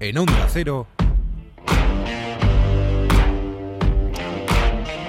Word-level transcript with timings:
en 0.00 0.16
Onda 0.16 0.48
Cero. 0.50 0.86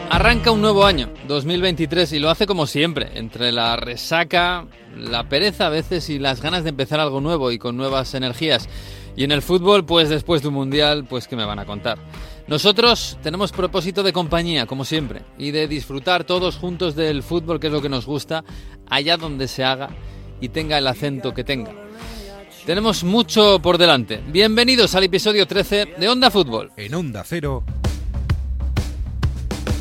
Arranca 0.09 0.51
un 0.51 0.61
nuevo 0.61 0.85
año, 0.85 1.09
2023, 1.29 2.11
y 2.11 2.19
lo 2.19 2.29
hace 2.29 2.45
como 2.45 2.67
siempre, 2.67 3.11
entre 3.15 3.53
la 3.53 3.77
resaca, 3.77 4.67
la 4.97 5.29
pereza 5.29 5.67
a 5.67 5.69
veces 5.69 6.09
y 6.09 6.19
las 6.19 6.41
ganas 6.41 6.63
de 6.63 6.69
empezar 6.69 6.99
algo 6.99 7.21
nuevo 7.21 7.51
y 7.51 7.57
con 7.57 7.77
nuevas 7.77 8.13
energías. 8.13 8.67
Y 9.15 9.23
en 9.23 9.31
el 9.31 9.41
fútbol, 9.41 9.85
pues 9.85 10.09
después 10.09 10.41
de 10.41 10.49
un 10.49 10.55
mundial, 10.55 11.05
pues 11.05 11.29
¿qué 11.29 11.37
me 11.37 11.45
van 11.45 11.59
a 11.59 11.65
contar? 11.65 11.97
Nosotros 12.47 13.17
tenemos 13.23 13.53
propósito 13.53 14.03
de 14.03 14.11
compañía, 14.11 14.65
como 14.65 14.83
siempre, 14.83 15.21
y 15.37 15.51
de 15.51 15.69
disfrutar 15.69 16.25
todos 16.25 16.57
juntos 16.57 16.95
del 16.95 17.23
fútbol, 17.23 17.61
que 17.61 17.67
es 17.67 17.73
lo 17.73 17.81
que 17.81 17.89
nos 17.89 18.05
gusta, 18.05 18.43
allá 18.89 19.15
donde 19.15 19.47
se 19.47 19.63
haga 19.63 19.89
y 20.41 20.49
tenga 20.49 20.77
el 20.77 20.87
acento 20.87 21.33
que 21.33 21.45
tenga. 21.45 21.71
Tenemos 22.65 23.03
mucho 23.03 23.59
por 23.59 23.77
delante. 23.77 24.21
Bienvenidos 24.27 24.93
al 24.93 25.03
episodio 25.03 25.47
13 25.47 25.95
de 25.97 26.09
Onda 26.09 26.29
Fútbol. 26.29 26.71
En 26.77 26.93
Onda 26.93 27.23
Cero. 27.25 27.63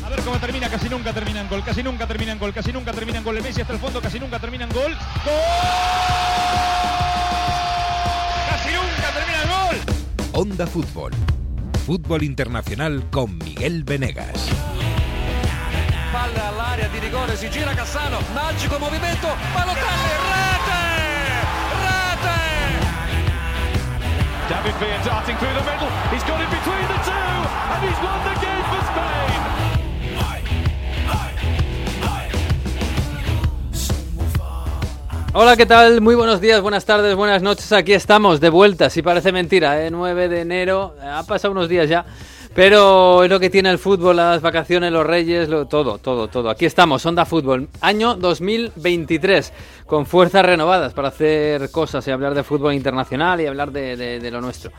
A 0.03 0.09
ver 0.09 0.21
cómo 0.21 0.37
termina, 0.39 0.67
casi 0.67 0.89
nunca 0.89 1.13
termina 1.13 1.41
en 1.41 1.49
gol, 1.49 1.63
casi 1.63 1.83
nunca 1.83 2.07
termina 2.07 2.31
en 2.31 2.39
gol, 2.39 2.51
casi 2.53 2.73
nunca 2.73 2.91
termina 2.91 3.19
en 3.19 3.23
gol. 3.23 3.37
El 3.37 3.43
Messi 3.43 3.61
hasta 3.61 3.73
el 3.73 3.79
fondo, 3.79 4.01
casi 4.01 4.19
nunca 4.19 4.39
termina 4.39 4.63
en 4.65 4.71
gol. 4.71 4.91
¡Gol! 4.91 5.33
¡Casi 8.49 8.69
nunca 8.73 9.11
termina 9.13 9.43
en 9.43 9.49
gol! 9.49 10.41
Onda 10.41 10.65
Fútbol. 10.65 11.11
Fútbol 11.85 12.23
internacional 12.23 13.07
con 13.11 13.37
Miguel 13.37 13.83
Venegas. 13.83 14.49
Palla 16.11 16.49
all'area 16.49 16.87
di 16.87 16.99
rigore, 16.99 17.37
si 17.37 17.47
gira 17.49 17.73
Cassano, 17.73 18.19
magico 18.33 18.77
movimento, 18.79 19.27
Balotelli, 19.53 20.11
rete! 20.29 20.61
Rete! 20.61 20.70
David 24.51 24.75
Villa 24.81 24.99
darting 25.05 25.37
through 25.37 25.53
the 25.53 25.63
middle. 25.63 25.87
He's 26.11 26.23
got 26.23 26.41
it 26.41 26.49
between 26.51 26.85
the 26.91 26.99
two, 27.07 27.39
and 27.71 27.79
he's 27.87 27.99
won 28.03 28.19
the 28.27 28.35
game 28.43 28.65
for 28.67 28.81
Spain. 28.91 29.39
Hola, 35.33 35.55
¿qué 35.55 35.65
tal? 35.65 36.01
Muy 36.01 36.15
buenos 36.15 36.41
días, 36.41 36.59
buenas 36.59 36.83
tardes, 36.83 37.15
buenas 37.15 37.41
noches. 37.41 37.71
Aquí 37.71 37.93
estamos, 37.93 38.41
de 38.41 38.49
vuelta, 38.49 38.89
si 38.89 39.01
parece 39.01 39.31
mentira, 39.31 39.85
¿eh? 39.85 39.89
9 39.89 40.27
de 40.27 40.41
enero, 40.41 40.95
ha 41.01 41.23
pasado 41.23 41.53
unos 41.53 41.69
días 41.69 41.87
ya. 41.87 42.03
Pero 42.53 43.23
es 43.23 43.29
lo 43.29 43.39
que 43.39 43.49
tiene 43.49 43.69
el 43.69 43.77
fútbol, 43.77 44.17
las 44.17 44.41
vacaciones, 44.41 44.91
los 44.91 45.05
reyes, 45.07 45.47
lo- 45.47 45.67
todo, 45.67 45.99
todo, 45.99 46.27
todo. 46.27 46.49
Aquí 46.49 46.65
estamos, 46.65 47.05
Onda 47.05 47.23
Fútbol, 47.25 47.69
año 47.79 48.15
2023, 48.15 49.53
con 49.85 50.05
fuerzas 50.05 50.45
renovadas 50.45 50.93
para 50.93 51.07
hacer 51.07 51.71
cosas 51.71 52.05
y 52.07 52.11
hablar 52.11 52.33
de 52.33 52.43
fútbol 52.43 52.73
internacional 52.73 53.39
y 53.39 53.45
hablar 53.47 53.71
de, 53.71 53.95
de- 53.95 54.19
de 54.19 54.31
lo 54.31 54.41
nuestro, 54.41 54.71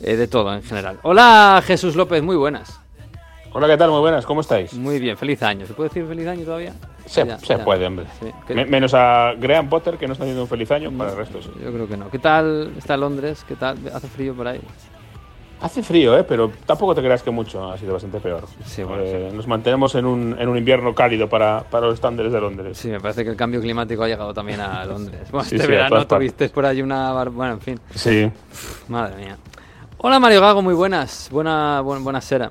eh, 0.00 0.16
de 0.16 0.26
todo 0.26 0.52
en 0.52 0.64
general. 0.64 0.98
Hola, 1.02 1.62
Jesús 1.64 1.94
López, 1.94 2.20
muy 2.20 2.34
buenas. 2.34 2.80
Hola, 3.52 3.68
¿qué 3.68 3.76
tal? 3.76 3.90
Muy 3.90 4.00
buenas, 4.00 4.26
¿cómo 4.26 4.40
estáis? 4.40 4.74
Muy 4.74 4.98
bien, 4.98 5.16
feliz 5.16 5.40
año. 5.42 5.66
¿Se 5.66 5.72
puede 5.74 5.88
decir 5.88 6.06
feliz 6.06 6.26
año 6.26 6.44
todavía? 6.44 6.72
Se, 7.06 7.24
Ya, 7.26 7.38
se 7.38 7.46
ya. 7.46 7.64
puede, 7.64 7.86
hombre. 7.86 8.06
Sí, 8.20 8.26
que- 8.46 8.54
Me- 8.54 8.66
menos 8.66 8.92
a 8.94 9.34
Graham 9.38 9.68
Potter, 9.68 9.98
que 9.98 10.06
no 10.08 10.12
está 10.14 10.24
haciendo 10.24 10.42
un 10.42 10.48
feliz 10.48 10.70
año, 10.72 10.90
para 10.92 11.10
el 11.12 11.16
resto 11.16 11.40
sí. 11.42 11.50
Yo 11.62 11.72
creo 11.72 11.88
que 11.88 11.96
no. 11.96 12.10
¿Qué 12.10 12.18
tal 12.18 12.72
está 12.76 12.96
Londres? 12.96 13.44
¿Qué 13.46 13.54
tal? 13.54 13.78
¿Hace 13.94 14.08
frío 14.08 14.34
por 14.34 14.46
ahí? 14.48 14.60
Hace 15.62 15.82
frío, 15.82 16.16
¿eh? 16.18 16.24
Pero 16.24 16.50
tampoco 16.64 16.94
te 16.94 17.02
creas 17.02 17.22
que 17.22 17.30
mucho, 17.30 17.70
ha 17.70 17.76
sido 17.76 17.92
bastante 17.92 18.18
peor. 18.20 18.46
Sí, 18.64 18.82
bueno, 18.82 19.02
Eh, 19.04 19.30
Nos 19.34 19.46
mantenemos 19.46 19.94
en 19.94 20.06
un, 20.06 20.34
en 20.38 20.48
un 20.48 20.56
invierno 20.56 20.94
cálido 20.94 21.28
para, 21.28 21.64
para 21.70 21.86
los 21.86 21.94
estándares 21.96 22.32
de 22.32 22.40
Londres. 22.40 22.78
Sí, 22.78 22.88
me 22.88 22.98
parece 22.98 23.24
que 23.24 23.30
el 23.30 23.36
cambio 23.36 23.60
climático 23.60 24.02
ha 24.02 24.08
llegado 24.08 24.32
también 24.32 24.60
a 24.60 24.84
Londres. 24.86 25.30
Bueno, 25.30 25.44
Sí, 25.44 25.56
este 25.56 25.66
sí, 25.66 25.72
verano 25.72 26.06
tuviste 26.06 26.48
por 26.48 26.64
ahí 26.64 26.80
una... 26.80 27.12
bar- 27.12 27.30
Bueno, 27.30 27.54
en 27.54 27.60
fin. 27.60 27.80
Sí. 27.94 28.30
Madre 28.88 29.16
mía. 29.16 29.36
Hola 29.98 30.18
Mario 30.18 30.40
Gago, 30.40 30.62
muy 30.62 30.72
buenas. 30.74 31.28
Buena, 31.30 31.82
buena, 31.82 32.02
buena 32.02 32.20
sera. 32.22 32.50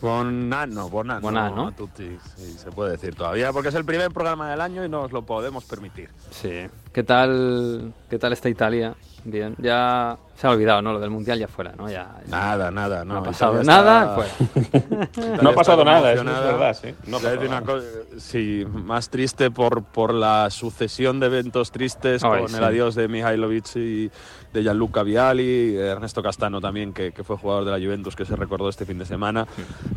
Buon 0.00 0.50
anno, 0.50 0.88
buon 0.88 1.10
anno 1.10 1.20
Buon 1.20 1.36
anno. 1.36 1.68
a 1.68 1.72
tutti, 1.72 2.16
sí, 2.34 2.52
se 2.56 2.70
puede 2.72 2.92
decir 2.92 3.14
todavía, 3.14 3.52
porque 3.52 3.68
es 3.68 3.74
el 3.74 3.84
primer 3.84 4.10
programa 4.10 4.50
del 4.50 4.62
año 4.62 4.82
y 4.82 4.88
nos 4.88 5.12
lo 5.12 5.20
podemos 5.26 5.66
permitir. 5.66 6.08
Sí. 6.30 6.68
¿Qué 6.90 7.02
tal, 7.02 7.92
qué 8.08 8.18
tal 8.18 8.32
está 8.32 8.48
Italia? 8.48 8.94
Bien. 9.24 9.54
Ya 9.58 10.16
se 10.36 10.46
ha 10.46 10.50
olvidado, 10.50 10.80
¿no? 10.82 10.92
Lo 10.94 11.00
del 11.00 11.10
Mundial 11.10 11.38
ya 11.38 11.48
fuera, 11.48 11.72
¿no? 11.76 11.88
Ya, 11.90 12.16
ya 12.24 12.30
Nada, 12.30 12.70
nada, 12.70 13.04
no. 13.04 13.14
no 13.14 13.20
ha 13.20 13.22
pasado 13.24 13.60
Italia 13.62 13.82
nada. 13.82 14.02
está- 14.02 14.14
fuera. 14.14 15.04
Italia 15.12 15.38
No 15.42 15.50
ha 15.50 15.54
pasado 15.54 15.84
nada, 15.84 16.12
es 16.12 16.24
verdad, 16.24 16.76
sí. 16.80 16.94
No 17.06 17.16
ha 17.18 17.20
pasado 17.20 17.40
una 17.46 17.60
cosa, 17.62 17.86
sí, 18.18 18.64
más 18.72 19.10
triste 19.10 19.50
por, 19.50 19.82
por 19.84 20.14
la 20.14 20.48
sucesión 20.50 21.20
de 21.20 21.26
eventos 21.26 21.70
tristes 21.72 22.24
Ay, 22.24 22.40
con 22.40 22.48
sí. 22.48 22.56
el 22.56 22.64
adiós 22.64 22.94
de 22.94 23.08
Mihailovic 23.08 23.76
y 23.76 24.10
de 24.52 24.62
Gianluca 24.62 25.02
Vialli, 25.02 25.76
Ernesto 25.76 26.22
Castano 26.22 26.60
también, 26.60 26.92
que, 26.92 27.12
que 27.12 27.22
fue 27.22 27.36
jugador 27.36 27.64
de 27.66 27.70
la 27.72 27.78
Juventus, 27.78 28.16
que 28.16 28.24
se 28.24 28.34
recordó 28.34 28.68
este 28.68 28.86
fin 28.86 28.98
de 28.98 29.04
semana. 29.06 29.46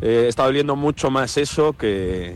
Eh, 0.01 0.25
está 0.27 0.43
doliendo 0.43 0.75
mucho 0.75 1.09
más 1.09 1.37
eso 1.37 1.73
que, 1.73 2.35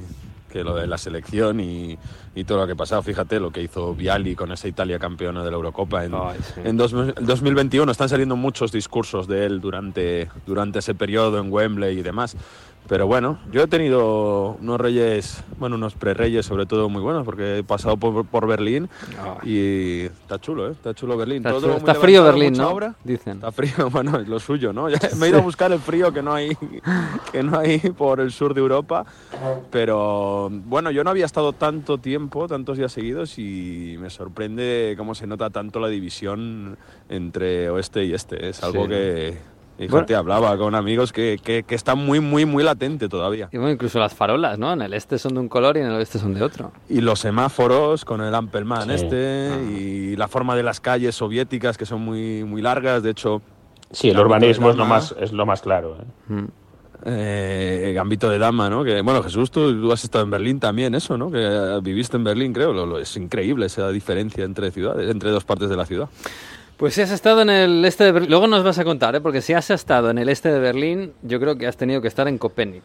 que 0.57 0.63
lo 0.63 0.75
de 0.75 0.87
la 0.87 0.97
selección 0.97 1.59
y, 1.59 1.97
y 2.35 2.43
todo 2.43 2.59
lo 2.59 2.65
que 2.67 2.73
ha 2.73 2.75
pasado. 2.75 3.03
Fíjate 3.03 3.39
lo 3.39 3.51
que 3.51 3.61
hizo 3.61 3.93
Vialli 3.93 4.35
con 4.35 4.51
esa 4.51 4.67
Italia 4.67 4.97
campeona 4.99 5.43
de 5.43 5.51
la 5.51 5.55
Eurocopa 5.57 6.03
en, 6.05 6.13
Ay, 6.15 6.37
sí. 6.55 6.61
en 6.63 6.77
dos- 6.77 6.91
2021. 6.93 7.91
Están 7.91 8.09
saliendo 8.09 8.35
muchos 8.35 8.71
discursos 8.71 9.27
de 9.27 9.45
él 9.45 9.61
durante, 9.61 10.29
durante 10.45 10.79
ese 10.79 10.95
periodo 10.95 11.39
en 11.39 11.51
Wembley 11.51 11.99
y 11.99 12.01
demás. 12.01 12.35
Pero 12.87 13.05
bueno, 13.05 13.39
yo 13.51 13.63
he 13.63 13.67
tenido 13.67 14.57
unos 14.61 14.79
reyes, 14.79 15.43
bueno, 15.59 15.75
unos 15.75 15.93
pre-reyes 15.95 16.45
sobre 16.45 16.65
todo 16.65 16.87
muy 16.87 17.01
buenos, 17.01 17.25
porque 17.25 17.57
he 17.59 17.63
pasado 17.63 17.97
por, 17.97 18.25
por 18.25 18.47
Berlín 18.47 18.89
Ay. 19.43 19.49
y 19.49 20.01
está 20.05 20.39
chulo, 20.39 20.69
¿eh? 20.69 20.71
Está 20.71 20.93
chulo 20.93 21.17
Berlín. 21.17 21.37
Está, 21.37 21.49
Todo 21.51 21.61
chulo. 21.61 21.77
Está 21.77 21.95
frío 21.95 22.23
Berlín, 22.23 22.53
¿no? 22.53 22.69
obra. 22.69 22.95
Dicen. 23.03 23.33
Está 23.37 23.51
frío, 23.51 23.89
bueno, 23.91 24.17
es 24.19 24.27
lo 24.27 24.39
suyo, 24.39 24.71
¿no? 24.71 24.89
Ya 24.89 24.99
me 25.17 25.25
he 25.25 25.29
ido 25.29 25.39
a 25.39 25.41
buscar 25.41 25.71
el 25.71 25.79
frío 25.79 26.13
que 26.13 26.21
no 26.21 26.33
hay, 26.33 26.55
que 27.31 27.43
no 27.43 27.59
hay 27.59 27.79
por 27.79 28.19
el 28.21 28.31
sur 28.31 28.53
de 28.53 28.61
Europa, 28.61 29.05
pero 29.71 30.49
bueno, 30.49 30.89
yo 30.91 31.03
no 31.03 31.09
había 31.09 31.25
estado 31.25 31.53
tanto 31.53 31.97
tiempo, 31.97 32.47
tantos 32.47 32.77
días 32.77 32.91
seguidos 32.91 33.37
y 33.37 33.97
me 33.99 34.09
sorprende 34.09 34.95
cómo 34.97 35.13
se 35.13 35.27
nota 35.27 35.49
tanto 35.49 35.79
la 35.79 35.89
división 35.89 36.77
entre 37.09 37.69
oeste 37.69 38.05
y 38.05 38.13
este. 38.13 38.49
Es 38.49 38.63
algo 38.63 38.83
Sí. 38.83 38.89
que, 38.89 39.37
fíjate, 39.77 40.13
Bueno. 40.13 40.17
hablaba 40.19 40.57
con 40.57 40.75
amigos 40.75 41.13
que, 41.13 41.39
que, 41.43 41.63
que 41.63 41.75
está 41.75 41.95
muy, 41.95 42.19
muy, 42.19 42.45
muy 42.45 42.63
latente 42.63 43.07
todavía. 43.09 43.49
Y 43.51 43.57
bueno, 43.57 43.71
incluso 43.71 43.99
las 43.99 44.13
farolas, 44.13 44.57
¿no? 44.57 44.73
En 44.73 44.81
el 44.81 44.93
este 44.93 45.17
son 45.19 45.35
de 45.35 45.39
un 45.39 45.49
color 45.49 45.77
y 45.77 45.81
en 45.81 45.87
el 45.87 45.93
oeste 45.93 46.19
son 46.19 46.33
de 46.33 46.43
otro. 46.43 46.71
Y 46.89 47.01
los 47.01 47.19
semáforos 47.19 48.03
con 48.05 48.21
el 48.21 48.33
Ampelman 48.33 48.83
Sí. 48.89 48.91
este 48.95 49.49
Ah. 49.53 49.71
y 49.71 50.15
la 50.15 50.27
forma 50.27 50.55
de 50.55 50.63
las 50.63 50.79
calles 50.79 51.15
soviéticas 51.15 51.77
que 51.77 51.85
son 51.85 52.01
muy, 52.01 52.43
muy 52.43 52.61
largas, 52.61 53.03
de 53.03 53.11
hecho... 53.11 53.41
Sí, 53.91 54.09
el 54.09 54.19
urbanismo 54.19 54.67
de 54.67 54.71
es 54.71 54.77
lo 54.77 54.83
Dama. 54.83 54.95
más, 54.95 55.15
es 55.19 55.31
lo 55.31 55.45
más 55.45 55.61
claro. 55.61 55.97
¿eh? 55.99 56.33
Mm. 56.33 56.45
Eh, 57.05 57.93
Gambito 57.95 58.29
de 58.29 58.37
Dama, 58.39 58.69
¿no? 58.69 58.83
Que, 58.83 59.01
bueno, 59.01 59.21
Jesús, 59.23 59.51
tú, 59.51 59.79
tú 59.79 59.91
has 59.91 60.03
estado 60.03 60.23
en 60.25 60.31
Berlín 60.31 60.59
también, 60.59 60.95
eso, 60.95 61.17
¿no? 61.17 61.31
Que 61.31 61.39
eh, 61.41 61.79
viviste 61.81 62.17
en 62.17 62.23
Berlín, 62.23 62.51
creo. 62.53 62.73
Lo, 62.73 62.85
lo- 62.85 62.99
es 62.99 63.15
increíble 63.15 63.67
esa 63.67 63.89
diferencia 63.91 64.43
entre 64.43 64.71
ciudades, 64.71 65.09
entre 65.09 65.29
dos 65.29 65.43
partes 65.45 65.69
de 65.69 65.77
la 65.77 65.85
ciudad. 65.85 66.09
Pues 66.77 66.93
si 66.93 67.01
has 67.01 67.09
estado 67.11 67.41
en 67.41 67.49
el 67.49 67.83
este 67.85 68.03
de 68.03 68.11
Berlín, 68.11 68.29
luego 68.29 68.47
nos 68.47 68.63
vas 68.63 68.77
a 68.77 68.83
contar, 68.83 69.15
¿eh? 69.15 69.21
porque 69.21 69.41
si 69.41 69.53
has 69.53 69.69
estado 69.71 70.11
en 70.11 70.19
el 70.19 70.29
este 70.29 70.49
de 70.51 70.59
Berlín, 70.59 71.13
yo 71.23 71.39
creo 71.39 71.57
que 71.57 71.65
has 71.65 71.75
tenido 71.75 72.01
que 72.01 72.07
estar 72.07 72.27
en 72.27 72.37
Copenhague, 72.37 72.83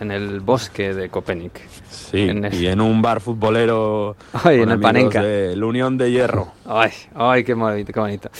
en 0.00 0.10
el 0.10 0.40
bosque 0.40 0.92
de 0.92 1.08
Copenhague. 1.08 1.62
Sí, 1.90 2.28
En 2.28 2.46
y 2.52 2.66
en 2.66 2.82
un 2.82 3.00
bar 3.00 3.22
futbolero 3.22 4.14
Ay, 4.44 4.60
en 4.60 4.70
el 4.70 4.78
Panenka. 4.78 5.22
de 5.22 5.56
la 5.56 5.64
Unión 5.64 5.96
de 5.96 6.10
Hierro. 6.10 6.52
Ay, 6.66 6.90
ay, 7.14 7.44
qué 7.44 7.54
bonito, 7.54 7.94
qué 7.94 8.00
bonito. 8.00 8.30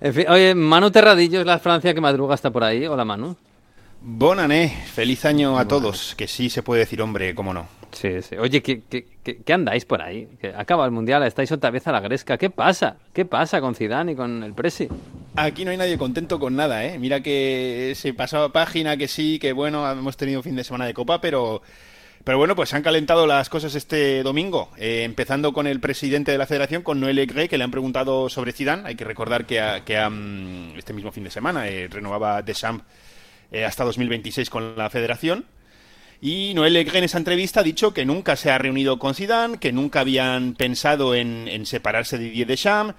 En 0.00 0.14
fin, 0.14 0.26
oye, 0.28 0.54
Manu 0.54 0.92
Terradillo 0.92 1.40
es 1.40 1.46
la 1.46 1.58
Francia 1.58 1.92
que 1.92 2.00
madruga 2.00 2.36
está 2.36 2.52
por 2.52 2.62
ahí. 2.62 2.86
Hola, 2.86 3.04
Manu. 3.04 3.34
Bonané, 4.00 4.68
feliz 4.94 5.24
año 5.24 5.58
a 5.58 5.66
todos, 5.66 6.14
que 6.16 6.28
sí 6.28 6.48
se 6.48 6.62
puede 6.62 6.82
decir 6.82 7.02
hombre, 7.02 7.34
cómo 7.34 7.52
no. 7.52 7.66
Sí, 7.92 8.20
sí. 8.22 8.36
Oye, 8.36 8.62
¿qué, 8.62 8.82
qué, 8.88 9.06
qué- 9.24 9.38
qué 9.44 9.52
andáis 9.52 9.84
por 9.84 10.02
ahí? 10.02 10.28
Acaba 10.56 10.84
el 10.84 10.90
Mundial, 10.90 11.22
estáis 11.22 11.50
otra 11.52 11.70
vez 11.70 11.86
a 11.86 11.92
la 11.92 12.00
gresca. 12.00 12.36
¿Qué 12.36 12.50
pasa? 12.50 12.96
¿Qué 13.12 13.24
pasa 13.24 13.60
con 13.60 13.74
Zidane 13.74 14.12
y 14.12 14.14
con 14.14 14.42
el 14.42 14.52
Presi? 14.54 14.88
Aquí 15.36 15.64
no 15.64 15.70
hay 15.70 15.76
nadie 15.78 15.96
contento 15.96 16.38
con 16.38 16.54
nada, 16.54 16.84
¿eh? 16.84 16.98
Mira 16.98 17.22
que 17.22 17.92
se 17.96 18.12
pasaba 18.14 18.52
página, 18.52 18.96
que 18.96 19.08
sí, 19.08 19.38
que 19.38 19.52
bueno, 19.52 19.90
hemos 19.90 20.16
tenido 20.16 20.42
fin 20.42 20.54
de 20.56 20.64
semana 20.64 20.86
de 20.86 20.94
copa, 20.94 21.20
pero... 21.20 21.62
Pero 22.24 22.36
bueno, 22.36 22.54
pues 22.56 22.68
se 22.68 22.76
han 22.76 22.82
calentado 22.82 23.26
las 23.26 23.48
cosas 23.48 23.74
este 23.74 24.22
domingo, 24.22 24.70
eh, 24.76 25.04
empezando 25.04 25.54
con 25.54 25.66
el 25.66 25.80
presidente 25.80 26.30
de 26.30 26.36
la 26.36 26.46
federación, 26.46 26.82
con 26.82 27.00
Noel 27.00 27.18
Egre, 27.20 27.48
que 27.48 27.56
le 27.56 27.64
han 27.64 27.70
preguntado 27.70 28.28
sobre 28.28 28.52
Zidane. 28.52 28.82
Hay 28.86 28.96
que 28.96 29.04
recordar 29.04 29.46
que, 29.46 29.60
a- 29.60 29.82
que 29.84 29.96
a, 29.96 30.10
mm, 30.10 30.76
este 30.76 30.92
mismo 30.92 31.10
fin 31.10 31.24
de 31.24 31.30
semana 31.30 31.68
eh, 31.68 31.88
renovaba 31.88 32.42
Deschamps 32.42 32.84
eh, 33.50 33.64
hasta 33.64 33.84
2026 33.84 34.50
con 34.50 34.76
la 34.76 34.90
federación. 34.90 35.46
Y 36.20 36.52
Noel 36.54 36.72
Legre 36.72 36.98
en 36.98 37.04
esa 37.04 37.18
entrevista 37.18 37.60
ha 37.60 37.62
dicho 37.62 37.94
que 37.94 38.04
nunca 38.04 38.34
se 38.36 38.50
ha 38.50 38.58
reunido 38.58 38.98
con 38.98 39.14
Zidane, 39.14 39.58
que 39.58 39.72
nunca 39.72 40.00
habían 40.00 40.54
pensado 40.54 41.14
en, 41.14 41.46
en 41.46 41.64
separarse 41.64 42.18
de 42.18 42.24
Didier 42.24 42.48
Deschamps, 42.48 42.94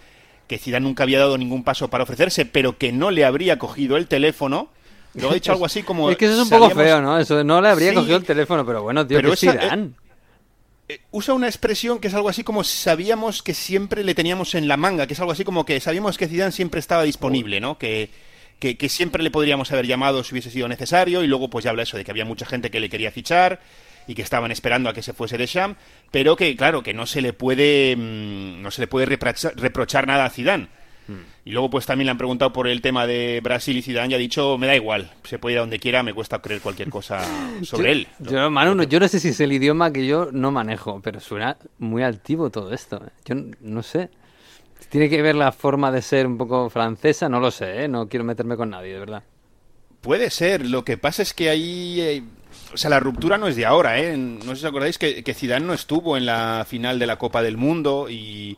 que 0.47 0.57
Zidane 0.57 0.85
nunca 0.85 1.03
había 1.03 1.19
dado 1.19 1.37
ningún 1.37 1.63
paso 1.63 1.89
para 1.89 2.03
ofrecerse, 2.05 2.45
pero 2.45 2.77
que 2.77 2.91
no 2.93 3.11
le 3.11 3.25
habría 3.25 3.59
cogido 3.59 3.97
el 3.97 4.07
teléfono. 4.07 4.69
Luego 5.15 5.31
ha 5.31 5.33
dicho 5.33 5.51
algo 5.51 5.65
así 5.65 5.83
como... 5.83 6.09
Es 6.09 6.17
que 6.17 6.25
eso 6.25 6.35
es 6.35 6.39
un 6.43 6.49
poco 6.49 6.69
"Sabíamos- 6.69 6.83
feo, 6.83 7.01
¿no? 7.01 7.19
Eso 7.19 7.43
no 7.43 7.61
le 7.61 7.69
habría 7.69 7.89
Sí. 7.89 7.95
cogido 7.95 8.17
el 8.17 8.23
teléfono, 8.23 8.65
pero 8.65 8.83
bueno, 8.83 9.05
tío, 9.05 9.17
Pero 9.17 9.29
que 9.29 9.33
es 9.33 9.43
esa- 9.43 9.51
Zidane. 9.53 9.89
Eh, 10.87 11.01
Usa 11.11 11.33
una 11.33 11.47
expresión 11.47 11.99
que 11.99 12.07
es 12.07 12.13
algo 12.13 12.29
así 12.29 12.43
como 12.43 12.63
sabíamos 12.63 13.43
que 13.43 13.53
siempre 13.53 14.03
le 14.03 14.15
teníamos 14.15 14.55
en 14.55 14.67
la 14.67 14.77
manga, 14.77 15.05
que 15.07 15.13
es 15.13 15.19
algo 15.19 15.33
así 15.33 15.43
como 15.43 15.65
que 15.65 15.79
sabíamos 15.81 16.17
que 16.17 16.27
Zidane 16.27 16.51
siempre 16.51 16.79
estaba 16.79 17.03
disponible, 17.03 17.59
¿no? 17.59 17.77
Que, 17.77 18.09
que, 18.59 18.77
que 18.77 18.89
siempre 18.89 19.23
le 19.23 19.31
podríamos 19.31 19.71
haber 19.71 19.87
llamado 19.87 20.23
si 20.23 20.33
hubiese 20.33 20.51
sido 20.51 20.67
necesario, 20.67 21.23
y 21.23 21.27
luego 21.27 21.49
pues 21.49 21.63
ya 21.65 21.71
habla 21.71 21.83
eso 21.83 21.97
de 21.97 22.03
que 22.05 22.11
había 22.11 22.25
mucha 22.25 22.45
gente 22.45 22.69
que 22.69 22.79
le 22.79 22.89
quería 22.89 23.11
fichar 23.11 23.59
y 24.07 24.15
que 24.15 24.21
estaban 24.21 24.51
esperando 24.51 24.89
a 24.89 24.93
que 24.93 25.01
se 25.03 25.13
fuese 25.13 25.37
de 25.37 25.45
Sham, 25.45 25.75
pero 26.11 26.35
que 26.35 26.55
claro, 26.55 26.81
que 26.83 26.93
no 26.93 27.05
se 27.05 27.21
le 27.21 27.31
puede 27.33 27.95
mm, 27.95 28.61
no 28.61 28.71
se 28.71 28.81
le 28.81 28.87
puede 28.87 29.05
reprochar, 29.05 29.53
reprochar 29.55 30.07
nada 30.07 30.25
a 30.25 30.29
Zidane. 30.29 30.67
Y 31.43 31.49
luego 31.53 31.71
pues 31.71 31.87
también 31.87 32.05
le 32.05 32.11
han 32.11 32.19
preguntado 32.19 32.53
por 32.53 32.67
el 32.67 32.81
tema 32.81 33.07
de 33.07 33.39
Brasil 33.41 33.75
y 33.75 33.81
Zidane 33.81 34.11
y 34.11 34.13
ha 34.13 34.17
dicho, 34.19 34.59
me 34.59 34.67
da 34.67 34.75
igual, 34.75 35.11
se 35.23 35.39
puede 35.39 35.53
ir 35.53 35.57
a 35.57 35.61
donde 35.61 35.79
quiera, 35.79 36.03
me 36.03 36.13
cuesta 36.13 36.39
creer 36.39 36.61
cualquier 36.61 36.89
cosa 36.91 37.21
sobre 37.63 37.93
él. 37.93 38.07
Yo, 38.19 38.51
Manu, 38.51 38.75
no- 38.75 38.83
yo 38.83 38.99
no 38.99 39.07
sé 39.07 39.19
si 39.19 39.29
es 39.29 39.39
el 39.39 39.51
idioma 39.51 39.91
que 39.91 40.05
yo 40.05 40.29
no 40.31 40.51
manejo, 40.51 41.01
pero 41.01 41.19
suena 41.19 41.57
muy 41.79 42.03
altivo 42.03 42.51
todo 42.51 42.71
esto. 42.73 42.97
¿eh? 42.97 43.09
Yo 43.25 43.33
no 43.61 43.81
sé. 43.81 44.11
Tiene 44.89 45.09
que 45.09 45.21
ver 45.21 45.35
la 45.35 45.51
forma 45.51 45.91
de 45.91 46.01
ser 46.01 46.25
un 46.27 46.37
poco 46.37 46.69
francesa, 46.69 47.29
no 47.29 47.39
lo 47.39 47.51
sé, 47.51 47.83
¿eh? 47.83 47.87
no 47.87 48.07
quiero 48.09 48.23
meterme 48.23 48.57
con 48.57 48.69
nadie, 48.71 48.93
de 48.93 48.99
verdad. 48.99 49.23
Puede 50.01 50.29
ser, 50.29 50.65
lo 50.65 50.83
que 50.83 50.97
pasa 50.97 51.21
es 51.21 51.33
que 51.33 51.49
ahí... 51.49 52.01
eh, 52.01 52.23
o 52.73 52.77
sea, 52.77 52.89
la 52.89 52.99
ruptura 52.99 53.37
no 53.37 53.47
es 53.47 53.55
de 53.55 53.65
ahora, 53.65 53.99
¿eh? 53.99 54.15
No 54.17 54.41
sé 54.55 54.61
si 54.61 54.65
os 54.65 54.69
acordáis 54.69 54.97
que, 54.97 55.23
que 55.23 55.33
Zidane 55.33 55.65
no 55.65 55.73
estuvo 55.73 56.17
en 56.17 56.25
la 56.25 56.65
final 56.67 56.97
de 56.99 57.05
la 57.07 57.17
Copa 57.17 57.41
del 57.43 57.57
Mundo 57.57 58.07
y, 58.09 58.57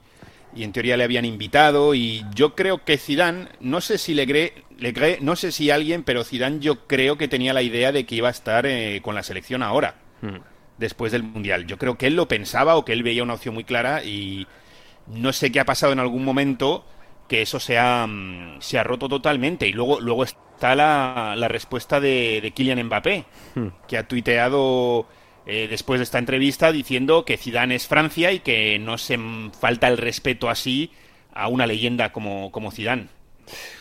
y 0.56 0.64
en 0.64 0.72
teoría 0.72 0.96
le 0.98 1.04
habían 1.04 1.26
invitado 1.26 1.94
y 1.96 2.24
yo 2.34 2.56
creo 2.56 2.86
que 2.86 2.98
Zidane, 2.98 3.48
no 3.60 3.82
sé 3.82 3.98
si 3.98 4.14
le 4.14 4.26
cree, 4.28 4.54
le 4.78 4.94
cree- 4.94 5.20
no 5.22 5.36
sé 5.36 5.52
si 5.52 5.70
alguien, 5.72 6.04
pero 6.04 6.24
Zidane 6.24 6.60
yo 6.60 6.88
creo 6.88 7.18
que 7.18 7.28
tenía 7.28 7.54
la 7.54 7.62
idea 7.62 7.92
de 7.92 8.06
que 8.06 8.16
iba 8.16 8.30
a 8.30 8.32
estar 8.32 8.66
eh, 8.66 9.02
con 9.02 9.16
la 9.16 9.24
selección 9.24 9.64
ahora, 9.64 9.96
después 10.78 11.12
del 11.12 11.24
Mundial. 11.24 11.66
Yo 11.68 11.78
creo 11.78 11.98
que 11.98 12.08
él 12.08 12.16
lo 12.16 12.28
pensaba 12.28 12.76
o 12.76 12.86
que 12.86 12.94
él 12.94 13.04
veía 13.04 13.24
una 13.24 13.34
opción 13.34 13.54
muy 13.54 13.64
clara 13.66 14.04
y 14.04 14.48
no 15.12 15.34
sé 15.34 15.52
qué 15.52 15.60
ha 15.60 15.66
pasado 15.66 15.94
en 15.94 16.00
algún 16.00 16.24
momento 16.24 16.86
que 17.28 17.42
eso 17.42 17.60
se 17.60 17.78
ha, 17.78 18.06
mm, 18.08 18.58
se 18.60 18.78
ha 18.78 18.84
roto 18.84 19.08
totalmente. 19.08 19.68
Y 19.68 19.74
luego, 19.74 20.00
luego 20.02 20.24
está 20.24 20.76
la, 20.76 21.34
la 21.38 21.48
respuesta 21.48 22.00
de, 22.00 22.40
de 22.42 22.52
Kylian 22.52 22.84
Mbappé, 22.86 23.26
que 23.88 23.98
ha 23.98 24.08
tuiteado 24.08 25.08
eh, 25.46 25.68
después 25.70 26.00
de 26.00 26.04
esta 26.04 26.20
entrevista 26.20 26.72
diciendo 26.72 27.26
que 27.26 27.38
Zidane 27.38 27.76
es 27.76 27.88
Francia 27.88 28.32
y 28.32 28.40
que 28.40 28.78
no 28.80 28.98
se 28.98 29.18
falta 29.60 29.88
el 29.88 29.98
respeto 29.98 30.50
así 30.50 30.92
a 31.34 31.48
una 31.48 31.66
leyenda 31.66 32.12
como, 32.12 32.52
como 32.52 32.72
Zidane. 32.72 33.08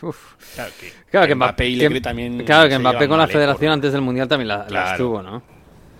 Uf. 0.03 0.35
Claro 0.55 0.73
que, 0.81 0.93
Claro 1.11 1.27
que 1.29 1.35
Mbappé 1.35 1.69
y 1.69 1.77
Legre 1.77 2.01
también 2.01 2.45
claro 2.45 2.69
que 2.69 2.79
Mbappé 2.79 3.07
con 3.09 3.19
la 3.19 3.25
¿eh? 3.25 3.29
federación 3.29 3.69
Por- 3.69 3.75
antes 3.75 3.93
del 3.93 4.01
Mundial 4.01 4.27
también 4.27 4.49
la, 4.49 4.59
la 4.59 4.67
Claro. 4.67 4.91
estuvo, 4.93 5.23
¿no? 5.23 5.43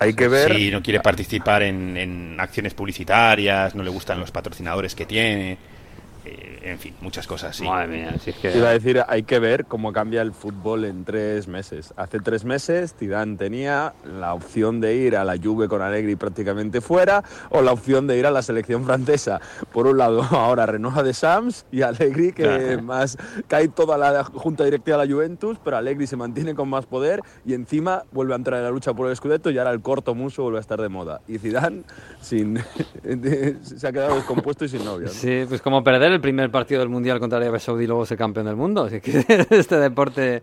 Hay 0.01 0.15
que 0.15 0.27
ver. 0.27 0.55
Sí, 0.55 0.71
no 0.71 0.81
quiere 0.81 0.99
participar 0.99 1.61
en, 1.61 1.95
en 1.95 2.39
acciones 2.39 2.73
publicitarias, 2.73 3.75
no 3.75 3.83
le 3.83 3.91
gustan 3.91 4.19
los 4.19 4.31
patrocinadores 4.31 4.95
que 4.95 5.05
tiene. 5.05 5.59
En 6.63 6.77
fin, 6.79 6.95
muchas 7.01 7.27
cosas, 7.27 7.55
sí. 7.55 7.63
Madre 7.65 7.87
mía, 7.87 8.15
si 8.19 8.29
es 8.31 8.35
que... 8.37 8.55
Iba 8.57 8.69
a 8.69 8.73
decir, 8.73 9.01
hay 9.07 9.23
que 9.23 9.39
ver 9.39 9.65
cómo 9.65 9.91
cambia 9.93 10.21
el 10.21 10.31
fútbol 10.31 10.85
en 10.85 11.03
tres 11.05 11.47
meses. 11.47 11.93
Hace 11.97 12.19
tres 12.19 12.45
meses 12.45 12.95
Zidane 12.97 13.35
tenía 13.37 13.93
la 14.05 14.33
opción 14.33 14.79
de 14.81 14.95
ir 14.95 15.15
a 15.15 15.23
la 15.25 15.37
Juve 15.37 15.67
con 15.67 15.81
Allegri 15.81 16.15
prácticamente 16.15 16.81
fuera 16.81 17.23
o 17.49 17.61
la 17.61 17.71
opción 17.71 18.07
de 18.07 18.17
ir 18.17 18.25
a 18.25 18.31
la 18.31 18.41
selección 18.41 18.85
francesa. 18.85 19.41
Por 19.71 19.87
un 19.87 19.97
lado, 19.97 20.21
ahora 20.31 20.65
Renoja 20.65 21.03
de 21.03 21.13
Sams 21.13 21.65
y 21.71 21.81
Allegri 21.81 22.31
que 22.33 22.43
Claro. 22.43 22.81
más 22.83 23.17
cae 23.47 23.67
toda 23.67 23.97
la 23.97 24.23
junta 24.23 24.63
directiva 24.63 24.97
de 24.97 25.07
la 25.07 25.13
Juventus, 25.13 25.57
pero 25.63 25.77
Allegri 25.77 26.05
se 26.07 26.15
mantiene 26.17 26.53
con 26.55 26.69
más 26.69 26.85
poder 26.85 27.21
y 27.45 27.53
encima 27.53 28.03
vuelve 28.11 28.33
a 28.33 28.35
entrar 28.37 28.59
en 28.59 28.65
la 28.65 28.71
lucha 28.71 28.93
por 28.93 29.09
el 29.09 29.15
Scudetto 29.15 29.49
y 29.49 29.57
ahora 29.57 29.71
el 29.71 29.81
corto 29.81 30.13
muso 30.15 30.43
vuelve 30.43 30.57
a 30.59 30.61
estar 30.61 30.81
de 30.81 30.89
moda. 30.89 31.21
Y 31.27 31.37
Zidane 31.39 31.83
sin, 32.21 32.57
se 33.61 33.87
ha 33.87 33.91
quedado 33.91 34.15
descompuesto 34.15 34.65
y 34.65 34.69
sin 34.69 34.85
novia. 34.85 35.07
¿no? 35.07 35.13
Sí, 35.13 35.45
pues 35.47 35.61
como 35.61 35.83
perder 35.83 36.11
el 36.11 36.21
primer 36.21 36.50
partido 36.51 36.79
del 36.79 36.89
Mundial 36.89 37.19
contra 37.19 37.37
Arabia 37.37 37.59
Saudí 37.59 37.85
y 37.85 37.87
luego 37.87 38.05
ser 38.05 38.17
campeón 38.17 38.45
del 38.45 38.55
mundo. 38.55 38.83
Así 38.83 39.01
que 39.01 39.25
este 39.49 39.77
deporte 39.77 40.39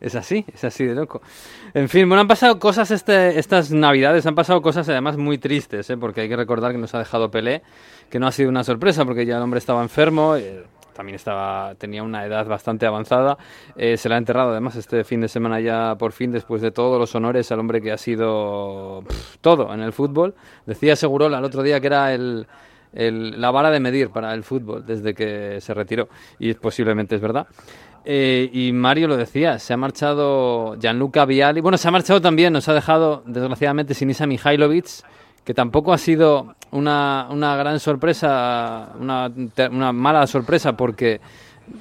es 0.00 0.14
así, 0.14 0.44
es 0.52 0.64
así 0.64 0.84
de 0.84 0.94
loco. 0.94 1.22
En 1.72 1.88
fin, 1.88 2.08
bueno, 2.08 2.22
han 2.22 2.28
pasado 2.28 2.58
cosas 2.58 2.90
este, 2.90 3.38
estas 3.38 3.70
navidades, 3.70 4.26
han 4.26 4.34
pasado 4.34 4.60
cosas 4.62 4.88
además 4.88 5.16
muy 5.16 5.38
tristes, 5.38 5.88
¿eh? 5.90 5.96
porque 5.96 6.22
hay 6.22 6.28
que 6.28 6.36
recordar 6.36 6.72
que 6.72 6.78
nos 6.78 6.94
ha 6.94 6.98
dejado 6.98 7.30
Pelé, 7.30 7.62
que 8.10 8.18
no 8.18 8.26
ha 8.26 8.32
sido 8.32 8.48
una 8.48 8.64
sorpresa 8.64 9.04
porque 9.04 9.26
ya 9.26 9.36
el 9.36 9.42
hombre 9.42 9.58
estaba 9.58 9.82
enfermo. 9.82 10.36
eh, 10.36 10.64
también 10.94 11.16
estaba, 11.16 11.74
tenía 11.74 12.02
una 12.02 12.24
edad 12.24 12.46
bastante 12.46 12.86
avanzada. 12.86 13.36
Eh, 13.76 13.96
se 13.96 14.08
le 14.08 14.14
ha 14.14 14.18
enterrado 14.18 14.52
además 14.52 14.76
este 14.76 15.04
fin 15.04 15.20
de 15.20 15.28
semana 15.28 15.60
ya 15.60 15.96
por 15.98 16.12
fin, 16.12 16.32
después 16.32 16.62
de 16.62 16.70
todos 16.70 16.98
los 16.98 17.14
honores 17.14 17.50
al 17.52 17.60
hombre 17.60 17.82
que 17.82 17.92
ha 17.92 17.98
sido 17.98 19.02
pff, 19.06 19.36
todo 19.40 19.74
en 19.74 19.80
el 19.80 19.92
fútbol. 19.92 20.34
Decía 20.64 20.96
Segurola 20.96 21.38
el 21.38 21.44
otro 21.44 21.62
día 21.62 21.80
que 21.80 21.88
era 21.88 22.14
el, 22.14 22.46
el- 22.94 23.40
la 23.40 23.50
vara 23.50 23.70
de 23.70 23.80
medir 23.80 24.10
para 24.10 24.32
el 24.34 24.42
fútbol 24.44 24.84
desde 24.86 25.14
que 25.14 25.60
se 25.60 25.74
retiró. 25.74 26.08
Y 26.38 26.54
posiblemente 26.54 27.14
es 27.16 27.20
verdad. 27.20 27.46
Eh, 28.06 28.50
y 28.52 28.72
Mario 28.72 29.08
lo 29.08 29.16
decía, 29.16 29.58
se 29.58 29.72
ha 29.72 29.76
marchado 29.76 30.76
Gianluca 30.78 31.24
Vialli. 31.24 31.60
Bueno, 31.60 31.78
se 31.78 31.88
ha 31.88 31.90
marchado 31.90 32.20
también, 32.20 32.52
nos 32.52 32.68
ha 32.68 32.74
dejado 32.74 33.22
desgraciadamente 33.26 33.94
Sinisa 33.94 34.26
Mihailovic, 34.26 34.86
que 35.42 35.54
tampoco 35.54 35.92
ha 35.92 35.98
sido 35.98 36.54
una, 36.70 37.28
una 37.30 37.56
gran 37.56 37.80
sorpresa, 37.80 38.90
una, 39.00 39.30
una 39.70 39.92
mala 39.92 40.26
sorpresa 40.26 40.76
porque 40.76 41.20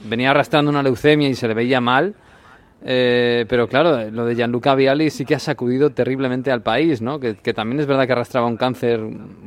venía 0.05 0.31
arrastrando 0.31 0.71
una 0.71 0.81
leucemia 0.83 1.27
y 1.29 1.35
se 1.35 1.47
le 1.47 1.53
veía 1.53 1.81
mal. 1.81 2.15
Eh, 2.85 3.45
pero 3.47 3.67
claro, 3.67 4.09
lo 4.11 4.25
de 4.25 4.35
Gianluca 4.35 4.75
Vialli 4.75 5.09
sí 5.09 5.25
que 5.25 5.35
ha 5.35 5.39
sacudido 5.39 5.91
terriblemente 5.91 6.51
al 6.51 6.61
país, 6.61 7.01
¿no? 7.01 7.19
Que, 7.19 7.33
también 7.53 7.79
es 7.79 7.87
verdad 7.87 8.05
que 8.05 8.11
arrastraba 8.11 8.47
un 8.47 8.57
cáncer 8.57 8.99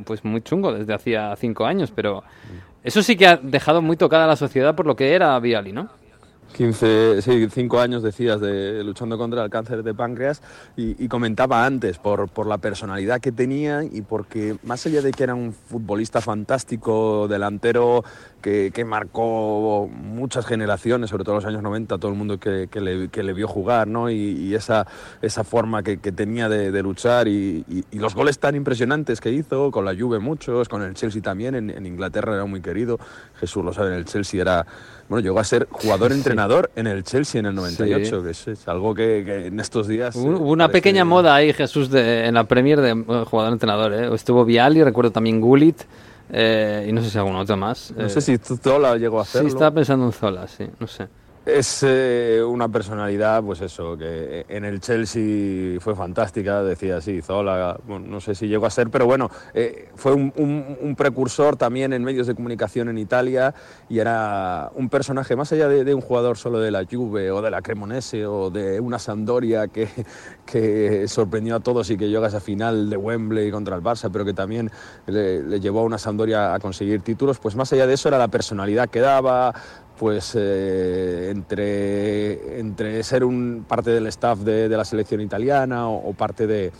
pues 0.05 0.25
muy 0.25 0.41
chungo 0.41 0.73
desde 0.73 0.93
hacía 0.93 1.35
cinco 1.35 1.65
años, 1.65 1.91
pero 1.95 2.23
eso 2.83 3.03
sí 3.03 3.15
que 3.15 3.27
ha 3.27 3.37
dejado 3.37 3.81
muy 3.81 3.95
tocada 3.95 4.23
a 4.23 4.27
la 4.27 4.35
sociedad 4.35 4.75
por 4.75 4.87
lo 4.87 4.95
que 4.95 5.13
era 5.13 5.39
Vialli, 5.39 5.71
¿no? 5.71 5.89
15, 6.55 7.21
sí, 7.21 7.47
5 7.49 7.79
años 7.79 8.03
decías 8.03 8.41
de 8.41 8.83
luchando 8.83 9.17
contra 9.17 9.43
el 9.43 9.49
cáncer 9.49 9.83
de 9.83 9.93
páncreas 9.93 10.41
y, 10.75 11.07
comentaba 11.07 11.65
antes 11.65 11.97
por, 11.97 12.47
la 12.47 12.57
personalidad 12.57 13.19
que 13.19 13.31
tenía 13.31 13.83
y 13.83 14.01
porque 14.01 14.57
más 14.63 14.85
allá 14.85 15.01
de 15.01 15.11
que 15.11 15.23
era 15.23 15.35
un 15.35 15.53
futbolista 15.53 16.21
fantástico, 16.21 17.27
delantero 17.27 18.03
que, 18.41 18.85
marcó 18.85 19.89
muchas 19.91 20.45
generaciones, 20.45 21.09
sobre 21.09 21.23
todo 21.23 21.35
en 21.35 21.43
los 21.43 21.45
años 21.45 21.63
90, 21.63 21.97
todo 21.97 22.11
el 22.11 22.17
mundo 22.17 22.39
que, 22.39 22.69
le, 22.73 23.33
vio 23.33 23.47
jugar, 23.47 23.87
¿no? 23.87 24.09
Y, 24.09 24.55
esa, 24.55 24.85
forma 25.43 25.83
que, 25.83 25.97
tenía 25.97 26.47
de, 26.47 26.81
luchar 26.81 27.27
y, 27.27 27.65
los 27.91 28.15
goles 28.15 28.39
tan 28.39 28.55
impresionantes 28.55 29.19
que 29.19 29.31
hizo, 29.31 29.71
con 29.71 29.83
la 29.85 29.95
Juve 29.95 30.19
muchos, 30.19 30.69
con 30.69 30.81
el 30.81 30.93
Chelsea 30.93 31.21
también, 31.21 31.55
en, 31.55 31.85
Inglaterra 31.85 32.35
era 32.35 32.45
muy 32.45 32.61
querido, 32.61 32.99
Jesús 33.39 33.63
lo 33.63 33.73
sabe, 33.73 33.97
el 33.97 34.05
Chelsea 34.05 34.41
era, 34.41 34.65
bueno, 35.09 35.23
llegó 35.23 35.39
a 35.39 35.43
ser 35.43 35.67
jugador-entrenador 35.71 36.69
en 36.75 36.87
el 36.87 37.03
Chelsea 37.03 37.39
en 37.39 37.45
el 37.47 37.55
98, 37.55 38.17
Sí. 38.19 38.23
que 38.23 38.29
es, 38.31 38.47
es 38.47 38.67
algo 38.67 38.93
que, 38.93 39.23
que 39.25 39.47
en 39.47 39.59
estos 39.59 39.87
días... 39.87 40.15
Hubo 40.15 40.31
eh, 40.31 40.35
una 40.35 40.65
parece- 40.67 40.73
pequeña 40.73 41.05
moda 41.05 41.35
ahí, 41.35 41.53
Jesús, 41.53 41.89
de, 41.89 42.25
en 42.25 42.33
la 42.33 42.43
Premier 42.45 42.81
de 42.81 42.91
eh, 42.91 43.23
jugador-entrenador. 43.25 43.93
¿eh? 43.93 44.13
Estuvo 44.13 44.43
Vialli, 44.45 44.83
recuerdo 44.83 45.11
también 45.11 45.39
Gullit, 45.41 45.81
eh, 46.29 46.85
y 46.89 46.91
no 46.91 47.01
sé 47.01 47.09
si 47.09 47.17
algún 47.17 47.35
otro 47.37 47.55
más. 47.57 47.93
No 47.95 48.05
Eh, 48.05 48.09
sé 48.09 48.19
si 48.21 48.37
Zola 48.37 48.97
llegó 48.97 49.19
a 49.21 49.23
Sí, 49.25 49.29
hacerlo. 49.29 49.47
estaba 49.49 49.71
pensando 49.71 50.05
en 50.07 50.11
Zola, 50.11 50.47
sí, 50.47 50.65
no 50.79 50.87
sé. 50.87 51.07
Es 51.47 51.81
eh, 51.81 52.43
una 52.45 52.67
personalidad, 52.67 53.41
pues 53.41 53.61
eso, 53.61 53.97
que 53.97 54.45
en 54.49 54.65
el 54.65 54.81
Chelsea 54.81 55.79
fue 55.79 55.95
fantástica, 55.95 56.61
decía 56.61 56.97
así, 56.97 57.21
Zola, 57.21 57.79
no 57.87 58.19
sé 58.19 58.35
si 58.35 58.49
llegó 58.49 58.65
a 58.65 58.69
ser, 58.69 58.89
pero 58.89 59.05
bueno, 59.05 59.31
eh, 59.53 59.87
fue 59.95 60.11
un, 60.11 60.95
precursor 60.97 61.55
también 61.55 61.93
en 61.93 62.03
medios 62.03 62.27
de 62.27 62.35
comunicación 62.35 62.89
en 62.89 62.97
Italia 62.97 63.55
y 63.87 63.99
era 63.99 64.71
un 64.75 64.89
personaje, 64.89 65.37
más 65.37 65.49
allá 65.53 65.69
de, 65.69 65.85
de 65.85 65.93
un 65.93 66.01
jugador 66.01 66.35
solo 66.35 66.59
de 66.59 66.69
la 66.69 66.83
Juve 66.83 67.31
o 67.31 67.41
de 67.41 67.49
la 67.49 67.61
Cremonese 67.61 68.25
o 68.25 68.49
de 68.49 68.81
una 68.81 68.99
Sampdoria 68.99 69.69
que, 69.69 69.87
que 70.45 71.07
sorprendió 71.07 71.55
a 71.55 71.59
todos 71.61 71.89
y 71.91 71.97
que 71.97 72.09
llegó 72.09 72.25
a 72.25 72.27
esa 72.27 72.41
final 72.41 72.89
de 72.89 72.97
Wembley 72.97 73.51
contra 73.51 73.77
el 73.77 73.81
Barça, 73.81 74.09
pero 74.11 74.25
que 74.25 74.33
también 74.33 74.69
le, 75.05 75.43
le 75.43 75.61
llevó 75.61 75.79
a 75.79 75.83
una 75.83 75.97
Sampdoria 75.97 76.53
a 76.53 76.59
conseguir 76.59 77.03
títulos, 77.03 77.39
pues 77.39 77.55
más 77.55 77.71
allá 77.71 77.87
de 77.87 77.93
eso 77.93 78.09
era 78.09 78.17
la 78.17 78.27
personalidad 78.27 78.89
que 78.89 78.99
daba, 78.99 79.53
pues 79.97 80.33
eh, 80.37 81.29
entre, 81.31 82.59
entre 82.59 83.03
ser 83.03 83.23
un 83.23 83.65
parte 83.67 83.91
del 83.91 84.07
staff 84.07 84.39
de, 84.39 84.69
de 84.69 84.77
la 84.77 84.85
selección 84.85 85.21
italiana 85.21 85.89
o, 85.89 86.13
parte 86.13 86.47
de, 86.47 86.71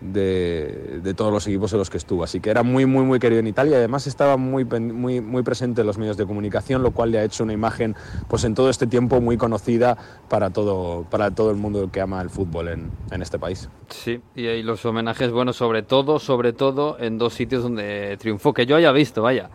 de, 0.00 1.14
todos 1.14 1.32
los 1.32 1.46
equipos 1.46 1.72
en 1.72 1.78
los 1.78 1.90
que 1.90 1.98
estuvo. 1.98 2.24
Así 2.24 2.40
que 2.40 2.50
era 2.50 2.62
muy, 2.62 2.86
muy, 2.86 3.04
muy 3.04 3.18
querido 3.18 3.40
en 3.40 3.46
Italia 3.46 3.76
además 3.76 4.06
estaba 4.06 4.36
muy, 4.36 4.64
muy, 4.64 5.20
muy 5.20 5.42
presente 5.42 5.82
en 5.82 5.86
los 5.86 5.98
medios 5.98 6.16
de 6.16 6.26
comunicación, 6.26 6.82
lo 6.82 6.92
cual 6.92 7.10
le 7.10 7.18
ha 7.18 7.24
hecho 7.24 7.44
una 7.44 7.52
imagen 7.52 7.96
pues 8.28 8.44
en 8.44 8.54
todo 8.54 8.70
este 8.70 8.86
tiempo 8.86 9.20
muy 9.20 9.36
conocida 9.36 9.96
para 10.28 10.50
todo, 10.50 11.04
para 11.10 11.30
todo 11.30 11.50
el 11.50 11.56
mundo 11.56 11.90
que 11.92 12.00
ama 12.00 12.22
el 12.22 12.30
fútbol 12.30 12.68
en, 12.68 12.90
en 13.10 13.22
este 13.22 13.38
país. 13.38 13.68
Sí, 13.88 14.20
y, 14.34 14.46
y 14.46 14.62
los 14.62 14.84
homenajes, 14.84 15.30
bueno, 15.30 15.52
sobre 15.52 15.82
todo, 15.82 16.18
sobre 16.18 16.52
todo 16.52 16.96
en 16.98 17.18
dos 17.18 17.34
sitios 17.34 17.62
donde 17.62 18.16
triunfó, 18.18 18.54
que 18.54 18.66
yo 18.66 18.76
haya 18.76 18.92
visto, 18.92 19.22
vaya. 19.22 19.50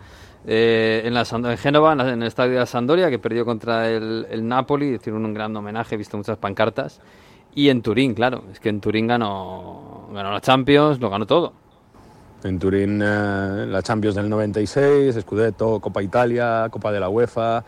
Eh, 0.50 1.02
en, 1.04 1.14
la, 1.14 1.26
en 1.30 1.58
Génova, 1.58 1.92
en, 1.92 2.00
el 2.00 2.24
estadio 2.24 2.54
de 2.54 2.60
la 2.60 2.66
Sampdoria, 2.66 3.10
que 3.10 3.20
perdió 3.20 3.44
contra 3.44 3.90
el, 3.90 4.26
el 4.30 4.48
Napoli, 4.48 4.96
hicieron 4.96 5.26
un 5.26 5.34
gran 5.34 5.54
homenaje, 5.56 5.96
he 5.96 5.98
visto 5.98 6.16
muchas 6.16 6.38
pancartas. 6.38 7.02
Y 7.54 7.68
en 7.68 7.82
Turín, 7.82 8.14
claro, 8.14 8.46
es 8.52 8.60
que 8.62 8.70
en 8.70 8.80
Turín 8.80 9.08
ganó, 9.08 10.08
ganó 10.14 10.32
la 10.32 10.40
Champions, 10.40 11.02
lo 11.02 11.10
ganó 11.10 11.26
todo. 11.26 11.52
En 12.46 12.60
Turín, 12.60 13.02
eh, 13.04 13.66
la 13.68 13.82
Champions 13.82 14.16
del 14.16 14.30
96, 14.30 15.18
Scudetto, 15.20 15.82
Copa 15.82 16.02
Italia, 16.02 16.68
Copa 16.72 16.94
de 16.94 17.00
la 17.02 17.10
UEFA, 17.10 17.66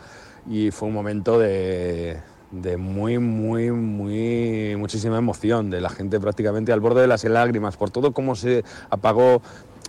y 0.48 0.70
fue 0.70 0.88
un 0.88 0.94
momento 0.94 1.38
de, 1.38 2.16
de 2.50 2.76
muy, 2.76 3.18
muy, 3.18 3.70
muy, 3.70 4.74
muchísima 4.76 5.18
emoción, 5.18 5.70
de 5.70 5.80
la 5.80 5.88
gente 5.88 6.18
prácticamente 6.18 6.72
al 6.72 6.80
borde 6.80 7.02
de 7.02 7.06
las 7.06 7.24
lágrimas, 7.24 7.76
por 7.76 7.90
todo 7.90 8.12
cómo 8.12 8.34
se 8.34 8.64
apagó 8.90 9.40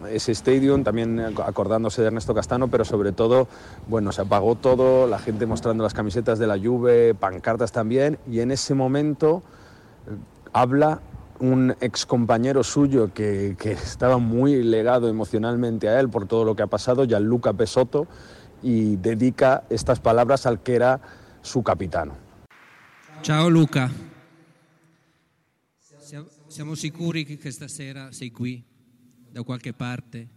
ese 0.10 0.32
stadium, 0.32 0.84
también 0.84 1.20
acordándose 1.20 2.02
de 2.02 2.08
Ernesto 2.08 2.34
Castano, 2.34 2.68
pero 2.70 2.86
sobre 2.86 3.12
todo, 3.12 3.48
bueno, 3.88 4.12
se 4.12 4.22
apagó 4.22 4.56
todo, 4.56 5.08
la 5.08 5.20
gente 5.20 5.46
mostrando 5.46 5.84
las 5.84 5.94
camisetas 5.94 6.40
de 6.40 6.48
la 6.48 6.58
Juve, 6.58 7.14
pancartas 7.16 7.72
también, 7.72 8.18
y 8.30 8.40
en 8.40 8.52
ese 8.52 8.74
momento 8.74 9.44
eh, 10.08 10.16
habla 10.54 11.02
un 11.40 11.76
ex 11.82 12.06
compañero 12.06 12.64
suyo 12.64 13.12
que, 13.14 13.56
que, 13.58 13.72
estaba 13.72 14.20
muy 14.20 14.62
legado 14.62 15.10
emocionalmente 15.10 15.90
a 15.90 16.00
él 16.00 16.08
por 16.10 16.28
todo 16.28 16.46
lo 16.46 16.56
que 16.56 16.62
ha 16.62 16.68
pasado, 16.68 17.06
Gianluca 17.06 17.54
Pesotto, 17.54 18.08
y 18.62 18.98
dedica 18.98 19.64
estas 19.72 20.00
palabras 20.00 20.46
al 20.46 20.60
que 20.60 20.76
era 20.76 21.02
su 21.42 21.64
capitano. 21.64 22.31
Ciao 23.22 23.48
Luca, 23.50 23.88
siamo 26.48 26.74
sicuri 26.74 27.24
che 27.24 27.52
stasera 27.52 28.12
sei 28.12 28.32
qui 28.32 28.64
da 29.30 29.44
qualche 29.44 29.74
parte, 29.74 30.28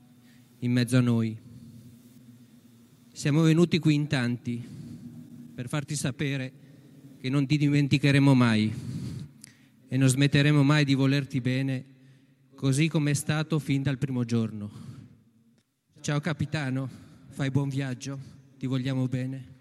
in 0.59 0.71
mezzo 0.71 0.99
a 0.99 1.00
noi. 1.00 1.35
Siamo 3.11 3.41
venuti 3.41 3.79
qui 3.79 3.95
in 3.95 4.07
tanti 4.07 4.62
per 5.55 5.67
farti 5.67 5.97
sapere 5.97 6.53
che 7.19 7.31
non 7.31 7.47
ti 7.47 7.57
dimenticheremo 7.57 8.35
mai 8.35 8.71
e 9.88 9.97
non 9.97 10.09
smetteremo 10.09 10.62
mai 10.62 10.85
di 10.85 10.93
volerti 10.93 11.41
bene, 11.41 11.85
così 12.55 12.88
come 12.88 13.12
è 13.12 13.14
stato 13.14 13.59
fin 13.59 13.83
dal 13.83 13.97
primo 13.97 14.25
giorno. 14.25 14.71
Ciao 16.00 16.21
capitano, 16.21 16.91
fai 17.31 17.50
buon 17.50 17.71
viaggio, 17.71 18.21
ti 18.59 18.67
vogliamo 18.67 19.09
bene. 19.09 19.53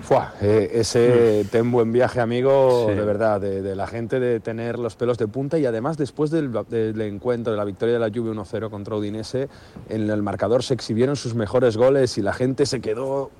Fua, 0.00 0.34
eh, 0.40 0.70
ese 0.72 1.44
ten 1.50 1.70
buen 1.70 1.92
viaje, 1.92 2.20
amigo, 2.20 2.86
sí. 2.88 2.94
de 2.94 3.04
verdad, 3.04 3.40
de, 3.40 3.60
de, 3.60 3.76
la 3.76 3.86
gente 3.86 4.20
de 4.20 4.40
tener 4.40 4.78
los 4.78 4.96
pelos 4.96 5.18
de 5.18 5.28
punta 5.28 5.58
y 5.58 5.66
además 5.66 5.98
después 5.98 6.30
del, 6.30 6.50
del 6.68 7.00
encuentro, 7.02 7.52
de 7.52 7.58
la 7.58 7.64
victoria 7.64 7.94
de 7.94 8.00
la 8.00 8.08
Juve 8.08 8.32
1-0 8.32 8.70
contra 8.70 8.96
Udinese, 8.96 9.48
en 9.88 10.08
el 10.08 10.22
marcador 10.22 10.62
se 10.62 10.74
exhibieron 10.74 11.14
sus 11.16 11.34
mejores 11.34 11.76
goles 11.76 12.16
y 12.16 12.22
la 12.22 12.32
gente 12.32 12.64
se 12.64 12.80
quedó 12.80 13.30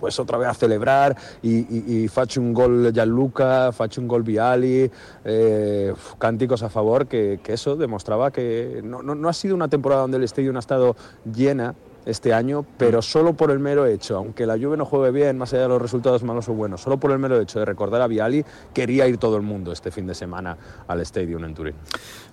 pues 0.00 0.18
otra 0.18 0.38
vez 0.38 0.48
a 0.48 0.54
celebrar 0.54 1.16
y, 1.40 2.04
y, 2.04 2.10
un 2.36 2.52
gol 2.52 2.92
Gianluca, 2.92 3.70
facho 3.72 4.00
un 4.00 4.08
gol 4.08 4.24
Viali, 4.24 4.90
eh, 5.24 5.94
cánticos 6.18 6.64
a 6.64 6.68
favor, 6.68 7.06
que, 7.06 7.40
que, 7.42 7.52
eso 7.52 7.76
demostraba 7.76 8.32
que 8.32 8.80
no, 8.82 9.02
no, 9.02 9.14
no 9.14 9.28
ha 9.28 9.32
sido 9.32 9.54
una 9.54 9.68
temporada 9.68 10.02
donde 10.02 10.16
el 10.16 10.24
estadio 10.24 10.52
no 10.52 10.58
ha 10.58 10.60
estado 10.60 10.96
llena, 11.32 11.74
este 12.06 12.32
año, 12.34 12.64
pero 12.76 13.02
solo 13.02 13.34
por 13.34 13.50
el 13.50 13.58
mero 13.58 13.86
hecho, 13.86 14.16
aunque 14.16 14.46
la 14.46 14.54
Juve 14.54 14.76
no 14.76 14.84
juegue 14.84 15.10
bien, 15.10 15.38
más 15.38 15.52
allá 15.52 15.62
de 15.62 15.68
los 15.68 15.82
resultados 15.82 16.22
malos 16.22 16.48
o 16.48 16.54
buenos, 16.54 16.80
solo 16.80 16.98
por 16.98 17.12
el 17.12 17.18
mero 17.18 17.40
hecho 17.40 17.58
de 17.58 17.64
recordar 17.64 18.02
a 18.02 18.06
Viali, 18.06 18.44
quería 18.72 19.06
ir 19.06 19.18
todo 19.18 19.36
el 19.36 19.42
mundo 19.42 19.72
este 19.72 19.90
fin 19.90 20.06
de 20.06 20.14
semana 20.14 20.56
al 20.86 21.00
Stadium 21.00 21.44
en 21.44 21.54
Turín. 21.54 21.74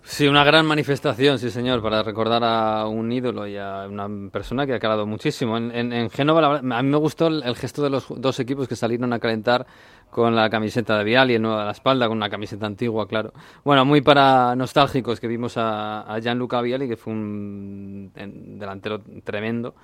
Sí, 0.04 0.28
una 0.28 0.44
gran 0.44 0.66
manifestación, 0.66 1.38
sí 1.38 1.52
señor, 1.52 1.84
para 1.84 2.02
recordar 2.02 2.44
a 2.44 2.88
un 2.88 3.12
ídolo 3.12 3.46
y 3.46 3.58
a 3.58 3.86
una 3.88 4.08
persona 4.32 4.66
que 4.66 4.74
ha 4.74 4.80
calado 4.80 5.06
muchísimo. 5.06 5.56
En, 5.58 5.72
en, 5.72 5.94
en 5.94 6.10
Génova, 6.10 6.58
a 6.58 6.62
mí 6.62 6.90
me 6.90 6.98
gustó 6.98 7.28
el, 7.28 7.44
el, 7.44 7.56
gesto 7.56 7.84
de 7.84 7.92
los 7.92 8.08
dos 8.18 8.40
equipos 8.40 8.68
que 8.68 8.76
salieron 8.76 9.14
a 9.14 9.20
calentar 9.20 9.68
con 10.10 10.36
la 10.36 10.50
camiseta 10.50 10.98
de 10.98 11.04
Viali 11.04 11.36
en 11.36 11.42
nueva 11.42 11.64
a 11.64 11.66
la 11.66 11.72
espalda, 11.72 12.08
con 12.08 12.18
una 12.18 12.30
camiseta 12.30 12.66
antigua, 12.66 13.08
claro. 13.08 13.34
Bueno, 13.64 13.86
muy 13.86 14.02
para 14.02 14.56
nostálgicos 14.56 15.20
que 15.20 15.28
vimos 15.28 15.58
a, 15.58 16.02
a 16.02 16.20
Gianluca 16.20 16.62
Viali, 16.62 16.88
que 16.88 16.98
fue 16.98 17.14
un 17.14 18.12
delantero 18.14 19.02
tremendo. 19.24 19.76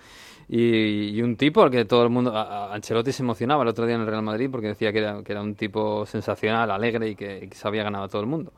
Y, 0.47 1.17
y, 1.17 1.21
un 1.21 1.37
tipo 1.37 1.63
al 1.63 1.71
que 1.71 1.85
todo 1.85 2.03
el 2.03 2.09
mundo. 2.09 2.31
Ancelotti 2.35 3.11
se 3.11 3.23
emocionaba 3.23 3.63
el 3.63 3.69
otro 3.69 3.85
día 3.85 3.95
en 3.95 4.01
el 4.01 4.07
Real 4.07 4.21
Madrid 4.21 4.47
porque 4.51 4.67
decía 4.67 4.93
que 4.93 4.99
era, 4.99 5.23
que 5.23 5.31
era 5.31 5.41
un 5.41 5.55
tipo 5.55 6.05
sensacional, 6.05 6.69
alegre 6.69 7.09
y 7.09 7.15
que, 7.15 7.45
y 7.45 7.47
que 7.49 7.55
se 7.55 7.67
había 7.67 7.83
ganado 7.83 8.05
a 8.05 8.07
todo 8.07 8.21
el 8.21 8.27
mundo. 8.27 8.53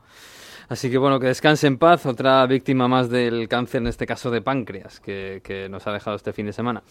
Así 0.68 0.90
que 0.90 0.98
bueno, 0.98 1.18
que 1.18 1.28
descanse 1.28 1.66
en 1.66 1.78
paz, 1.78 2.04
otra 2.04 2.44
víctima 2.46 2.88
más 2.88 3.08
del 3.08 3.48
cáncer, 3.48 3.80
en 3.80 3.86
este 3.86 4.06
caso 4.06 4.30
de 4.30 4.42
páncreas, 4.42 5.00
que, 5.00 5.40
que 5.42 5.66
nos 5.70 5.86
ha 5.86 5.92
dejado 5.92 6.16
este 6.16 6.34
fin 6.34 6.44
de 6.44 6.52
semana. 6.52 6.82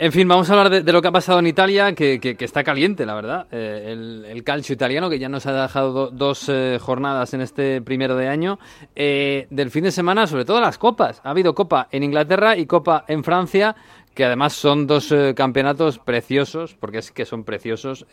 En 0.00 0.12
fin, 0.12 0.28
vamos 0.28 0.48
a 0.48 0.52
hablar 0.52 0.84
de, 0.84 0.92
lo 0.92 1.02
que 1.02 1.08
ha 1.08 1.12
pasado 1.12 1.40
en 1.40 1.48
Italia, 1.48 1.92
que, 1.92 2.36
está 2.38 2.62
caliente, 2.62 3.04
la 3.04 3.16
verdad. 3.16 3.48
Eh, 3.50 4.22
el, 4.28 4.44
calcio 4.44 4.72
italiano, 4.72 5.10
que 5.10 5.18
ya 5.18 5.28
nos 5.28 5.44
ha 5.46 5.62
dejado 5.62 5.92
do, 5.92 6.10
dos 6.12 6.48
eh, 6.48 6.78
jornadas 6.80 7.34
en 7.34 7.40
este 7.40 7.82
primero 7.82 8.14
de 8.14 8.28
año. 8.28 8.60
Eh, 8.94 9.48
del 9.50 9.72
fin 9.72 9.82
de 9.82 9.90
semana, 9.90 10.28
sobre 10.28 10.44
todo 10.44 10.60
las 10.60 10.78
copas. 10.78 11.20
Ha 11.24 11.30
habido 11.30 11.52
copa 11.52 11.88
en 11.90 12.04
Inglaterra 12.04 12.56
y 12.56 12.66
copa 12.66 13.06
en 13.08 13.24
Francia, 13.24 13.74
que 14.14 14.24
además 14.24 14.52
son 14.52 14.86
dos 14.86 15.12
campeonatos 15.34 15.98
preciosos, 15.98 16.76
porque 16.78 16.98
es 16.98 17.10
que 17.10 17.24
son 17.24 17.42
preciosos. 17.42 18.06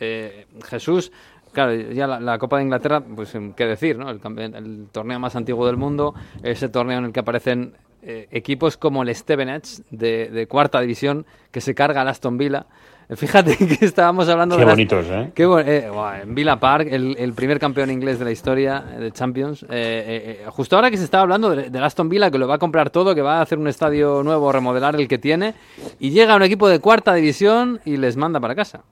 Jesús, 0.68 1.12
claro, 1.52 1.72
ya 1.72 2.08
la, 2.08 2.18
la, 2.18 2.38
Copa 2.38 2.56
de 2.56 2.64
Inglaterra, 2.64 3.00
pues 3.00 3.32
qué 3.56 3.64
decir, 3.64 3.96
¿no? 3.96 4.10
El, 4.10 4.20
el, 4.54 4.88
torneo 4.90 5.20
más 5.20 5.36
antiguo 5.36 5.64
del 5.66 5.76
mundo, 5.76 6.14
ese 6.42 6.68
torneo 6.68 6.98
en 6.98 7.04
el 7.06 7.12
que 7.12 7.20
aparecen 7.20 7.74
eh, 8.06 8.28
equipos 8.30 8.76
como 8.76 9.02
el 9.02 9.14
Stevenage 9.14 9.82
de, 9.90 10.28
de, 10.28 10.46
cuarta 10.46 10.80
división 10.80 11.26
que 11.50 11.60
se 11.60 11.74
carga 11.74 12.00
al 12.00 12.08
Aston 12.08 12.38
Villa. 12.38 12.66
Fíjate 13.14 13.56
que 13.78 13.84
estábamos 13.84 14.28
hablando 14.28 14.56
qué 14.56 14.64
de. 14.64 14.70
bonitos, 14.70 15.06
¿eh? 15.08 15.30
Qué 15.32 15.46
bon 15.46 15.62
eh, 15.66 15.88
en 16.22 16.34
Villa 16.34 16.56
Park, 16.56 16.88
el, 16.90 17.16
el, 17.18 17.34
primer 17.34 17.60
campeón 17.60 17.90
inglés 17.90 18.18
de 18.18 18.24
la 18.24 18.32
historia 18.32 18.80
de 18.80 19.12
Champions. 19.12 19.62
Eh, 19.64 19.66
eh, 19.70 20.44
justo 20.48 20.74
ahora 20.74 20.90
que 20.90 20.96
se 20.96 21.04
estaba 21.04 21.22
hablando 21.22 21.50
del 21.50 21.70
de 21.70 21.78
Aston 21.78 22.08
Villa, 22.08 22.30
que 22.32 22.38
lo 22.38 22.48
va 22.48 22.56
a 22.56 22.58
comprar 22.58 22.90
todo, 22.90 23.14
que 23.14 23.22
va 23.22 23.38
a 23.38 23.42
hacer 23.42 23.58
un 23.58 23.68
estadio 23.68 24.24
nuevo, 24.24 24.50
remodelar 24.50 24.96
el 24.96 25.06
que 25.06 25.18
tiene, 25.18 25.54
y 26.00 26.10
llega 26.10 26.34
un 26.34 26.42
equipo 26.42 26.68
de 26.68 26.80
cuarta 26.80 27.14
división 27.14 27.80
y 27.84 27.96
les 27.96 28.16
manda 28.16 28.40
para 28.40 28.56
casa. 28.56 28.82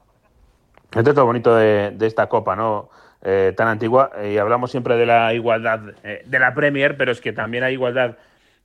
Esto 0.94 1.11
es 1.11 1.16
lo 1.16 1.26
bonito 1.26 1.56
de, 1.56 1.90
de 1.90 2.06
esta 2.06 2.28
copa, 2.28 2.54
¿no? 2.54 2.90
Eh, 3.21 3.52
tan 3.56 3.66
antigua. 3.66 4.12
y 4.30 4.37
hablamos 4.37 4.71
siempre 4.71 4.97
de 4.97 5.06
la 5.06 5.35
igualdad 5.35 5.80
de 5.80 6.38
la 6.38 6.54
Premier, 6.54 6.97
pero 6.97 7.11
es 7.11 7.21
que 7.21 7.33
también 7.33 7.64
hay 7.64 7.73
igualdad 7.73 8.16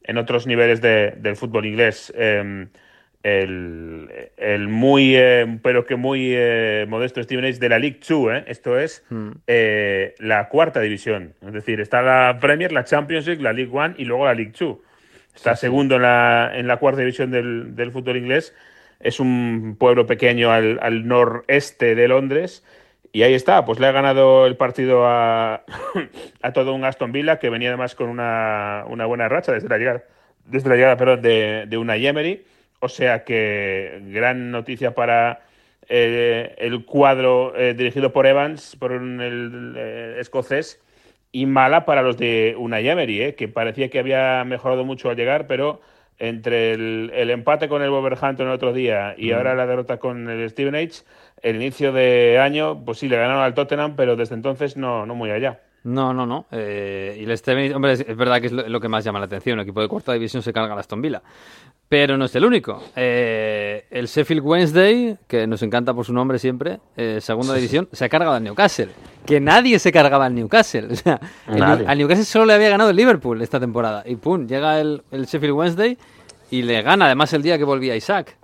en 0.04 0.18
otros 0.18 0.48
niveles 0.48 0.82
de, 0.82 1.14
del 1.18 1.36
fútbol 1.36 1.66
inglés. 1.66 2.14
Eh, 2.16 2.68
el, 3.22 4.32
el, 4.38 4.68
muy, 4.70 5.16
eh, 5.16 5.60
pero 5.62 5.86
que 5.86 5.96
muy 5.98 6.32
eh, 6.34 6.86
modesto 6.88 7.22
Steven 7.22 7.46
H 7.46 7.60
de 7.60 7.70
la 7.70 7.80
League 7.80 8.00
2, 8.08 8.34
¿eh? 8.34 8.44
esto 8.48 8.80
es 8.80 9.04
hmm. 9.10 9.32
la 10.20 10.48
cuarta 10.50 10.80
división. 10.80 11.34
Es 11.46 11.54
decir, 11.54 11.82
está 11.82 12.02
la 12.02 12.40
Premier, 12.40 12.72
la 12.72 12.86
Champions 12.86 13.28
League, 13.28 13.44
la 13.44 13.52
League 13.52 13.72
1 13.72 13.96
y 13.98 14.06
luego 14.06 14.26
la 14.26 14.34
League 14.34 14.54
2. 14.58 14.78
Está 15.36 15.56
sí, 15.56 15.62
segundo 15.62 15.98
en 15.98 16.04
la, 16.04 16.52
en 16.56 16.68
la 16.68 16.78
cuarta 16.78 17.02
división 17.02 17.32
del, 17.32 17.76
del, 17.76 17.92
fútbol 17.92 18.18
inglés. 18.18 18.56
Es 19.00 19.20
un 19.20 19.76
pueblo 19.78 20.06
pequeño 20.06 20.52
al, 20.52 20.80
al 20.82 21.08
noreste 21.08 21.96
de 21.96 22.08
Londres 22.08 22.64
y 23.12 23.24
ahí 23.24 23.34
está, 23.34 23.66
pues 23.66 23.80
le 23.80 23.88
ha 23.88 23.92
ganado 23.92 24.46
el 24.46 24.56
partido 24.56 25.06
a, 25.06 25.64
a 26.42 26.54
todo 26.54 26.74
un 26.74 26.84
Aston 26.84 27.12
Villa 27.12 27.40
que 27.40 27.50
venía 27.50 27.70
además 27.70 27.96
con 27.96 28.10
una, 28.10 28.84
una 28.88 29.06
buena 29.06 29.28
racha 29.28 29.52
desde 29.52 29.70
la 29.70 29.78
llegada, 29.78 30.04
desde 30.46 30.70
la 30.70 30.76
llegada 30.76 30.98
perdón, 30.98 31.22
de, 31.22 31.66
de 31.68 31.78
una 31.78 31.96
Emery. 31.96 32.46
O 32.82 32.88
sea 32.88 33.24
que 33.24 34.00
gran 34.06 34.52
noticia 34.52 34.96
para 34.96 35.42
eh, 35.90 36.56
el 36.60 36.86
cuadro 36.86 37.54
eh, 37.58 37.74
dirigido 37.74 38.14
por 38.14 38.28
Evans, 38.28 38.76
por 38.78 38.92
un, 38.92 39.20
el, 39.22 39.74
eh, 39.76 40.18
escocés, 40.20 40.80
y 41.32 41.46
mala 41.46 41.86
para 41.86 42.02
los 42.02 42.18
de 42.18 42.56
una 42.58 42.80
Emery, 42.80 43.22
eh, 43.22 43.36
que 43.36 43.48
parecía 43.48 43.90
que 43.90 44.00
había 44.00 44.44
mejorado 44.46 44.86
mucho 44.86 45.10
al 45.10 45.18
llegar, 45.18 45.48
pero 45.48 45.82
entre 46.20 46.74
el, 46.74 47.12
el 47.16 47.30
empate 47.32 47.68
con 47.68 47.82
el 47.82 47.90
Wolverhampton 47.90 48.48
el 48.48 48.54
otro 48.54 48.74
día 48.74 49.16
y 49.18 49.32
mm. 49.32 49.36
ahora 49.36 49.56
la 49.56 49.66
derrota 49.66 49.98
con 49.98 50.30
el 50.30 50.50
Steven 50.50 50.76
H 50.76 51.04
el 51.42 51.56
inicio 51.56 51.92
de 51.92 52.40
año, 52.40 52.84
pues 52.84 53.00
sí, 53.00 53.08
le 53.08 53.18
ganaron 53.18 53.44
al 53.44 53.54
Tottenham, 53.54 53.96
pero 53.96 54.16
desde 54.16 54.36
entonces 54.36 54.78
no, 54.78 55.06
no 55.06 55.16
muy 55.16 55.32
allá. 55.32 55.60
No, 55.84 56.14
no, 56.14 56.26
no. 56.26 56.46
Eh, 56.52 57.18
y 57.22 57.24
el 57.24 57.38
Steven, 57.38 57.74
hombre, 57.74 57.94
es, 57.94 58.02
es, 58.02 58.18
verdad 58.18 58.42
que 58.42 58.48
es 58.48 58.52
lo, 58.52 58.68
lo, 58.68 58.80
que 58.82 58.90
más 58.90 59.04
llama 59.04 59.20
la 59.20 59.26
atención. 59.26 59.60
El 59.60 59.64
equipo 59.64 59.82
de 59.82 59.88
cuarta 59.88 60.12
división 60.14 60.44
se 60.44 60.52
carga 60.52 60.74
a 60.74 60.80
Aston 60.80 61.02
Villa. 61.02 61.22
Pero 61.88 62.18
no 62.18 62.26
es 62.26 62.36
el 62.36 62.46
único. 62.46 62.84
Eh, 62.96 63.88
el 63.90 64.06
Sheffield 64.06 64.44
Wednesday, 64.44 65.18
que 65.28 65.48
nos 65.48 65.64
encanta 65.64 65.94
por 65.94 66.06
su 66.06 66.14
nombre 66.14 66.38
siempre, 66.38 66.80
eh, 66.96 67.20
segunda 67.20 67.56
división, 67.56 67.90
se 67.92 68.06
ha 68.06 68.10
cargado 68.10 68.36
al 68.36 68.44
Newcastle. 68.44 68.90
Que 69.26 69.40
nadie 69.40 69.80
se 69.80 69.92
cargaba 69.92 70.28
al 70.28 70.36
Newcastle. 70.36 70.90
O 70.92 70.96
sea, 70.96 71.20
el, 71.48 71.64
al 71.64 71.98
Newcastle 71.98 72.26
solo 72.26 72.46
le 72.46 72.54
había 72.54 72.70
ganado 72.70 72.92
el 72.92 72.96
Liverpool 72.96 73.42
esta 73.42 73.60
temporada. 73.60 74.04
Y 74.06 74.18
pum, 74.18 74.48
llega 74.48 74.80
el, 74.80 75.02
el 75.10 75.26
Sheffield 75.26 75.54
Wednesday 75.54 75.98
y 76.52 76.62
le 76.62 76.82
gana 76.84 77.06
además 77.06 77.34
el 77.34 77.42
día 77.42 77.58
que 77.58 77.64
volvía 77.64 77.96
Isaac. 77.96 78.38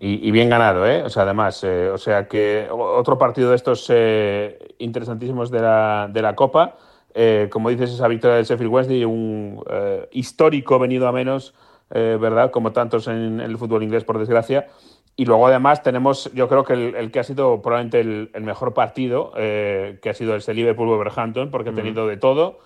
Y, 0.00 0.28
y, 0.28 0.30
bien 0.30 0.48
ganado, 0.48 0.86
¿eh? 0.86 1.02
O 1.02 1.10
sea, 1.10 1.24
además, 1.24 1.64
eh, 1.64 1.90
o 1.90 1.98
sea 1.98 2.28
que 2.28 2.68
otro 2.70 3.18
partido 3.18 3.50
de 3.50 3.56
estos 3.56 3.86
eh, 3.88 4.74
interesantísimos 4.78 5.50
de 5.50 5.60
la, 5.60 6.08
de 6.12 6.22
la 6.22 6.36
Copa. 6.36 6.76
Eh, 7.14 7.48
como 7.50 7.70
dices, 7.70 7.90
esa 7.90 8.06
victoria 8.06 8.36
del 8.36 8.44
Sheffield 8.44 8.72
Wednesday, 8.72 9.04
un 9.04 9.64
eh, 9.68 10.08
histórico 10.12 10.78
venido 10.78 11.08
a 11.08 11.12
menos, 11.12 11.52
eh, 11.90 12.16
¿verdad? 12.20 12.52
Como 12.52 12.70
tantos 12.72 13.08
en, 13.08 13.16
en, 13.16 13.40
el 13.40 13.58
fútbol 13.58 13.82
inglés, 13.82 14.04
por 14.04 14.18
desgracia. 14.18 14.68
Y 15.16 15.24
luego, 15.24 15.48
además, 15.48 15.82
tenemos, 15.82 16.30
yo 16.32 16.48
creo 16.48 16.62
que 16.62 16.74
el, 16.74 16.94
el 16.94 17.10
que 17.10 17.18
ha 17.18 17.24
sido 17.24 17.60
probablemente 17.60 17.98
el, 17.98 18.30
el 18.34 18.44
mejor 18.44 18.72
partido, 18.72 19.32
que 19.34 20.08
ha 20.08 20.14
sido 20.14 20.36
el 20.36 20.42
Liverpool-Wolverhampton, 20.46 21.50
porque 21.50 21.72
mm. 21.72 21.74
ha 21.74 21.76
tenido 21.76 22.06
de 22.06 22.16
todo. 22.18 22.60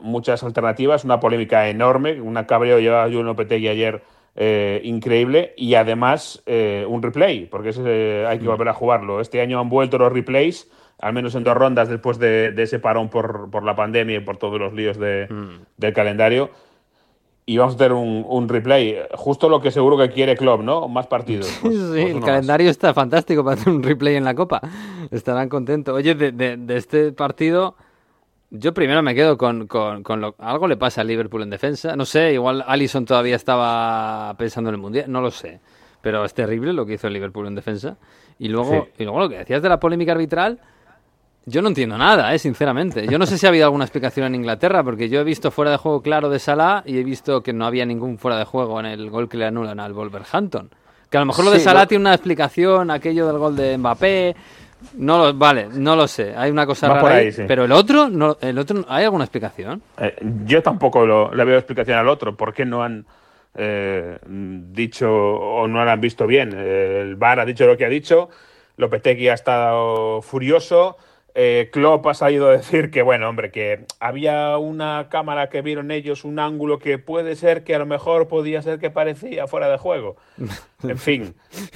muchas 0.00 0.42
alternativas, 0.42 1.04
una 1.04 1.20
polémica 1.20 1.68
enorme, 1.68 2.20
una 2.20 2.48
cabreo 2.48 2.80
llevaba 2.80 3.04
Juno 3.04 3.22
Lopetegui 3.22 3.68
ayer 3.68 4.02
eh, 4.34 4.80
increíble 4.84 5.52
y 5.56 5.74
además 5.74 6.42
eh, 6.46 6.86
un 6.88 7.02
replay, 7.02 7.46
porque 7.46 7.70
ese, 7.70 8.24
hay 8.26 8.38
que 8.38 8.44
Mm. 8.44 8.48
volver 8.48 8.68
a 8.68 8.74
jugarlo. 8.74 9.20
Este 9.20 9.40
año 9.40 9.60
han 9.60 9.68
vuelto 9.68 9.98
los 9.98 10.12
replays, 10.12 10.70
al 11.00 11.12
menos 11.12 11.34
en 11.34 11.44
dos 11.44 11.54
rondas 11.56 11.88
después 11.88 12.18
de, 12.18 12.52
de 12.52 12.62
ese 12.62 12.78
parón 12.78 13.08
por, 13.08 13.50
por 13.50 13.62
la 13.64 13.74
pandemia 13.76 14.16
y 14.16 14.20
por 14.20 14.36
todos 14.38 14.58
los 14.60 14.72
líos 14.72 14.98
de- 14.98 15.26
Mm. 15.28 15.60
del 15.76 15.92
calendario. 15.92 16.50
Y 17.44 17.56
vamos 17.58 17.74
a 17.74 17.78
tener 17.78 17.92
un, 17.92 18.24
un 18.28 18.48
replay, 18.48 18.98
justo 19.14 19.48
lo 19.48 19.60
que 19.60 19.72
seguro 19.72 19.98
que 19.98 20.10
quiere 20.10 20.36
Klopp, 20.36 20.62
¿no? 20.62 20.86
Más 20.88 21.08
partidos. 21.08 21.46
Pues- 21.62 21.74
Sí, 21.74 21.80
pues 21.90 22.06
el 22.06 22.14
más. 22.16 22.24
calendario 22.24 22.70
está 22.70 22.94
fantástico 22.94 23.42
para 23.44 23.60
hacer 23.60 23.72
un 23.72 23.82
replay 23.82 24.14
en 24.14 24.24
la 24.24 24.34
Copa. 24.34 24.60
Estarán 25.10 25.48
contentos. 25.48 25.92
Oye, 25.94 26.14
de- 26.14 26.30
de 26.56 26.76
este 26.76 27.12
partido, 27.12 27.74
yo 28.54 28.74
primero 28.74 29.02
me 29.02 29.14
quedo 29.14 29.36
con, 29.38 29.66
con- 29.66 30.02
con 30.02 30.20
lo... 30.20 30.34
Algo 30.38 30.68
le 30.68 30.76
pasa 30.76 31.00
al 31.00 31.06
Liverpool 31.08 31.42
en 31.42 31.50
defensa. 31.50 31.96
No 31.96 32.04
sé, 32.04 32.34
igual 32.34 32.62
Allison 32.66 33.04
todavía 33.06 33.34
estaba 33.36 34.34
pensando 34.36 34.68
en 34.70 34.74
el 34.74 34.80
Mundial, 34.80 35.06
no 35.08 35.20
lo 35.20 35.30
sé. 35.30 35.58
Pero 36.02 36.24
es 36.24 36.34
terrible 36.34 36.72
lo 36.72 36.84
que 36.84 36.94
hizo 36.94 37.06
el 37.06 37.14
Liverpool 37.14 37.46
en 37.46 37.54
defensa. 37.54 37.96
Y 38.38 38.48
luego, 38.48 38.88
y 38.98 39.04
luego 39.04 39.20
lo 39.20 39.28
que 39.28 39.38
decías 39.38 39.62
de 39.62 39.68
la 39.68 39.78
polémica 39.80 40.12
arbitral, 40.12 40.58
yo 41.46 41.62
no 41.62 41.68
entiendo 41.68 41.96
nada, 41.96 42.34
eh, 42.34 42.38
sinceramente. 42.38 43.06
Yo 43.08 43.18
no 43.18 43.26
sé 43.26 43.38
si 43.38 43.46
ha 43.46 43.48
habido 43.48 43.64
alguna 43.64 43.84
explicación 43.84 44.26
en 44.26 44.34
Inglaterra, 44.34 44.84
porque 44.84 45.08
yo 45.08 45.20
he 45.20 45.24
visto 45.24 45.50
fuera 45.50 45.70
de 45.70 45.76
juego 45.76 46.02
claro 46.02 46.28
de 46.28 46.38
Salah 46.38 46.82
y 46.86 46.98
he 46.98 47.04
visto 47.04 47.42
que 47.42 47.52
no 47.52 47.66
había 47.66 47.86
ningún 47.86 48.18
fuera 48.18 48.36
de 48.36 48.44
juego 48.44 48.78
en 48.80 48.86
el 48.86 49.10
gol 49.10 49.28
que 49.28 49.36
le 49.38 49.46
anulan 49.46 49.80
al 49.80 49.92
Wolverhampton. 49.92 50.70
Que 51.10 51.16
a 51.18 51.20
lo 51.20 51.26
mejor 51.26 51.44
lo 51.44 51.50
de 51.50 51.58
Sí, 51.58 51.64
Salah 51.64 51.80
lo- 51.82 51.86
tiene 51.88 52.02
una 52.02 52.14
explicación, 52.14 52.90
aquello 52.90 53.26
del 53.26 53.38
gol 53.38 53.54
de 53.56 53.76
Mbappé. 53.78 54.36
No 54.96 55.18
lo, 55.18 55.34
vale, 55.34 55.68
no 55.72 55.96
lo 55.96 56.06
sé. 56.08 56.34
Hay 56.36 56.50
una 56.50 56.66
cosa 56.66 56.88
Va 56.88 56.94
rara 56.94 57.02
por 57.02 57.12
ahí, 57.12 57.26
ahí, 57.26 57.32
sí. 57.32 57.42
pero 57.46 57.64
el 57.64 57.72
otro, 57.72 58.08
no, 58.08 58.36
el 58.40 58.58
otro, 58.58 58.84
¿hay 58.88 59.04
alguna 59.04 59.24
explicación? 59.24 59.82
Eh, 59.98 60.14
yo 60.44 60.62
tampoco 60.62 61.06
lo- 61.06 61.34
le 61.34 61.44
veo 61.44 61.56
explicación 61.58 61.98
al 61.98 62.08
otro. 62.08 62.36
¿Por 62.36 62.52
qué 62.52 62.64
no 62.64 62.82
han 62.82 63.04
eh, 63.54 64.18
dicho 64.26 65.10
o 65.12 65.68
no 65.68 65.84
lo 65.84 65.90
han 65.90 66.00
visto 66.00 66.26
bien? 66.26 66.52
Eh, 66.56 67.00
el 67.02 67.16
VAR 67.16 67.40
ha 67.40 67.44
dicho 67.44 67.66
lo 67.66 67.76
que 67.76 67.84
ha 67.84 67.88
dicho. 67.88 68.28
Lopetegui 68.76 69.28
ha 69.28 69.34
estado 69.34 70.22
furioso. 70.22 70.96
Eh, 71.34 71.70
Klopp 71.72 72.06
ha 72.08 72.14
salido 72.14 72.48
a 72.48 72.52
decir 72.52 72.90
que, 72.90 73.00
bueno, 73.00 73.26
hombre, 73.28 73.50
que 73.50 73.86
había 74.00 74.58
una 74.58 75.06
cámara 75.08 75.48
que 75.48 75.62
vieron 75.62 75.90
ellos, 75.90 76.24
un 76.24 76.38
ángulo 76.38 76.78
que 76.78 76.98
puede 76.98 77.36
ser 77.36 77.64
que 77.64 77.74
a 77.74 77.78
lo 77.78 77.86
mejor 77.86 78.28
podía 78.28 78.60
ser 78.60 78.78
que 78.78 78.90
parecía 78.90 79.46
fuera 79.46 79.68
de 79.70 79.78
juego. 79.78 80.16
En 80.82 80.98
fin, 80.98 81.32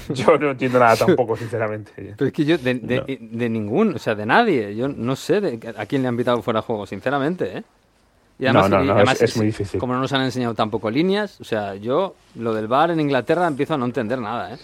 yo 0.09 0.37
no 0.37 0.51
entiendo 0.51 0.81
nada 0.81 0.97
tampoco, 0.97 1.37
sinceramente. 1.37 1.93
Pero 2.19 2.27
es 2.27 2.33
que 2.33 2.45
yo, 2.45 2.59
de, 2.59 2.75
de, 2.75 3.19
de 3.21 3.49
ningún, 3.49 3.95
o 3.95 3.99
sea, 4.01 4.17
de 4.17 4.27
nadie. 4.27 4.75
Yo 4.75 4.89
no 4.89 5.15
sé 5.15 5.41
de- 5.41 5.75
a 5.77 5.87
quién 5.87 6.03
le 6.03 6.09
han 6.09 6.17
pitado 6.17 6.43
fuera 6.43 6.59
de 6.61 6.67
juego, 6.67 6.87
sinceramente, 6.87 7.59
¿eh? 7.59 7.63
Y 8.41 8.45
No, 8.47 8.69
no, 8.69 8.83
y 8.83 8.87
no, 8.89 8.93
además 8.95 9.23
es- 9.23 9.31
es 9.31 9.37
muy 9.37 9.47
difícil. 9.47 9.79
Como 9.79 9.95
no 9.95 10.01
nos 10.01 10.13
han 10.13 10.23
enseñado 10.23 10.55
tampoco 10.55 10.91
líneas, 10.91 11.41
o 11.41 11.45
sea, 11.45 11.77
yo 11.77 12.17
lo 12.35 12.53
del 12.53 12.67
bar 12.67 12.91
en 12.91 12.99
Inglaterra 12.99 13.47
empiezo 13.47 13.75
a 13.75 13.79
no 13.79 13.85
entender 13.87 14.19
nada, 14.21 14.55
¿eh? 14.55 14.59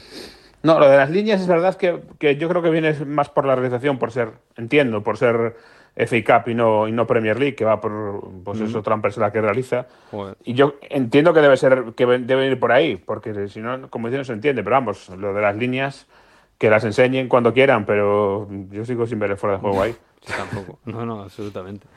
No, 0.62 0.78
lo 0.78 0.88
de 0.88 0.96
las 0.96 1.10
líneas 1.10 1.40
es 1.40 1.46
verdad 1.46 1.76
que, 1.76 2.00
que 2.18 2.36
yo 2.36 2.48
creo 2.48 2.62
que 2.62 2.70
viene 2.70 2.92
más 3.04 3.28
por 3.28 3.44
la 3.44 3.54
realización, 3.54 3.98
por 3.98 4.12
ser, 4.12 4.30
entiendo, 4.56 5.02
por 5.02 5.18
ser 5.18 5.56
FA 5.96 6.24
Cup 6.24 6.50
y 6.50 6.54
no, 6.54 6.88
y 6.88 6.92
no 6.92 7.06
Premier 7.06 7.38
League, 7.38 7.54
que 7.54 7.64
va 7.64 7.80
por, 7.80 8.30
pues 8.44 8.60
es 8.60 8.70
Ujú. 8.70 8.78
otra 8.78 8.94
empresa 8.94 9.20
la 9.20 9.32
que 9.32 9.40
realiza. 9.40 9.86
Joder. 10.10 10.36
Y 10.44 10.54
yo 10.54 10.76
entiendo 10.88 11.34
que 11.34 11.40
debe 11.40 11.56
ser, 11.56 11.92
que 11.96 12.06
debe 12.06 12.46
ir 12.46 12.58
por 12.60 12.72
ahí, 12.72 12.96
porque 12.96 13.48
si 13.48 13.60
no, 13.60 13.90
como 13.90 14.08
dicen, 14.08 14.20
no 14.20 14.24
se 14.24 14.32
entiende. 14.32 14.62
Pero 14.62 14.76
vamos, 14.76 15.08
lo 15.10 15.34
de 15.34 15.42
las 15.42 15.56
líneas, 15.56 16.06
que 16.58 16.70
las 16.70 16.84
enseñen 16.84 17.28
cuando 17.28 17.52
quieran, 17.52 17.84
pero 17.84 18.48
yo 18.70 18.84
sigo 18.84 19.06
sin 19.06 19.18
ver 19.18 19.32
el 19.32 19.36
fuera 19.36 19.56
de 19.56 19.60
juego 19.60 19.82
ahí. 19.82 19.94
Yo 20.24 20.34
tampoco. 20.36 20.78
No, 20.84 21.04
no, 21.04 21.20
absolutamente. 21.22 21.88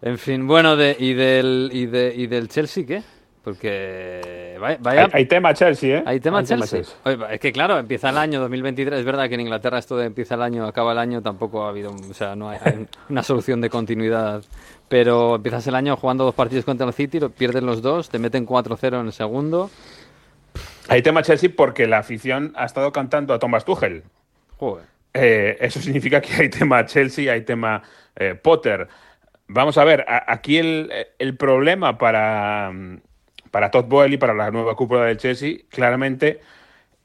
En 0.00 0.16
fin, 0.16 0.46
bueno, 0.46 0.74
de, 0.76 0.96
y, 0.98 1.12
del, 1.12 1.68
y, 1.70 1.84
de, 1.84 2.14
y 2.16 2.26
del 2.26 2.48
Chelsea, 2.48 2.86
¿qué? 2.86 3.02
Porque 3.52 4.56
vaya, 4.60 4.78
vaya- 4.80 5.02
Hay, 5.04 5.08
hay 5.12 5.26
tema 5.26 5.54
Chelsea, 5.54 5.98
¿eh? 5.98 6.02
Hay 6.06 6.20
tema 6.20 6.38
Hay 6.40 6.44
tema 6.46 6.66
Chelsea. 6.66 6.94
Oye, 7.04 7.18
es 7.34 7.40
que 7.40 7.52
claro, 7.52 7.78
empieza 7.78 8.10
el 8.10 8.18
año 8.18 8.40
2023. 8.40 9.00
Es 9.00 9.04
verdad 9.04 9.28
que 9.28 9.34
en 9.34 9.40
Inglaterra 9.40 9.78
esto 9.78 9.96
de 9.96 10.06
empieza 10.06 10.34
el 10.34 10.42
año, 10.42 10.66
acaba 10.66 10.92
el 10.92 10.98
año, 10.98 11.22
tampoco 11.22 11.64
ha 11.64 11.70
habido, 11.70 11.90
o 11.92 12.14
sea, 12.14 12.36
no 12.36 12.50
hay, 12.50 12.58
hay 12.62 12.86
una 13.08 13.22
solución 13.22 13.60
de 13.60 13.70
continuidad. 13.70 14.42
Pero 14.88 15.36
empiezas 15.36 15.66
el 15.66 15.74
año 15.74 15.96
jugando 15.96 16.24
dos 16.24 16.34
partidos 16.34 16.64
contra 16.64 16.86
el 16.86 16.92
City, 16.92 17.20
pierden 17.36 17.66
los 17.66 17.82
dos, 17.82 18.08
te 18.08 18.18
meten 18.18 18.46
4-0 18.46 19.00
en 19.00 19.06
el 19.06 19.12
segundo. 19.12 19.70
Hay 20.88 21.02
tema 21.02 21.22
Chelsea 21.22 21.50
porque 21.54 21.86
la 21.86 21.98
afición 21.98 22.52
ha 22.56 22.64
estado 22.64 22.92
cantando 22.92 23.34
a 23.34 23.38
Thomas 23.38 23.64
Tuchel. 23.64 24.02
Joder. 24.56 24.84
Eh, 25.14 25.56
eso 25.60 25.80
significa 25.80 26.20
que 26.20 26.32
hay 26.34 26.48
tema 26.48 26.84
Chelsea, 26.86 27.32
hay 27.32 27.42
tema 27.42 27.82
eh, 28.16 28.34
Potter. 28.34 28.88
Vamos 29.48 29.76
a 29.78 29.84
ver, 29.84 30.04
a- 30.08 30.24
aquí 30.32 30.58
el, 30.58 30.90
el 31.18 31.36
problema 31.36 31.96
para, 31.98 32.70
mm, 32.72 33.00
para 33.50 33.70
Todd 33.70 33.86
Boehly 33.86 34.16
para 34.16 34.34
la 34.34 34.50
nueva 34.50 34.74
cúpula 34.74 35.04
del 35.04 35.16
Chelsea, 35.16 35.58
claramente, 35.70 36.40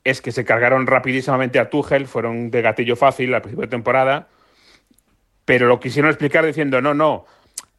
es 0.03 0.21
que 0.21 0.31
se 0.31 0.45
cargaron 0.45 0.87
rapidísimamente 0.87 1.59
a 1.59 1.69
Tuchel, 1.69 2.07
fueron 2.07 2.51
de 2.51 2.61
gatillo 2.61 2.95
fácil 2.95 3.33
al 3.33 3.41
principio 3.41 3.63
de 3.63 3.71
temporada, 3.71 4.27
pero 5.45 5.67
lo 5.67 5.79
quisieron 5.79 6.09
explicar 6.09 6.45
diciendo, 6.45 6.81
no, 6.81 6.93
no, 6.93 7.25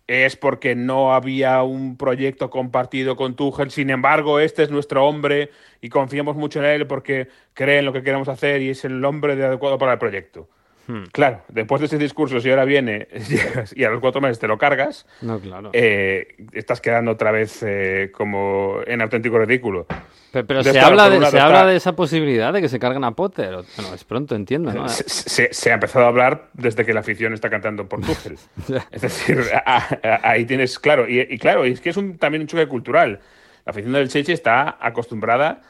es 0.07 0.37
porque 0.37 0.75
no 0.75 1.15
había 1.15 1.63
un 1.63 1.97
proyecto 1.97 2.51
compartido 2.51 3.17
con 3.17 3.37
Tuchel, 3.37 3.71
sin 3.71 3.91
embargo, 3.91 4.39
este 4.41 4.63
es 4.63 4.71
nuestro 4.71 5.07
hombre 5.07 5.51
y 5.81 5.89
confiamos 5.89 6.37
mucho 6.37 6.61
en 6.61 6.67
él 6.67 6.87
porque 6.87 7.29
cree 7.55 7.79
en 7.79 7.87
lo 7.87 7.93
que 7.93 8.03
queremos 8.03 8.29
hacer 8.29 8.63
y 8.63 8.71
es 8.71 8.85
el 8.85 9.05
hombre 9.05 9.37
de 9.37 9.47
adecuado 9.47 9.79
para 9.79 9.93
el 9.93 9.99
proyecto. 9.99 10.49
Hmm. 10.87 11.05
Claro, 11.13 11.41
después 11.49 11.81
de 11.81 11.87
ese 11.87 11.97
discurso, 11.99 12.41
si 12.41 12.51
ahora 12.51 12.65
viene 12.65 13.09
y 13.75 13.85
a 13.85 13.91
los 13.91 14.01
cuatro 14.01 14.21
meses 14.21 14.39
te 14.39 14.47
lo 14.49 14.59
cargas, 14.59 15.07
No, 15.23 15.39
claro. 15.41 15.71
eh, 15.73 16.37
estás 16.53 16.81
quedando 16.81 17.13
otra 17.13 17.31
vez 17.33 17.63
eh, 17.63 18.11
como 18.13 18.81
en 18.87 19.01
auténtico 19.01 19.39
ridículo. 19.39 19.87
Pero, 20.33 20.63
se, 20.65 20.79
habla, 20.81 21.09
de, 21.09 21.17
un 21.17 21.23
lado 21.23 21.31
se 21.31 21.37
está- 21.39 21.47
habla 21.47 21.67
de 21.67 21.77
esa 21.77 21.95
posibilidad 21.95 22.53
de 22.53 22.61
que 22.61 22.69
se 22.69 22.79
carguen 22.81 23.05
a 23.05 23.13
Potter. 23.13 23.51
Bueno, 23.77 23.95
es 23.95 24.03
pronto, 24.05 24.35
entiendo, 24.35 24.73
¿no? 24.75 24.89
Se, 24.89 25.09
se- 25.09 25.55
se 25.55 25.71
ha 25.71 25.75
empezado 25.75 26.07
a 26.07 26.09
hablar 26.09 26.49
desde 26.55 26.85
que 26.85 26.93
la 26.93 27.01
afición 27.01 27.33
está 27.35 27.49
cantando 27.49 27.89
por 27.89 28.01
Tuchel. 28.01 28.37
es 28.91 29.01
decir, 29.01 29.41
a- 29.65 29.79
a- 30.03 30.29
ahí 30.29 30.45
tienes, 30.45 30.79
claro, 30.81 31.09
y, 31.09 31.21
y 31.21 31.39
claro, 31.39 31.65
y 31.67 31.71
es 31.73 31.81
que 31.81 31.91
es 31.91 31.97
un, 31.97 32.19
también 32.19 32.43
un 32.43 32.49
choque 32.49 32.67
cultural. 32.67 33.21
La 33.65 33.71
afición 33.71 33.93
del 33.93 34.09
Chelsea 34.09 34.35
está 34.35 34.77
acostumbrada 34.81 35.63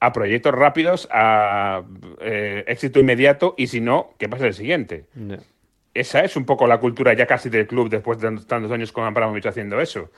a 0.00 0.12
proyectos 0.12 0.54
rápidos, 0.54 1.08
a 1.12 1.82
eh, 2.20 2.64
éxito 2.66 3.00
inmediato, 3.00 3.54
y 3.58 3.66
si 3.66 3.80
no, 3.80 4.14
¿qué 4.18 4.28
pasa 4.28 4.46
el 4.46 4.54
siguiente? 4.54 5.04
Esa 5.92 6.20
es 6.24 6.36
un 6.36 6.44
poco 6.46 6.66
la 6.66 6.78
cultura 6.78 7.12
ya 7.12 7.26
casi 7.26 7.50
del 7.50 7.66
club 7.66 7.90
después 7.90 8.18
de 8.18 8.30
tantos 8.46 8.72
años 8.72 8.92
con 8.92 9.04
Abramovich 9.04 9.46
haciendo 9.46 9.80
eso. 9.80 10.10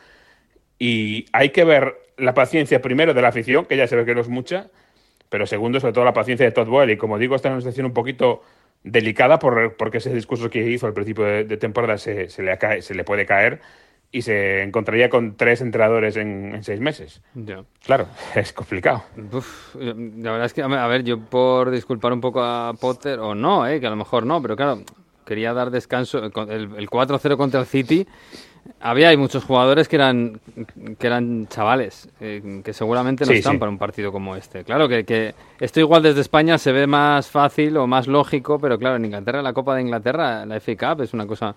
Y 0.79 1.27
hay 1.33 1.51
que 1.51 1.65
ver 1.65 1.95
la 2.17 2.35
paciencia 2.35 2.81
primero 2.83 3.15
de 3.15 3.23
la 3.23 3.29
afición, 3.29 3.65
que 3.65 3.77
ya 3.77 3.87
se 3.87 3.97
ve 3.97 4.05
que 4.05 4.15
no 4.15 4.21
es 4.21 4.29
mucha, 4.29 4.69
pero 5.29 5.47
segundo, 5.47 5.81
sobre 5.81 5.95
todo, 5.95 6.05
la 6.05 6.13
paciencia 6.13 6.45
de 6.45 6.53
Todd 6.53 6.69
Boehly. 6.69 6.93
Y 6.93 6.97
como 6.97 7.19
digo, 7.19 7.35
está 7.35 7.49
en 7.49 7.55
una 7.55 7.63
situación 7.63 7.87
un 7.87 7.95
poquito 7.95 8.43
delicada 8.85 9.39
por, 9.39 9.77
porque 9.77 9.99
ese 9.99 10.13
discurso 10.13 10.51
que 10.51 10.59
hizo 10.61 10.87
al 10.87 10.93
principio 10.93 11.25
de, 11.25 11.45
de 11.45 11.57
temporada 11.57 11.97
se, 11.99 12.29
se 12.29 12.43
le 12.43 12.53
cae- 12.59 12.83
se 12.83 12.95
le 12.95 13.05
puede 13.05 13.25
caer 13.27 13.61
y 14.15 14.21
se 14.23 14.63
encontraría 14.63 15.09
con 15.09 15.37
tres 15.37 15.63
entrenadores 15.63 16.17
en, 16.17 16.55
en 16.57 16.63
seis 16.63 16.81
meses. 16.81 17.23
Ya. 17.35 17.65
Claro, 17.85 18.07
es 18.35 18.53
complicado. 18.53 19.03
Uf, 19.33 19.75
eh, 19.81 19.95
la 20.19 20.33
verdad 20.33 20.47
es 20.47 20.53
que, 20.53 20.63
a 20.63 20.87
ver, 20.87 21.03
yo 21.03 21.19
por 21.19 21.71
disculpar 21.71 22.13
un 22.13 22.21
poco 22.21 22.43
a 22.43 22.75
Potter, 22.79 23.19
o 23.19 23.35
no, 23.35 23.67
eh, 23.67 23.81
que 23.81 23.87
a 23.87 23.91
lo 23.91 23.97
mejor 23.97 24.27
no, 24.27 24.41
pero 24.43 24.55
claro, 24.55 24.83
quería 25.25 25.55
dar 25.55 25.71
descanso. 25.71 26.31
con 26.31 26.51
El, 26.53 26.75
el 26.77 26.91
4-0 26.91 27.37
contra 27.39 27.61
el 27.61 27.67
City, 27.67 28.07
había 28.81 29.09
hay 29.09 29.17
muchos 29.17 29.45
jugadores 29.45 29.89
que 29.89 29.97
eran 29.97 30.41
que 30.99 31.07
eran 31.07 31.49
chavales, 31.49 32.09
eh, 32.21 32.61
que 32.63 32.73
seguramente 32.73 33.25
no 33.25 33.33
Sí, 33.33 33.39
están 33.39 33.55
sí. 33.55 33.59
para 33.59 33.71
un 33.71 33.79
partido 33.79 34.13
como 34.13 34.37
este. 34.37 34.63
Claro 34.63 34.89
que, 34.89 35.05
que 35.05 35.35
esto 35.59 35.81
igual 35.81 36.03
desde 36.03 36.21
España 36.21 36.59
se 36.59 36.71
ve 36.71 36.87
más 36.87 37.29
fácil 37.29 37.77
o 37.79 37.87
más 37.87 38.07
lógico, 38.07 38.59
pero 38.61 38.79
claro, 38.79 38.97
en 38.97 39.07
Inglaterra, 39.07 39.43
la 39.43 39.53
Copa 39.53 39.75
de 39.75 39.81
Inglaterra, 39.83 40.45
la 40.47 40.61
FA 40.61 40.77
Cup, 40.77 41.03
es 41.03 41.13
una 41.15 41.27
cosa 41.27 41.57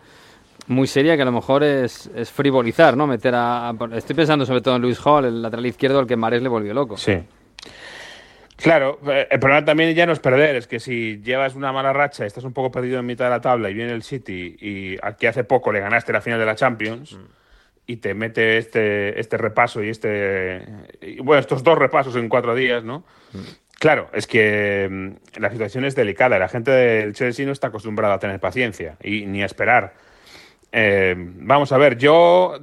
muy 0.68 0.88
seria 0.88 1.16
que 1.16 1.22
a 1.22 1.26
lo 1.26 1.32
mejor 1.32 1.64
es, 1.64 2.10
es 2.16 2.32
frivolizar, 2.32 2.98
¿no? 2.98 3.08
Meter 3.08 3.34
a, 3.36 3.74
Estoy 3.94 4.16
pensando 4.16 4.46
sobre 4.46 4.62
todo 4.62 4.76
en 4.76 4.82
Luis 4.82 5.00
Hall, 5.06 5.26
el 5.26 5.42
lateral 5.42 5.66
izquierdo, 5.66 6.00
al 6.00 6.08
que 6.08 6.16
Mares 6.16 6.42
le 6.42 6.50
volvió 6.50 6.74
loco. 6.74 6.98
Sí. 6.98 7.20
Claro, 8.58 9.00
eh, 9.08 9.28
el 9.30 9.40
problema 9.40 9.66
también 9.66 9.94
ya 9.94 10.06
no 10.06 10.14
es 10.14 10.20
perder, 10.20 10.56
es 10.56 10.68
que 10.68 10.80
si 10.80 11.22
llevas 11.22 11.56
una 11.56 11.72
mala 11.72 11.92
racha, 11.92 12.26
estás 12.26 12.46
un 12.46 12.54
poco 12.54 12.72
perdido 12.72 13.00
en 13.00 13.06
mitad 13.06 13.26
de 13.26 13.32
la 13.32 13.42
tabla 13.42 13.70
y 13.70 13.74
viene 13.74 13.92
el 13.92 14.02
City 14.02 14.56
y 14.60 14.98
aquí 15.02 15.28
hace 15.28 15.44
poco 15.44 15.72
le 15.72 15.82
ganaste 15.82 16.14
la 16.14 16.22
final 16.22 16.40
de 16.40 16.46
la 16.46 16.56
Champions 16.56 17.18
y 17.86 17.98
te 17.98 18.14
mete 18.14 18.58
este, 18.58 19.20
este 19.20 19.38
repaso 19.38 19.84
y 19.84 19.90
este, 19.90 20.66
bueno, 21.22 21.42
estos 21.42 21.64
dos 21.64 21.78
repasos 21.78 22.16
en 22.16 22.30
cuatro 22.30 22.56
días, 22.56 22.84
¿no? 22.84 23.04
Claro, 23.78 24.10
es 24.14 24.26
que 24.26 24.88
mm, 24.90 25.40
la 25.40 25.52
situación 25.52 25.86
es 25.86 25.96
delicada. 25.96 26.40
La 26.40 26.48
gente 26.48 26.72
del 26.72 27.14
Chelsea 27.14 27.46
no 27.46 27.52
está 27.52 27.68
acostumbrada 27.68 28.16
a 28.16 28.20
tener 28.20 28.40
paciencia 28.40 28.98
y 29.04 29.26
ni 29.26 29.44
a 29.44 29.46
esperar. 29.46 29.94
Eh, 30.78 31.16
vamos 31.18 31.72
a 31.72 31.78
ver, 31.78 31.98
yo 31.98 32.60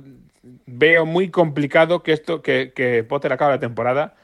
veo 0.66 1.06
muy 1.06 1.30
complicado 1.30 2.02
que 2.02 2.12
esto, 2.12 2.42
que, 2.42 2.72
que 2.74 3.04
Potter 3.04 3.32
acabe 3.32 3.52
la 3.52 3.58
temporada 3.58 4.16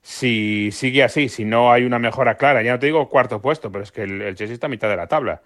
si 0.00 0.70
sigue 0.72 1.02
así, 1.02 1.28
si 1.28 1.44
no 1.44 1.70
hay 1.70 1.84
una 1.84 1.98
mejora 1.98 2.36
clara. 2.36 2.62
Ya 2.62 2.72
no 2.72 2.78
te 2.78 2.86
digo 2.86 3.10
cuarto 3.10 3.42
puesto, 3.42 3.70
pero 3.70 3.84
es 3.84 3.92
que 3.92 4.02
el, 4.02 4.22
el 4.22 4.34
Chelsea 4.34 4.54
está 4.54 4.66
a 4.66 4.70
mitad 4.70 4.88
de 4.88 4.96
la 4.96 5.08
tabla. 5.08 5.42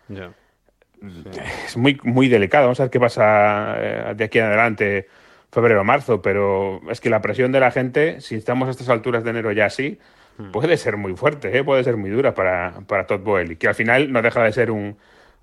Es 1.66 1.76
muy, 1.76 1.98
muy 2.04 2.28
delicado. 2.28 2.66
Vamos 2.66 2.78
a 2.78 2.84
ver 2.84 2.90
qué 2.90 3.00
pasa 3.00 3.74
eh, 3.78 4.14
de 4.14 4.24
aquí 4.24 4.38
en 4.38 4.44
adelante 4.44 5.08
febrero 5.50 5.80
o 5.80 5.84
marzo, 5.84 6.22
pero 6.22 6.80
es 6.90 7.00
que 7.00 7.10
la 7.10 7.20
presión 7.20 7.50
de 7.50 7.58
la 7.58 7.72
gente, 7.72 8.20
si 8.20 8.36
estamos 8.36 8.68
a 8.68 8.70
estas 8.70 8.88
alturas 8.90 9.24
de 9.24 9.30
enero 9.30 9.50
ya 9.50 9.66
así, 9.66 9.98
hmm. 10.36 10.52
puede 10.52 10.76
ser 10.76 10.96
muy 10.96 11.16
fuerte, 11.16 11.56
¿eh? 11.56 11.64
puede 11.64 11.82
ser 11.82 11.96
muy 11.96 12.10
dura 12.10 12.34
para, 12.34 12.74
para 12.86 13.06
Todd 13.06 13.20
Boehly, 13.20 13.56
que 13.56 13.66
al 13.66 13.74
final 13.74 14.12
no 14.12 14.22
deja 14.22 14.42
de 14.44 14.52
ser 14.52 14.70
un, 14.70 14.98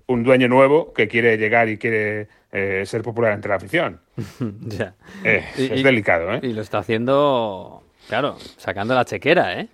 un 0.06 0.22
dueño 0.22 0.48
nuevo 0.48 0.92
que 0.92 1.08
quiere 1.08 1.36
llegar 1.36 1.68
y 1.68 1.78
quiere 1.78 2.28
eh, 2.52 2.84
ser 2.86 3.02
popular 3.02 3.32
entre 3.32 3.48
la 3.48 3.56
afición. 3.56 4.00
ya. 4.60 4.94
Eh, 5.24 5.44
es 5.56 5.82
delicado, 5.82 6.32
¿eh? 6.34 6.40
Y 6.42 6.52
lo 6.52 6.62
está 6.62 6.78
haciendo, 6.78 7.82
claro, 8.08 8.36
sacando 8.56 8.94
la 8.94 9.04
chequera, 9.04 9.60
¿eh? 9.60 9.68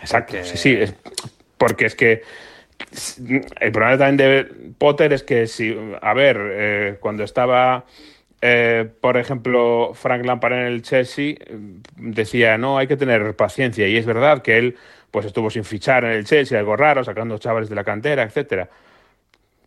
Exacto, 0.00 0.36
sí, 0.42 0.56
sí, 0.56 0.72
es, 0.72 0.94
porque 1.56 1.86
es 1.86 1.94
que 1.94 2.22
el 3.60 3.72
problema 3.72 3.98
también 3.98 4.16
de 4.16 4.72
Potter 4.78 5.12
es 5.12 5.22
que 5.22 5.46
si, 5.46 5.76
a 6.00 6.14
ver, 6.14 6.38
eh, 6.40 6.96
cuando 7.00 7.22
estaba, 7.22 7.84
por 9.00 9.16
ejemplo, 9.18 9.92
Frank 9.94 10.24
Lampard 10.24 10.54
en 10.54 10.66
el 10.66 10.82
Chelsea, 10.82 11.34
decía, 11.96 12.56
no, 12.56 12.78
hay 12.78 12.86
que 12.86 12.96
tener 12.96 13.36
paciencia, 13.36 13.86
y 13.86 13.96
es 13.98 14.06
verdad 14.06 14.42
que 14.42 14.56
él 14.58 14.76
pues 15.10 15.26
estuvo 15.26 15.50
sin 15.50 15.64
fichar 15.64 16.04
en 16.04 16.12
el 16.12 16.24
Chelsea, 16.24 16.58
algo 16.58 16.76
raro, 16.76 17.04
sacando 17.04 17.36
chavales 17.38 17.68
de 17.68 17.74
la 17.74 17.84
cantera, 17.84 18.22
etcétera 18.22 18.70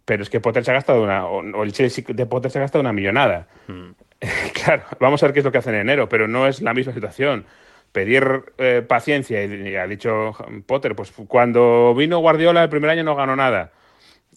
pero 0.05 0.23
es 0.23 0.29
que 0.29 0.39
Potter 0.39 0.63
se 0.63 0.71
ha 0.71 0.75
gastado 0.75 1.03
una, 1.03 1.25
o, 1.25 1.63
el 1.63 1.71
Chelsea 1.71 2.03
de 2.07 2.25
Potter 2.25 2.51
se 2.51 2.59
ha 2.59 2.61
gastado 2.61 2.81
una 2.81 2.93
millonada. 2.93 3.47
Hmm. 3.67 3.91
claro, 4.53 4.83
vamos 4.99 5.21
a 5.23 5.27
ver 5.27 5.33
qué 5.33 5.39
es 5.39 5.45
lo 5.45 5.51
que 5.51 5.57
hacen 5.57 5.75
en 5.75 5.81
enero, 5.81 6.09
pero 6.09 6.27
no 6.27 6.47
es 6.47 6.61
la 6.61 6.73
misma 6.73 6.93
situación. 6.93 7.45
Pedir 7.91 8.53
eh, 8.57 8.83
paciencia, 8.87 9.43
y, 9.43 9.75
ha 9.75 9.85
dicho 9.85 10.33
Potter, 10.65 10.95
pues 10.95 11.11
cuando 11.27 11.93
vino 11.95 12.19
Guardiola 12.19 12.63
el 12.63 12.69
primer 12.69 12.89
año 12.89 13.03
no 13.03 13.15
ganó 13.15 13.35
nada. 13.35 13.71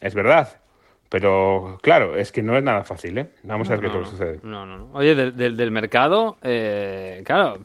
Es 0.01 0.15
verdad, 0.15 0.61
pero 1.09 1.79
claro, 1.83 2.17
es 2.17 2.33
que 2.33 2.43
no 2.43 2.57
es 2.57 2.63
nada 2.63 2.85
fácil, 2.85 3.17
¿eh? 3.19 3.31
Vamos 3.45 3.69
a 3.69 3.73
ver 3.73 3.81
qué 3.81 3.87
es 3.87 3.93
lo 3.93 4.01
que 4.01 4.11
sucede. 4.11 4.41
No, 4.43 4.67
no, 4.67 4.79
no. 4.79 4.91
Oye, 4.93 5.15
del, 5.15 5.71
mercado, 5.71 6.37
eh, 6.43 7.23
claro, 7.25 7.59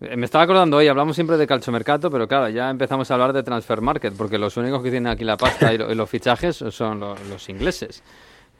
me 0.00 0.24
estaba 0.24 0.44
acordando 0.44 0.76
hoy, 0.76 0.86
hablamos 0.86 1.16
siempre 1.16 1.36
de 1.36 1.46
calchomercato, 1.46 2.10
pero 2.10 2.28
claro, 2.28 2.48
ya 2.48 2.70
empezamos 2.70 3.10
a 3.10 3.14
hablar 3.14 3.32
de 3.32 3.42
transfer 3.42 3.80
market, 3.80 4.14
porque 4.16 4.38
los 4.38 4.56
únicos 4.56 4.82
que 4.82 4.90
tienen 4.90 5.10
aquí 5.12 5.24
la 5.24 5.36
pasta 5.36 5.72
y, 5.72 5.78
los 5.78 6.08
fichajes 6.08 6.56
son 6.56 7.00
los, 7.00 7.48
ingleses. 7.48 8.02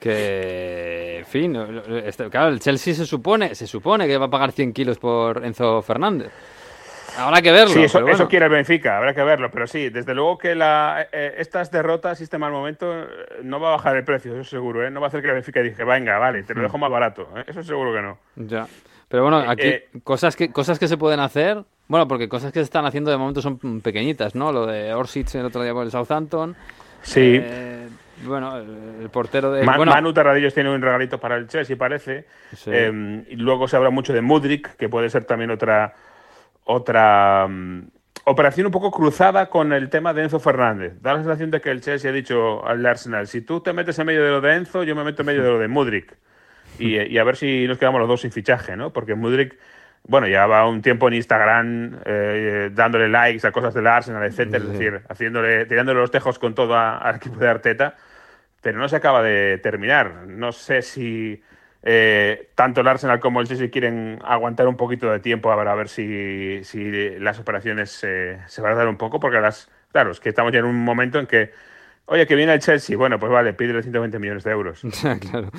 Que, 0.01 1.19
en 1.19 1.27
fin, 1.27 1.57
este, 2.05 2.29
claro, 2.29 2.49
el 2.49 2.61
Chelsea 2.61 2.95
se 2.95 3.07
supone, 3.07 3.55
se 3.55 3.67
supone 3.67 4.07
que 4.07 4.17
va 4.17 4.27
a 4.27 4.31
pagar 4.31 4.53
100 4.53 4.73
kilos 4.73 4.99
por 4.99 5.45
Enzo 5.45 5.83
Fernández. 5.83 6.33
Habrá 7.17 7.43
que 7.43 7.51
verlo. 7.51 7.75
Sí, 7.75 7.83
eso, 7.83 8.29
quiere 8.29 8.47
el 8.47 8.53
Benfica, 8.53 8.97
habrá 8.97 9.13
que 9.13 9.23
verlo. 9.23 9.51
Pero 9.51 9.67
sí, 9.67 9.91
desde 9.91 10.15
luego 10.15 10.39
que 10.39 10.55
la, 10.55 11.09
eh, 11.11 11.35
estas 11.39 11.71
derrotas 11.71 12.21
y 12.21 12.25
este 12.25 12.39
mal 12.39 12.53
momento 12.53 13.03
eh, 13.03 13.07
no 13.43 13.59
va 13.59 13.71
a 13.71 13.73
bajar 13.73 13.97
el 13.97 14.05
precio, 14.05 14.35
eso 14.35 14.45
seguro. 14.49 14.87
¿eh? 14.87 14.91
No 14.91 15.01
va 15.01 15.07
a 15.07 15.09
hacer 15.09 15.23
que 15.23 15.29
el 15.29 15.35
Benfica 15.35 15.61
diga, 15.61 15.85
venga, 15.85 16.19
vale, 16.19 16.45
te 16.45 16.55
lo 16.55 16.61
hmm. 16.61 16.65
dejo 16.65 16.79
más 16.79 16.91
barato. 16.91 17.29
Eso 17.47 17.63
seguro 17.63 17.93
que 17.93 18.03
no. 18.03 18.19
Ya. 18.37 18.69
Pero 19.09 19.23
bueno, 19.23 19.39
aquí 19.39 19.67
eh, 19.67 19.89
cosas, 20.05 20.37
que, 20.37 20.53
cosas 20.53 20.79
que 20.79 20.87
se 20.87 20.99
pueden 20.99 21.21
hacer, 21.21 21.65
bueno, 21.89 22.07
porque 22.07 22.29
cosas 22.29 22.53
que 22.53 22.61
se 22.61 22.65
están 22.65 22.85
haciendo 22.85 23.11
de 23.11 23.17
momento 23.17 23.41
son 23.41 23.81
pequeñitas, 23.81 24.35
¿no? 24.35 24.53
Lo 24.53 24.67
de 24.67 24.93
Orsic 24.93 25.35
el 25.35 25.47
otro 25.47 25.63
día 25.63 25.73
por 25.73 25.85
el 25.85 25.91
Southampton. 25.91 26.55
Sí. 27.03 27.41
Eh, 27.43 27.89
bueno, 28.25 28.59
el, 28.59 29.09
portero 29.11 29.51
de... 29.51 29.65
Man, 29.65 29.79
bueno, 29.79 29.93
Manu 29.93 30.13
Terradillos 30.13 30.53
tiene 30.53 30.71
un 30.75 30.83
regalito 30.83 31.19
para 31.19 31.37
el 31.37 31.49
Chelsea, 31.49 31.77
parece. 31.77 32.27
Em, 32.67 33.25
y 33.29 33.37
luego 33.37 33.67
se 33.67 33.77
habla 33.77 33.89
mucho 33.89 34.13
de 34.13 34.21
Mudrik, 34.21 34.77
que 34.77 34.91
puede 34.91 35.09
ser 35.09 35.25
también 35.25 35.51
otra, 35.51 35.95
otra 36.65 37.47
mm, 37.49 37.89
operación 38.25 38.67
un 38.67 38.73
poco 38.73 38.91
cruzada 38.91 39.49
con 39.49 39.73
el 39.73 39.89
tema 39.89 40.13
de 40.13 40.25
Enzo 40.25 40.41
Fernández. 40.41 41.01
Da 41.01 41.15
la 41.15 41.21
sensación 41.21 41.51
de 41.51 41.63
que 41.63 41.71
el 41.71 41.81
Chelsea 41.81 42.11
ha 42.11 42.15
dicho 42.15 42.67
al 42.67 42.85
Arsenal, 42.85 43.27
si 43.27 43.41
tú 43.41 43.61
te 43.61 43.73
metes 43.73 43.99
en 43.99 44.07
medio 44.07 44.23
de 44.23 44.31
lo 44.31 44.41
de 44.43 44.55
Enzo, 44.55 44.83
yo 44.83 44.95
me 44.95 45.05
meto 45.05 45.23
en 45.23 45.27
medio 45.27 45.43
de 45.43 45.51
lo 45.51 45.59
de 45.59 45.69
Mudrik 45.69 46.15
y, 46.79 47.19
a 47.19 47.25
ver 47.25 47.37
si 47.37 47.67
nos 47.67 47.79
quedamos 47.79 48.01
los 48.01 48.09
dos 48.09 48.21
sin 48.21 48.33
fichaje, 48.33 48.77
¿no? 48.77 48.93
Porque 48.93 49.15
Mudrik, 49.15 49.59
bueno, 50.05 50.27
llevaba 50.27 50.67
un 50.69 50.83
tiempo 50.83 51.09
en 51.09 51.15
Instagram 51.15 52.01
eh, 52.05 52.71
dándole 52.73 53.09
likes 53.09 53.47
a 53.47 53.53
cosas 53.53 53.75
del 53.75 53.87
Arsenal, 53.87 54.25
etcétera, 54.25 54.65
es 54.65 54.73
decir, 54.73 55.01
haciéndole, 55.09 55.67
tirándole 55.67 56.01
los 56.01 56.11
tejos 56.11 56.39
con 56.39 56.55
todo 56.55 56.77
al 56.77 57.17
equipo 57.17 57.37
de 57.37 57.49
Arteta, 57.49 57.97
pero 58.63 58.79
no 58.79 58.89
se 58.89 58.97
acaba 58.97 59.23
de 59.23 59.59
terminar. 59.59 60.27
No 60.27 60.53
sé 60.53 60.83
si 60.83 61.43
eh, 61.83 62.51
tanto 62.55 62.81
el 62.81 62.89
Arsenal 62.89 63.21
como 63.21 63.41
el 63.41 63.49
Chelsea 63.49 63.71
quieren 63.71 64.19
aguantar 64.25 64.69
un 64.69 64.77
poquito 64.77 65.11
de 65.11 65.21
tiempo 65.21 65.51
a 65.51 65.57
ver, 65.57 65.69
a 65.69 65.75
ver 65.75 65.89
si, 65.89 66.65
si 66.65 67.19
las 67.19 67.39
operaciones 67.39 67.91
se 67.91 68.61
van 68.61 68.73
a 68.73 68.77
dar 68.77 68.89
un 68.89 68.97
poco, 68.97 69.21
porque 69.21 69.41
las, 69.41 69.71
claro, 69.93 70.11
es 70.11 70.21
que 70.21 70.31
estamos 70.31 70.53
ya 70.53 70.61
en 70.61 70.65
un 70.65 70.77
momento 70.85 71.19
en 71.19 71.27
que 71.27 71.53
Oye, 72.11 72.27
que 72.27 72.35
viene 72.35 72.55
el 72.55 72.61
Chelsea. 72.61 72.97
Bueno, 72.97 73.19
pues 73.19 73.31
vale, 73.31 73.53
pídele 73.53 73.83
120 73.83 74.19
millones 74.19 74.43
de 74.43 74.51
euros. 74.51 74.81
claro. 75.31 75.51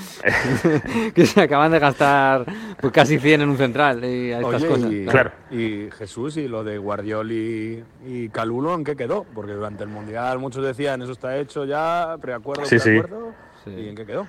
que 1.14 1.26
se 1.28 1.42
acaban 1.42 1.72
de 1.72 1.78
gastar 1.78 2.44
pues, 2.82 2.92
casi 2.92 3.20
100 3.20 3.42
en 3.42 3.50
un 3.50 3.58
central 3.58 4.04
y 4.04 4.32
a 4.32 4.40
estas 4.40 4.66
cosas. 4.66 4.92
Y, 4.92 5.06
claro. 5.06 5.32
y 5.52 5.90
Jesús 5.92 6.38
y 6.38 6.48
lo 6.48 6.64
de 6.64 6.80
Guardioli 6.80 7.84
y 8.04 8.30
Calulo, 8.30 8.74
¿en 8.74 8.84
qué 8.84 8.96
quedó? 8.96 9.28
Porque 9.36 9.54
durante 9.54 9.84
el 9.84 9.90
Mundial 9.90 10.40
muchos 10.40 10.66
decían, 10.66 11.04
eso 11.04 11.12
está 11.12 11.38
hecho 11.38 11.66
ya, 11.66 12.18
preacuerdo, 12.20 12.66
sí, 12.66 12.80
preacuerdo. 12.80 13.36
Sí. 13.64 13.70
¿Y 13.70 13.90
en 13.90 13.96
qué 13.96 14.08
quedó? 14.08 14.28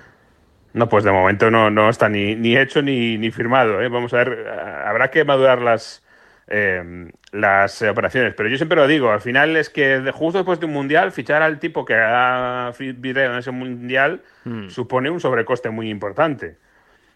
No, 0.73 0.87
pues 0.87 1.03
de 1.03 1.11
momento 1.11 1.49
no, 1.49 1.71
no 1.71 1.89
está 1.89 2.07
ni, 2.07 2.35
ni 2.35 2.55
hecho 2.55 2.83
ni, 2.83 3.17
ni 3.17 3.31
firmado. 3.31 3.81
¿eh? 3.81 3.89
Vamos 3.89 4.13
a 4.13 4.17
ver, 4.17 4.47
habrá 4.47 5.09
que 5.09 5.25
madurar 5.25 5.59
las 5.59 6.03
Em, 6.47 7.11
las 7.31 7.81
operaciones. 7.81 8.33
Pero 8.35 8.49
yo 8.49 8.57
siempre 8.57 8.75
lo 8.75 8.85
digo, 8.85 9.09
al 9.11 9.21
final 9.21 9.55
es 9.55 9.69
que 9.69 10.11
justo 10.13 10.39
después 10.39 10.59
de 10.59 10.65
un 10.65 10.73
mundial, 10.73 11.11
fichar 11.11 11.41
al 11.41 11.59
tipo 11.59 11.85
que 11.85 11.95
ha 11.95 12.73
video 12.77 13.31
en 13.31 13.37
ese 13.37 13.51
mundial 13.51 14.21
hmm. 14.43 14.67
supone 14.67 15.09
un 15.09 15.19
sobrecoste 15.19 15.69
muy 15.69 15.89
importante. 15.89 16.57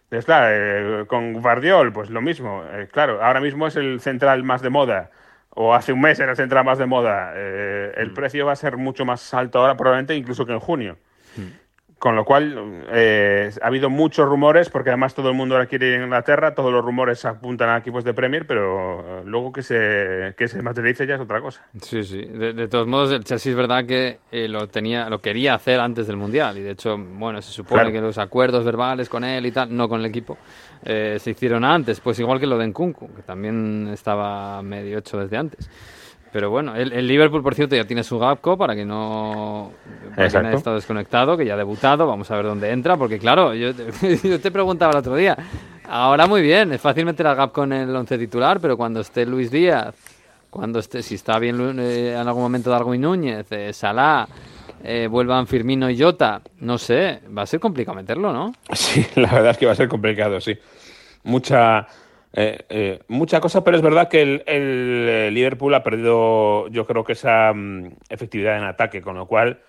Entonces, 0.03 0.25
claro, 0.25 1.01
eh, 1.01 1.05
con 1.07 1.33
Guardiol, 1.33 1.91
pues 1.91 2.09
lo 2.09 2.21
mismo. 2.21 2.63
Eh, 2.71 2.87
claro, 2.89 3.21
ahora 3.21 3.41
mismo 3.41 3.67
es 3.67 3.75
el 3.75 3.99
central 3.99 4.43
más 4.43 4.61
de 4.61 4.69
moda, 4.69 5.11
o 5.49 5.73
hace 5.73 5.91
un 5.91 6.01
mes 6.01 6.19
era 6.19 6.31
el 6.31 6.37
central 6.37 6.63
más 6.63 6.77
de 6.77 6.85
moda. 6.85 7.33
Eh, 7.35 7.93
el 7.97 8.11
hmm. 8.11 8.13
precio 8.13 8.45
va 8.45 8.53
a 8.53 8.55
ser 8.55 8.77
mucho 8.77 9.03
más 9.03 9.33
alto 9.33 9.59
ahora, 9.59 9.75
probablemente 9.75 10.15
incluso 10.15 10.45
que 10.45 10.53
en 10.53 10.59
junio. 10.59 10.97
Hmm. 11.35 11.49
Con 11.97 12.15
lo 12.15 12.25
cual, 12.25 12.83
eh, 12.91 13.51
ha 13.61 13.67
habido 13.67 13.89
muchos 13.89 14.27
rumores, 14.27 14.69
porque 14.69 14.89
además 14.89 15.15
todo 15.15 15.29
el 15.29 15.35
mundo 15.35 15.55
ahora 15.55 15.67
quiere 15.67 15.87
ir 15.87 16.01
a 16.01 16.03
Inglaterra, 16.03 16.53
todos 16.53 16.71
los 16.71 16.83
rumores 16.83 17.23
apuntan 17.23 17.69
a 17.69 17.77
equipos 17.77 18.03
de 18.03 18.13
Premier, 18.13 18.45
pero 18.45 19.23
luego 19.23 19.53
que 19.53 19.63
se, 19.63 20.35
que 20.37 20.47
se 20.47 20.61
materialice 20.61 21.07
ya 21.07 21.15
es 21.15 21.21
otra 21.21 21.39
cosa. 21.39 21.65
Sí, 21.81 22.03
sí. 22.03 22.21
De, 22.21 22.67
todos 22.67 22.85
modos, 22.85 23.11
el 23.11 23.23
Chelsea 23.23 23.51
es 23.51 23.55
verdad 23.55 23.85
que 23.85 24.19
eh, 24.31 24.47
lo 24.49 24.67
tenía 24.67 25.09
lo 25.09 25.19
quería 25.19 25.55
hacer 25.55 25.79
antes 25.79 26.05
del 26.05 26.17
Mundial, 26.17 26.57
y 26.57 26.61
de 26.61 26.71
hecho, 26.71 26.97
bueno, 26.97 27.41
se 27.41 27.51
supone 27.51 27.91
que 27.91 28.01
los 28.01 28.17
acuerdos 28.17 28.65
verbales 28.65 29.07
con 29.07 29.23
él 29.23 29.45
y 29.45 29.51
tal, 29.51 29.75
no 29.75 29.87
con 29.87 30.01
el 30.01 30.05
equipo, 30.05 30.37
eh, 30.83 31.17
se 31.19 31.31
hicieron 31.31 31.63
antes, 31.63 32.01
pues 32.01 32.19
igual 32.19 32.39
que 32.39 32.45
lo 32.45 32.57
de 32.57 32.67
Nkunku, 32.67 33.15
que 33.15 33.21
también 33.21 33.89
estaba 33.93 34.61
medio 34.61 34.97
hecho 34.97 35.17
desde 35.17 35.37
antes. 35.37 35.69
Pero 36.35 36.49
bueno, 36.49 36.75
el, 36.75 37.07
Liverpool, 37.07 37.41
por 37.41 37.55
cierto, 37.55 37.77
ya 37.77 37.85
tiene 37.85 38.03
su 38.03 38.19
Gapco 38.19 38.57
para 38.57 38.75
que 38.75 38.83
no 38.83 39.71
para 40.17 40.27
haya 40.27 40.51
estado 40.51 40.75
desconectado, 40.75 41.37
que 41.37 41.45
ya 41.45 41.53
ha 41.53 41.57
debutado. 41.57 42.05
Vamos 42.05 42.29
a 42.29 42.35
ver 42.35 42.43
dónde 42.43 42.71
entra, 42.71 42.97
porque 42.97 43.17
claro, 43.17 43.53
yo 43.53 43.73
te, 43.73 44.51
preguntaba 44.51 44.91
el 44.91 44.97
otro 44.97 45.15
día. 45.15 45.37
Ahora 45.87 46.27
muy 46.27 46.41
bien, 46.41 46.73
es 46.73 46.81
fácil 46.81 47.05
meter 47.05 47.25
a 47.27 47.35
Gapco 47.35 47.63
en 47.63 47.71
el 47.71 47.95
once 47.95 48.17
titular, 48.17 48.59
pero 48.59 48.75
cuando 48.75 48.99
esté 48.99 49.25
Luis 49.25 49.49
Díaz, 49.49 49.95
cuando 50.49 50.79
esté, 50.79 51.01
si 51.01 51.15
está 51.15 51.39
bien 51.39 51.79
eh, 51.79 52.11
en 52.11 52.27
algún 52.27 52.43
momento 52.43 52.69
Darwin 52.69 52.99
Núñez, 52.99 53.49
eh, 53.51 53.71
Salah, 53.71 54.27
eh, 54.83 55.07
vuelvan 55.09 55.47
Firmino 55.47 55.89
y 55.89 55.97
Jota, 55.97 56.41
no 56.59 56.77
sé, 56.77 57.21
va 57.29 57.43
a 57.43 57.45
ser 57.45 57.61
complicado 57.61 57.95
meterlo, 57.95 58.33
¿no? 58.33 58.51
Sí, 58.73 59.07
la 59.15 59.31
verdad 59.31 59.51
es 59.51 59.57
que 59.57 59.67
va 59.67 59.71
a 59.71 59.75
ser 59.75 59.87
complicado, 59.87 60.41
sí. 60.41 60.53
Mucha 61.23 61.87
eh, 62.37 62.65
eh, 62.67 62.99
mucha 63.07 63.39
cosa, 63.39 63.63
pero 63.63 63.77
es 63.77 63.83
verdad 63.83 64.09
que 64.09 64.21
el, 64.21 64.43
eh, 64.45 65.29
Liverpool 65.31 65.73
ha 65.73 65.83
perdido, 65.83 66.67
yo 66.67 66.85
creo 66.85 67.05
que 67.05 67.13
esa 67.13 67.53
mm, 67.53 67.93
efectividad 68.09 68.57
en 68.57 68.65
ataque, 68.65 69.01
con 69.01 69.15
lo 69.15 69.25
cual 69.25 69.61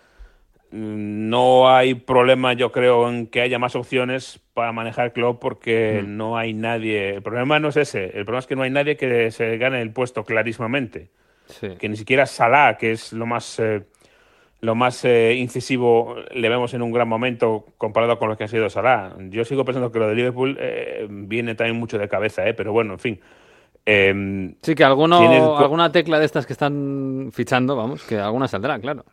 mm, 0.72 1.28
no 1.28 1.72
hay 1.72 1.94
problema, 1.94 2.54
yo 2.54 2.72
creo, 2.72 3.08
en 3.08 3.28
que 3.28 3.40
haya 3.40 3.60
más 3.60 3.76
opciones 3.76 4.40
para 4.52 4.72
manejar 4.72 5.06
el 5.06 5.12
club 5.12 5.38
porque 5.38 6.02
mm. 6.02 6.16
no 6.16 6.36
hay 6.36 6.54
nadie. 6.54 7.14
El 7.14 7.22
problema 7.22 7.60
no 7.60 7.68
es 7.68 7.76
ese, 7.76 8.06
el 8.06 8.24
problema 8.24 8.40
es 8.40 8.46
que 8.48 8.56
no 8.56 8.62
hay 8.62 8.70
nadie 8.70 8.96
que 8.96 9.30
se 9.30 9.58
gane 9.58 9.80
el 9.80 9.92
puesto 9.92 10.24
clarísimamente. 10.24 11.10
Que 11.78 11.88
ni 11.88 11.96
siquiera 11.96 12.26
Salah, 12.26 12.76
que 12.76 12.90
es 12.90 13.12
lo 13.12 13.24
más 13.24 13.62
lo 14.66 14.74
más 14.74 15.04
eh, 15.04 15.34
incisivo 15.34 16.16
le 16.34 16.48
vemos 16.48 16.74
en 16.74 16.82
un 16.82 16.90
gran 16.90 17.06
momento 17.06 17.66
comparado 17.78 18.18
con 18.18 18.28
lo 18.28 18.36
que 18.36 18.42
ha 18.44 18.48
sido 18.48 18.68
Salah. 18.68 19.12
Yo 19.30 19.44
sigo 19.44 19.64
pensando 19.64 19.92
que 19.92 20.00
lo 20.00 20.08
de 20.08 20.16
Liverpool 20.16 20.58
eh, 20.60 21.06
viene 21.08 21.54
también 21.54 21.78
mucho 21.78 21.98
de 21.98 22.08
cabeza, 22.08 22.46
¿eh? 22.48 22.52
pero 22.52 22.72
bueno, 22.72 22.94
en 22.94 22.98
fin. 22.98 23.20
Em, 23.84 24.56
sí, 24.62 24.74
que 24.74 24.82
alguno, 24.82 25.56
alguna 25.56 25.92
tecla 25.92 26.18
de 26.18 26.24
estas 26.24 26.46
que 26.46 26.52
están 26.52 27.30
fichando, 27.32 27.76
vamos, 27.76 28.02
que 28.02 28.18
alguna 28.18 28.48
saldrá, 28.48 28.80
claro. 28.80 29.04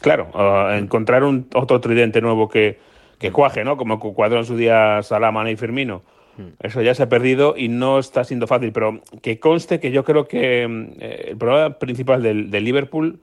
Claro, 0.00 0.72
encontrar 0.74 1.22
un 1.22 1.46
otro 1.54 1.80
tridente 1.80 2.20
nuevo 2.20 2.48
que, 2.48 2.80
que 3.20 3.30
cuaje, 3.30 3.62
¿no? 3.62 3.76
Como 3.76 4.00
cuadró 4.00 4.38
en 4.38 4.46
su 4.46 4.56
día 4.56 5.00
Salah, 5.04 5.30
Mane 5.30 5.52
y 5.52 5.56
Firmino. 5.56 6.02
Hmm. 6.36 6.48
Eso 6.58 6.82
ya 6.82 6.92
se 6.96 7.04
ha 7.04 7.08
perdido 7.08 7.54
y 7.56 7.68
no 7.68 8.00
está 8.00 8.24
siendo 8.24 8.48
fácil, 8.48 8.72
pero 8.72 9.00
que 9.22 9.38
conste 9.38 9.78
que 9.78 9.92
yo 9.92 10.02
creo 10.02 10.26
que 10.26 10.64
el 10.64 11.36
problema 11.38 11.78
principal 11.78 12.20
del, 12.20 12.50
del 12.50 12.64
Liverpool 12.64 13.20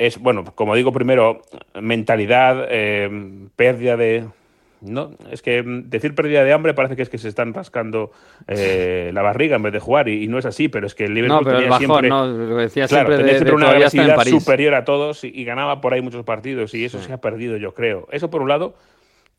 es, 0.00 0.18
bueno, 0.18 0.44
como 0.54 0.74
digo 0.74 0.92
primero, 0.92 1.42
mentalidad, 1.78 2.66
eh, 2.70 3.10
pérdida 3.54 3.98
de, 3.98 4.24
no, 4.80 5.10
es 5.30 5.42
que 5.42 5.62
decir 5.62 6.14
pérdida 6.14 6.42
de 6.42 6.54
hambre 6.54 6.72
parece 6.72 6.96
que 6.96 7.02
es 7.02 7.10
que 7.10 7.18
se 7.18 7.28
están 7.28 7.52
rascando 7.52 8.10
eh, 8.48 9.10
la 9.12 9.20
barriga 9.20 9.56
en 9.56 9.62
vez 9.62 9.74
de 9.74 9.78
jugar 9.78 10.08
y, 10.08 10.24
y 10.24 10.26
no 10.28 10.38
es 10.38 10.46
así, 10.46 10.68
pero 10.68 10.86
es 10.86 10.94
que 10.94 11.04
el 11.04 11.12
Liverpool 11.12 11.40
No, 11.40 11.44
pero 11.44 11.58
el 11.58 11.64
tenía 11.64 11.70
bajón, 11.78 11.86
siempre, 11.86 12.08
no, 12.08 12.26
lo 12.26 12.56
decía 12.56 12.88
claro, 12.88 13.08
siempre 13.08 13.16
tenía 13.18 13.32
de, 13.34 13.38
siempre 13.38 13.50
de 13.50 13.56
una 13.56 13.70
agresividad 13.70 14.24
superior 14.24 14.74
a 14.74 14.84
todos 14.86 15.22
y, 15.22 15.32
y 15.34 15.44
ganaba 15.44 15.82
por 15.82 15.92
ahí 15.92 16.00
muchos 16.00 16.24
partidos 16.24 16.72
y 16.72 16.82
eso 16.86 16.98
Sí. 16.98 17.04
se 17.04 17.12
ha 17.12 17.20
perdido, 17.20 17.58
yo 17.58 17.74
creo. 17.74 18.08
Eso 18.10 18.30
por 18.30 18.40
un 18.40 18.48
lado, 18.48 18.74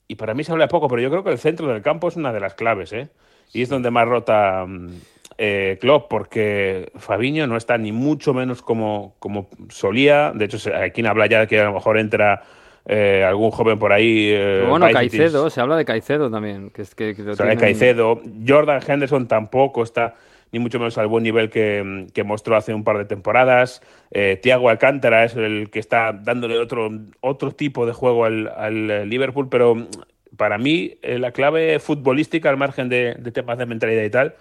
y 0.07 0.13
para 0.13 0.35
mí 0.35 0.43
se 0.43 0.51
habla 0.51 0.67
poco, 0.67 0.87
pero 0.87 1.01
yo 1.01 1.09
creo 1.09 1.23
que 1.23 1.31
el 1.31 1.39
centro 1.39 1.65
del 1.69 1.81
campo 1.81 2.07
es 2.07 2.17
una 2.17 2.31
de 2.31 2.39
las 2.39 2.53
claves, 2.53 2.93
¿eh? 2.93 3.09
Y 3.51 3.63
es 3.63 3.69
donde 3.69 3.89
más 3.89 4.07
rota 4.07 4.63
mm, 4.67 4.89
eh, 5.37 5.77
Klopp, 5.81 6.09
porque 6.09 6.91
Fabiño 6.95 7.47
no 7.47 7.57
está 7.57 7.77
ni 7.77 7.91
mucho 7.91 8.33
menos 8.33 8.61
como, 8.61 9.15
como 9.19 9.49
solía. 9.69 10.31
De 10.33 10.45
hecho, 10.45 10.59
se- 10.59 10.73
aquí 10.73 11.05
habla 11.05 11.25
ya 11.27 11.41
de 11.41 11.47
que 11.47 11.59
a 11.59 11.65
lo 11.65 11.73
mejor 11.73 11.97
entra 11.97 12.41
eh, 12.85 13.23
algún 13.27 13.51
joven 13.51 13.77
por 13.79 13.93
ahí. 13.93 14.29
eh, 14.31 14.57
Pero 14.59 14.69
bueno, 14.69 14.87
Caicedo, 14.91 15.49
se 15.49 15.61
habla 15.61 15.75
de 15.77 15.85
Caicedo 15.85 16.29
también. 16.31 16.69
Que 16.71 16.81
es 16.81 16.95
que, 16.95 17.15
que 17.15 17.23
lo 17.23 17.33
o 17.33 17.35
sea, 17.35 17.45
de 17.45 17.57
Caicedo. 17.57 18.21
Jordan 18.47 18.81
Henderson 18.85 19.27
tampoco 19.27 19.83
está 19.83 20.15
ni 20.51 20.59
mucho 20.59 20.79
menos 20.79 20.97
al 20.97 21.07
buen 21.07 21.23
nivel 21.23 21.49
que, 21.49 22.07
que 22.13 22.23
mostró 22.25 22.57
hace 22.57 22.73
un 22.73 22.83
par 22.83 22.97
de 22.97 23.05
temporadas. 23.05 23.81
Eh, 24.11 24.37
Thiago 24.41 24.69
Alcántara 24.69 25.23
es 25.23 25.35
el 25.35 25.69
que 25.69 25.79
está 25.79 26.11
dándole 26.11 26.57
otro, 26.59 26.89
otro 27.21 27.51
tipo 27.51 27.85
de 27.85 27.93
juego 27.93 28.25
al, 28.25 28.49
al 28.57 28.91
eh, 28.91 29.05
Liverpool, 29.05 29.47
pero 29.49 29.87
para 30.35 30.57
mí 30.57 30.95
eh, 31.03 31.19
la 31.19 31.31
clave 31.31 31.79
futbolística, 31.79 32.49
al 32.49 32.57
margen 32.57 32.89
de, 32.89 33.15
de 33.17 33.31
temas 33.31 33.57
de 33.59 33.65
mentalidad 33.65 34.03
y 34.03 34.09
tal, 34.09 34.35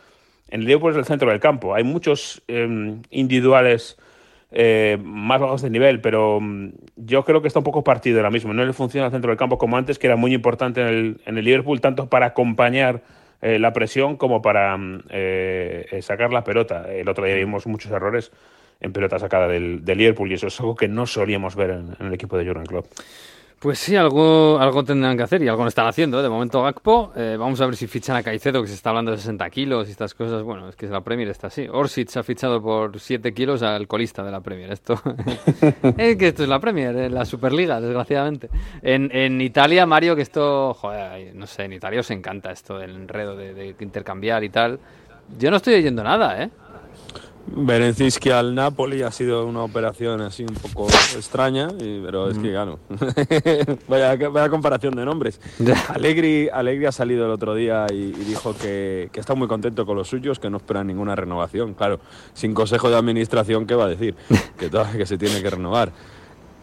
en 0.50 0.60
el 0.60 0.66
Liverpool 0.66 0.92
es 0.92 0.98
el 0.98 1.04
centro 1.04 1.30
del 1.30 1.40
campo. 1.40 1.74
Hay 1.74 1.84
muchos 1.84 2.42
eh, 2.48 2.98
individuales 3.10 3.96
eh, 4.52 4.98
más 5.02 5.40
bajos 5.40 5.62
de 5.62 5.70
nivel, 5.70 6.00
pero 6.00 6.40
mm, 6.40 6.70
yo 6.96 7.24
creo 7.24 7.40
que 7.40 7.48
está 7.48 7.60
un 7.60 7.64
poco 7.64 7.84
partido 7.84 8.18
ahora 8.18 8.30
mismo. 8.30 8.52
No 8.52 8.64
le 8.64 8.72
funciona 8.72 9.06
el 9.06 9.12
centro 9.12 9.30
del 9.30 9.38
campo 9.38 9.58
como 9.58 9.76
antes, 9.76 9.98
que 9.98 10.06
era 10.06 10.16
muy 10.16 10.34
importante 10.34 10.80
en 10.80 10.86
el, 10.88 11.20
en 11.26 11.38
el 11.38 11.44
Liverpool, 11.44 11.80
tanto 11.80 12.08
para 12.08 12.26
acompañar 12.26 13.02
eh, 13.42 13.58
la 13.58 13.72
presión 13.72 14.16
como 14.16 14.42
para 14.42 14.76
mm, 14.76 15.04
eh, 15.08 15.86
eh, 15.90 16.02
sacar 16.02 16.32
la 16.32 16.44
pelota. 16.44 16.92
El 16.92 17.08
otro 17.08 17.24
día 17.24 17.36
vimos 17.36 17.66
muchos 17.66 17.90
errores 17.90 18.32
en 18.80 18.92
pelota 18.92 19.18
sacada 19.18 19.48
del, 19.48 19.84
del 19.84 19.98
Liverpool 19.98 20.30
y 20.30 20.34
eso 20.34 20.48
es 20.48 20.60
algo 20.60 20.74
que 20.74 20.88
no 20.88 21.06
solíamos 21.06 21.54
ver 21.56 21.70
en, 21.70 21.96
en 21.98 22.06
el 22.06 22.14
equipo 22.14 22.36
de 22.36 22.46
Jurgen 22.46 22.66
Klopp. 22.66 22.86
Pues 23.60 23.78
sí, 23.78 23.94
algo, 23.94 24.58
algo 24.58 24.82
tendrán 24.84 25.18
que 25.18 25.22
hacer 25.22 25.42
y 25.42 25.48
algo 25.48 25.66
están 25.66 25.86
haciendo. 25.86 26.18
¿eh? 26.18 26.22
De 26.22 26.30
momento 26.30 26.62
Gakpo, 26.62 27.12
eh, 27.14 27.36
vamos 27.38 27.60
a 27.60 27.66
ver 27.66 27.76
si 27.76 27.86
fichan 27.86 28.16
a 28.16 28.22
Caicedo, 28.22 28.62
que 28.62 28.68
se 28.68 28.72
está 28.72 28.88
hablando 28.88 29.10
de 29.10 29.18
60 29.18 29.50
kilos 29.50 29.86
y 29.86 29.90
estas 29.90 30.14
cosas. 30.14 30.42
Bueno, 30.42 30.70
es 30.70 30.76
que 30.76 30.86
la 30.86 31.02
Premier 31.02 31.28
está 31.28 31.48
así. 31.48 31.68
Orsic 31.70 32.16
ha 32.16 32.22
fichado 32.22 32.62
por 32.62 32.98
7 32.98 33.34
kilos 33.34 33.62
al 33.62 33.86
colista 33.86 34.22
de 34.24 34.30
la 34.30 34.40
Premier. 34.40 34.72
Esto 34.72 34.94
es 35.98 36.16
que 36.16 36.28
esto 36.28 36.42
es 36.42 36.48
la 36.48 36.58
Premier, 36.58 36.96
eh, 36.96 37.10
la 37.10 37.26
Superliga, 37.26 37.82
desgraciadamente. 37.82 38.48
En, 38.80 39.14
en 39.14 39.38
Italia, 39.42 39.84
Mario, 39.84 40.16
que 40.16 40.22
esto, 40.22 40.72
joder, 40.72 41.34
no 41.34 41.46
sé, 41.46 41.64
en 41.64 41.74
Italia 41.74 42.00
os 42.00 42.10
encanta 42.10 42.52
esto 42.52 42.78
del 42.78 42.96
enredo 42.96 43.36
de, 43.36 43.52
de 43.52 43.76
intercambiar 43.78 44.42
y 44.42 44.48
tal. 44.48 44.80
Yo 45.38 45.50
no 45.50 45.58
estoy 45.58 45.74
oyendo 45.74 46.02
nada, 46.02 46.42
¿eh? 46.42 46.50
Berenzinski 47.46 48.30
al 48.30 48.54
Napoli 48.54 49.02
ha 49.02 49.10
sido 49.10 49.44
una 49.46 49.62
operación 49.64 50.20
así 50.20 50.42
un 50.44 50.54
poco 50.54 50.86
extraña, 51.16 51.68
y- 51.80 52.00
pero 52.04 52.30
es 52.30 52.38
que 52.38 52.50
gano. 52.52 52.78
vaya, 53.88 54.14
vaya 54.28 54.48
comparación 54.48 54.94
de 54.94 55.04
nombres. 55.04 55.40
Allegri, 55.88 56.48
Allegri 56.52 56.86
ha 56.86 56.92
salido 56.92 57.24
el 57.26 57.32
otro 57.32 57.54
día 57.54 57.86
y, 57.90 57.94
y 57.96 58.24
dijo 58.24 58.54
que, 58.56 59.08
que 59.12 59.18
está 59.20 59.34
muy 59.34 59.48
contento 59.48 59.84
con 59.84 59.96
los 59.96 60.08
suyos, 60.08 60.38
que 60.38 60.48
no 60.50 60.58
espera 60.58 60.84
ninguna 60.84 61.16
renovación. 61.16 61.74
Claro, 61.74 61.98
sin 62.34 62.54
consejo 62.54 62.88
de 62.88 62.96
administración, 62.96 63.66
¿qué 63.66 63.74
va 63.74 63.84
a 63.86 63.88
decir? 63.88 64.14
Que, 64.58 64.70
que 64.98 65.06
se 65.06 65.16
tiene 65.18 65.42
que 65.42 65.50
renovar. 65.50 65.90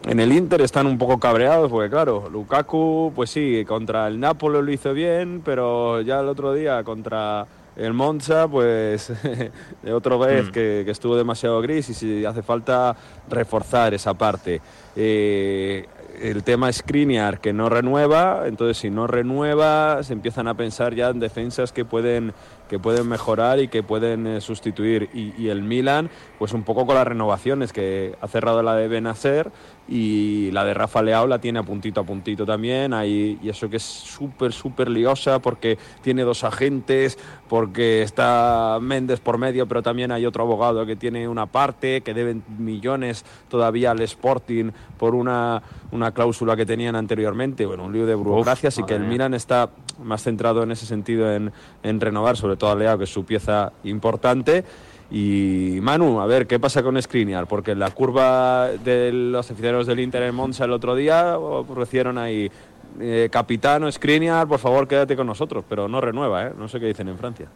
En 0.06 0.20
el 0.20 0.32
Inter 0.32 0.62
están 0.62 0.86
un 0.86 0.98
poco 1.00 1.20
cabreados 1.20 1.70
porque, 1.72 1.90
claro, 1.90 2.30
Lukaku, 2.32 3.12
pues 3.16 3.32
sí, 3.32 3.66
contra 3.68 4.08
el 4.08 4.20
Napoli 4.20 4.62
lo 4.62 4.72
hizo 4.72 4.94
bien, 4.94 5.42
pero 5.44 6.02
ya 6.02 6.20
el 6.20 6.28
otro 6.28 6.54
día 6.54 6.84
contra 6.84 7.46
el 7.78 7.94
Monza, 7.94 8.48
pues 8.48 9.12
de 9.84 9.94
otra 9.94 10.18
vez 10.18 10.48
Mm. 10.48 10.52
que, 10.52 10.82
que 10.86 10.92
estuvo 10.92 11.16
demasiado 11.16 11.62
gris 11.62 11.90
y 11.90 11.94
si 11.94 12.26
hace 12.26 12.42
falta 12.42 12.96
reforzar 13.30 13.94
esa 13.94 14.13
parte. 14.16 14.62
Eh, 14.96 15.86
el 16.22 16.44
tema 16.44 16.70
es 16.70 16.78
Skriniar 16.78 17.40
que 17.40 17.54
no 17.54 17.70
renueva, 17.70 18.48
entonces 18.48 18.78
si 18.78 18.90
no 18.90 19.06
renueva 19.06 20.02
se 20.02 20.13
empiezan 20.13 20.48
a 20.48 20.56
pensar 20.56 20.96
ya 20.96 21.10
en 21.10 21.20
defensas 21.20 21.72
que 21.72 21.86
pueden 21.86 22.34
que 22.67 22.80
pueden 22.80 23.08
mejorar 23.08 23.60
y 23.60 23.67
que 23.67 23.84
pueden 23.84 24.27
eh, 24.27 24.41
sustituir. 24.41 25.10
Y, 25.13 25.34
y 25.38 25.49
el 25.49 25.63
Milan 25.63 26.10
pues 26.38 26.53
un 26.53 26.63
poco 26.63 26.86
con 26.86 26.95
las 26.95 27.08
renovaciones 27.08 27.73
que 27.73 28.15
ha 28.21 28.27
cerrado 28.27 28.62
la 28.62 28.75
de 28.75 28.88
Benacer 28.88 29.51
y 29.88 30.51
la 30.51 30.65
de 30.65 30.73
Rafa 30.73 31.01
Leao 31.01 31.27
la 31.27 31.39
tiene 31.39 31.60
a 31.60 31.63
puntito 31.63 32.01
a 32.01 32.03
puntito 32.03 32.45
también. 32.45 32.93
Ahí, 32.93 33.39
y 33.41 33.49
eso 33.49 33.69
que 33.69 33.77
es 33.77 33.84
súper 33.84 34.53
súper 34.53 34.89
liosa 34.89 35.39
porque 35.39 35.77
tiene 36.01 36.23
dos 36.23 36.43
agentes 36.43 37.17
porque 37.47 38.01
está 38.01 38.80
Méndez 38.82 39.19
por 39.19 39.38
medio 39.38 39.67
pero 39.67 39.82
también 39.82 40.12
hay 40.12 40.25
otro 40.25 40.43
abogado 40.43 40.86
que 40.86 40.95
tiene 40.95 41.27
una 41.27 41.45
parte 41.45 42.01
que 42.01 42.13
deben 42.13 42.43
millones 42.58 43.25
todavía 43.49 43.91
al 43.91 44.01
Sporting 44.01 44.71
por 44.97 45.15
una, 45.15 45.62
una 45.91 46.12
cláusula 46.12 46.56
que 46.56 46.65
tenían 46.65 46.95
anteriormente. 46.95 47.65
Bueno 47.65 47.86
un 47.86 47.93
lío 47.93 48.06
de 48.06 48.15
burocracias 48.15 48.77
y 48.77 48.84
que 48.84 48.95
el. 48.95 49.08
Milan 49.08 49.34
está 49.34 49.69
más 50.04 50.24
centrado 50.24 50.64
en 50.64 50.72
ese 50.72 50.86
sentido 50.86 51.34
en, 51.34 51.52
en 51.84 52.00
renovar 52.00 52.38
sobre 52.38 52.58
todo 52.58 52.72
a 52.72 52.76
Leao 52.76 52.98
que 52.98 53.06
es 53.06 53.10
su 53.10 53.26
pieza 53.26 53.72
importante 53.84 54.64
y 55.10 55.78
Manu, 55.82 56.20
a 56.20 56.26
ver, 56.26 56.48
¿qué 56.48 56.60
pasa 56.60 56.84
con 56.84 57.02
Skriniar? 57.02 57.48
Porque 57.48 57.72
en 57.72 57.80
la 57.80 57.92
curva 57.92 58.68
de 58.84 59.12
los 59.14 59.50
aficionados 59.50 59.88
del 59.88 60.02
Inter 60.02 60.24
en 60.24 60.36
Monza 60.36 60.66
el 60.66 60.72
otro 60.72 60.96
día 60.96 61.38
ofrecieron 61.38 62.18
ahí, 62.18 62.52
eh, 63.00 63.30
capitano 63.32 63.90
Skriniar, 63.90 64.48
por 64.48 64.60
favor 64.60 64.88
quédate 64.88 65.16
con 65.16 65.28
nosotros, 65.28 65.64
pero 65.68 65.88
no 65.88 66.02
renueva, 66.02 66.48
¿eh? 66.48 66.52
No 66.58 66.68
sé 66.68 66.80
qué 66.80 66.88
dicen 66.88 67.08
en 67.08 67.18
Francia. 67.18 67.48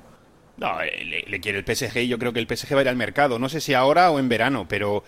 No, 0.58 0.82
eh, 0.82 1.04
le, 1.04 1.24
le 1.30 1.40
quiere 1.42 1.60
el 1.60 1.66
PSG 1.66 1.98
y 1.98 2.08
yo 2.08 2.18
creo 2.18 2.32
que 2.32 2.40
el 2.40 2.48
PSG 2.48 2.74
va 2.74 2.80
a 2.80 2.82
ir 2.84 2.90
al 2.90 2.96
mercado. 2.96 3.38
No 3.38 3.50
sé 3.50 3.60
si 3.60 3.74
ahora 3.74 4.12
o 4.12 4.20
en 4.20 4.30
verano, 4.30 4.66
pero 4.70 5.04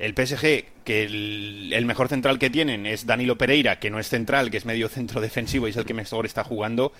el 0.00 0.14
PSG, 0.14 0.64
que 0.84 1.04
el, 1.04 1.72
el 1.72 1.84
mejor 1.86 2.08
central 2.08 2.38
que 2.38 2.50
tienen 2.50 2.86
es 2.86 3.06
Danilo 3.06 3.36
Pereira, 3.38 3.78
que 3.78 3.90
no 3.90 3.98
es 4.00 4.08
central, 4.08 4.50
que 4.50 4.56
es 4.56 4.64
medio 4.64 4.88
centro 4.88 5.20
defensivo 5.20 5.66
y 5.66 5.70
es 5.70 5.76
el 5.76 5.84
que 5.84 5.94
mejor 5.94 6.26
está 6.26 6.42
jugando. 6.42 6.92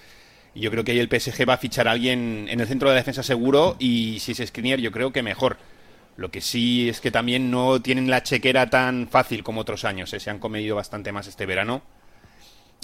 Y 0.54 0.60
yo 0.60 0.70
creo 0.70 0.84
que 0.84 0.92
ahí 0.92 0.98
el 0.98 1.08
PSG 1.08 1.48
va 1.48 1.54
a 1.54 1.58
fichar 1.58 1.88
a 1.88 1.92
alguien 1.92 2.46
en 2.48 2.60
el 2.60 2.66
centro 2.66 2.88
de 2.88 2.94
la 2.94 3.00
defensa 3.00 3.22
seguro 3.22 3.76
y 3.78 4.18
si 4.20 4.32
es 4.32 4.38
Skriniar 4.48 4.78
yo 4.80 4.92
creo 4.92 5.12
que 5.12 5.22
mejor. 5.22 5.56
Lo 6.16 6.30
que 6.30 6.40
sí 6.42 6.88
es 6.88 7.00
que 7.00 7.10
también 7.10 7.50
no 7.50 7.80
tienen 7.80 8.10
la 8.10 8.22
chequera 8.22 8.68
tan 8.68 9.08
fácil 9.08 9.42
como 9.42 9.62
otros 9.62 9.84
años. 9.84 10.12
¿eh? 10.12 10.20
Se 10.20 10.28
han 10.28 10.38
comedido 10.38 10.76
bastante 10.76 11.12
más 11.12 11.26
este 11.28 11.46
verano. 11.46 11.82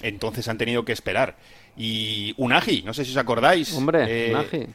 Entonces 0.03 0.47
han 0.49 0.59
tenido 0.59 0.85
que 0.85 0.93
esperar. 0.93 1.37
Y 1.77 2.35
Unagi, 2.39 2.83
no 2.83 2.95
sé 2.95 3.05
si 3.05 3.11
os 3.11 3.17
acordáis. 3.17 3.73
Hombre, 3.75 4.29
eh, 4.29 4.31
Unagi. 4.31 4.67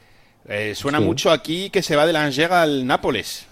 eh, 0.48 0.74
suena 0.76 1.00
Sí. 1.00 1.04
mucho 1.06 1.32
aquí 1.32 1.70
que 1.70 1.82
se 1.82 1.96
va 1.96 2.06
de 2.06 2.14
la 2.14 2.24
Angega 2.26 2.62
al 2.62 2.86
Nápoles, 2.86 3.48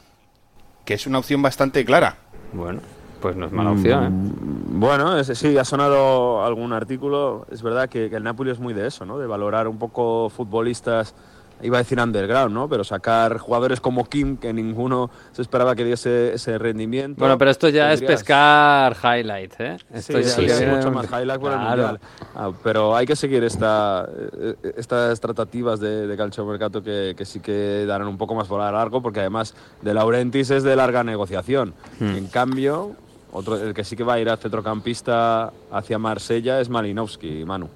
que 0.89 0.95
es 0.95 1.05
una 1.05 1.19
opción 1.19 1.39
bastante 1.43 1.85
clara. 1.85 2.15
Bueno, 2.51 2.79
pues 3.21 3.35
no 3.35 3.45
es 3.45 3.51
mala 3.51 3.69
opción, 3.73 4.03
¿eh? 4.05 4.09
Mm, 4.09 4.79
Bueno, 4.79 5.19
es- 5.19 5.27
sí, 5.37 5.55
ha 5.55 5.63
sonado 5.63 6.43
algún 6.43 6.73
artículo. 6.73 7.45
Es 7.51 7.61
verdad 7.61 7.87
que, 7.87 8.09
que 8.09 8.15
el 8.15 8.23
Napoli 8.23 8.49
es 8.49 8.57
muy 8.59 8.73
de 8.73 8.87
eso, 8.87 9.05
¿no? 9.05 9.19
De 9.19 9.27
valorar 9.27 9.67
un 9.67 9.77
poco 9.77 10.31
futbolistas, 10.31 11.13
iba 11.61 11.77
a 11.77 11.81
decir 11.81 11.99
underground, 11.99 12.53
¿no? 12.53 12.69
Pero 12.69 12.83
sacar 12.83 13.37
jugadores 13.37 13.81
como 13.81 14.05
Kim, 14.05 14.37
que 14.37 14.53
ninguno 14.53 15.09
se 15.31 15.41
esperaba 15.41 15.75
que 15.75 15.83
diese 15.83 16.33
ese 16.33 16.57
rendimiento. 16.57 17.19
Bueno, 17.19 17.37
pero 17.37 17.51
esto 17.51 17.69
ya 17.69 17.91
es 17.93 18.01
pescar 18.01 18.95
highlights, 19.03 19.59
¿eh? 19.59 19.77
Esto 19.93 20.17
Sí, 20.17 20.23
ya 20.23 20.29
sí, 20.29 20.49
sí, 20.49 20.65
mucho 20.65 20.91
más 20.91 21.05
highlight 21.05 21.39
por 21.39 21.51
el. 21.51 21.59
Mundial. 21.59 21.99
Ah, 22.35 22.51
pero 22.63 22.95
hay 22.95 23.05
que 23.05 23.15
seguir 23.15 23.43
esta, 23.43 24.07
eh, 24.41 24.55
estas 24.77 25.19
tratativas 25.19 25.79
de, 25.79 26.07
de 26.07 26.17
calciomercato 26.17 26.81
que, 26.81 27.13
que 27.17 27.25
sí 27.25 27.39
que 27.39 27.85
darán 27.85 28.07
un 28.07 28.17
poco 28.17 28.35
más 28.35 28.47
por 28.47 28.59
largo, 28.59 29.01
porque 29.01 29.19
además 29.19 29.53
de 29.81 29.93
Laurentis 29.93 30.51
es 30.51 30.63
de 30.63 30.75
larga 30.75 31.03
negociación. 31.03 31.73
Hmm. 31.99 32.15
En 32.15 32.27
cambio, 32.27 32.95
otro, 33.31 33.57
el 33.57 33.73
que 33.73 33.83
sí 33.83 33.95
que 33.95 34.03
va 34.03 34.13
a 34.13 34.19
ir 34.19 34.29
al 34.29 34.37
centrocampista 34.37 35.51
hacia 35.71 35.99
Marsella 35.99 36.59
es 36.61 36.69
Malinowski, 36.69 37.43
Manu. 37.45 37.69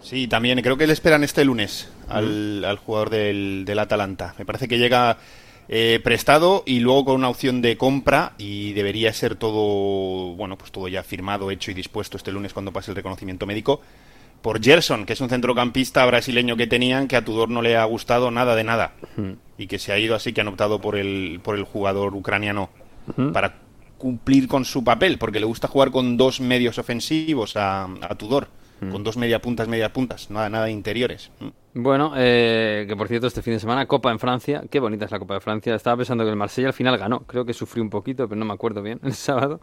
Sí, 0.00 0.28
también 0.28 0.60
creo 0.62 0.76
que 0.76 0.86
le 0.86 0.92
esperan 0.92 1.24
este 1.24 1.44
lunes 1.44 1.88
al, 2.08 2.64
al 2.64 2.78
jugador 2.78 3.10
del, 3.10 3.64
del 3.64 3.78
Atalanta. 3.78 4.34
Me 4.38 4.44
parece 4.44 4.68
que 4.68 4.78
llega 4.78 5.18
eh, 5.68 6.00
prestado 6.04 6.62
y 6.64 6.78
luego 6.78 7.06
con 7.06 7.14
una 7.16 7.28
opción 7.28 7.60
de 7.60 7.76
compra 7.76 8.34
y 8.38 8.72
debería 8.72 9.12
ser 9.12 9.34
todo, 9.34 10.34
bueno, 10.36 10.56
pues 10.56 10.70
todo 10.70 10.86
ya 10.88 11.02
firmado, 11.02 11.50
hecho 11.50 11.70
y 11.70 11.74
dispuesto 11.74 12.16
este 12.16 12.32
lunes 12.32 12.52
cuando 12.52 12.72
pase 12.72 12.92
el 12.92 12.96
reconocimiento 12.96 13.46
médico 13.46 13.80
por 14.42 14.62
Gerson, 14.62 15.06
que 15.06 15.14
es 15.14 15.20
un 15.20 15.28
centrocampista 15.28 16.06
brasileño 16.06 16.56
que 16.56 16.68
tenían 16.68 17.08
que 17.08 17.16
a 17.16 17.24
Tudor 17.24 17.48
no 17.48 17.62
le 17.62 17.76
ha 17.76 17.84
gustado 17.84 18.30
nada 18.30 18.54
de 18.54 18.62
nada 18.62 18.92
y 19.58 19.66
que 19.66 19.80
se 19.80 19.92
ha 19.92 19.98
ido 19.98 20.14
así 20.14 20.32
que 20.32 20.40
han 20.40 20.48
optado 20.48 20.80
por 20.80 20.94
el 20.94 21.40
por 21.42 21.56
el 21.56 21.64
jugador 21.64 22.14
ucraniano 22.14 22.70
para 23.32 23.56
cumplir 23.98 24.46
con 24.46 24.64
su 24.64 24.84
papel, 24.84 25.18
porque 25.18 25.40
le 25.40 25.46
gusta 25.46 25.68
jugar 25.68 25.90
con 25.90 26.16
dos 26.16 26.40
medios 26.40 26.78
ofensivos 26.78 27.56
a, 27.56 27.84
a 27.84 28.14
Tudor. 28.14 28.48
Con 28.78 29.02
dos 29.02 29.16
media 29.16 29.40
puntas, 29.40 29.68
media 29.68 29.92
puntas, 29.92 30.30
nada, 30.30 30.48
nada 30.48 30.66
de 30.66 30.72
interiores. 30.72 31.30
Mm. 31.40 31.48
Bueno, 31.78 32.14
eh, 32.16 32.86
que 32.88 32.96
por 32.96 33.06
cierto, 33.06 33.26
este 33.26 33.42
fin 33.42 33.52
de 33.52 33.60
semana, 33.60 33.84
Copa 33.86 34.10
en 34.10 34.18
Francia. 34.18 34.62
Qué 34.70 34.80
bonita 34.80 35.04
es 35.04 35.10
la 35.10 35.18
Copa 35.18 35.34
de 35.34 35.40
Francia. 35.40 35.74
Estaba 35.74 35.98
pensando 35.98 36.24
que 36.24 36.30
el 36.30 36.36
Marsella 36.36 36.68
al 36.68 36.72
final 36.72 36.96
ganó. 36.96 37.20
Creo 37.20 37.44
que 37.44 37.52
sufrió 37.52 37.82
un 37.82 37.90
poquito, 37.90 38.26
pero 38.26 38.38
no 38.38 38.46
me 38.46 38.54
acuerdo 38.54 38.80
bien 38.80 38.98
el 39.04 39.12
sábado. 39.12 39.60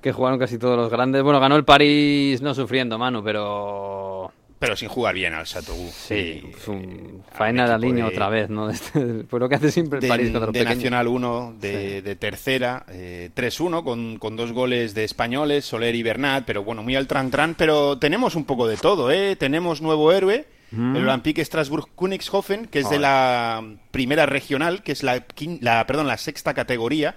Que 0.00 0.12
jugaron 0.12 0.38
casi 0.38 0.58
todos 0.58 0.76
los 0.76 0.90
grandes. 0.90 1.24
Bueno, 1.24 1.40
ganó 1.40 1.56
el 1.56 1.64
París 1.64 2.40
no 2.40 2.54
sufriendo, 2.54 2.98
Manu, 2.98 3.22
pero. 3.24 4.30
Pero 4.58 4.74
sin 4.74 4.88
jugar 4.88 5.14
bien 5.14 5.34
al 5.34 5.44
Chateauguay. 5.44 5.90
Sí, 5.92 6.42
un 6.68 7.22
faena 7.30 7.68
de 7.68 7.78
línea 7.78 8.06
otra 8.06 8.30
vez, 8.30 8.48
¿no? 8.48 8.70
Por 9.28 9.40
lo 9.42 9.48
que 9.50 9.56
hace 9.56 9.70
siempre 9.70 9.98
el 9.98 10.02
de, 10.02 10.08
París 10.08 10.30
contra 10.30 10.46
De 10.46 10.52
pequeños. 10.52 10.76
Nacional 10.76 11.08
1, 11.08 11.56
de, 11.60 12.00
de 12.00 12.16
tercera, 12.16 12.86
eh, 12.88 13.30
3-1, 13.36 13.84
con, 13.84 14.18
con 14.18 14.34
dos 14.34 14.52
goles 14.52 14.94
de 14.94 15.04
españoles, 15.04 15.66
Soler 15.66 15.94
y 15.94 16.02
Bernat, 16.02 16.44
pero 16.46 16.64
bueno, 16.64 16.82
muy 16.82 16.96
al 16.96 17.06
tran-tran. 17.06 17.54
Pero 17.58 17.98
tenemos 17.98 18.34
un 18.34 18.44
poco 18.46 18.66
de 18.66 18.78
todo, 18.78 19.10
¿eh? 19.10 19.36
Tenemos 19.36 19.82
nuevo 19.82 20.10
héroe. 20.10 20.46
Mm. 20.70 20.96
El 20.96 21.08
Olympique 21.08 21.44
Strasbourg-Königshofen, 21.44 22.66
que 22.66 22.80
es 22.80 22.88
de 22.90 22.98
la 22.98 23.62
primera 23.90 24.26
regional, 24.26 24.82
que 24.82 24.92
es 24.92 25.02
la, 25.02 25.26
quin- 25.28 25.58
la, 25.60 25.86
perdón, 25.86 26.06
la 26.06 26.16
sexta 26.16 26.54
categoría, 26.54 27.16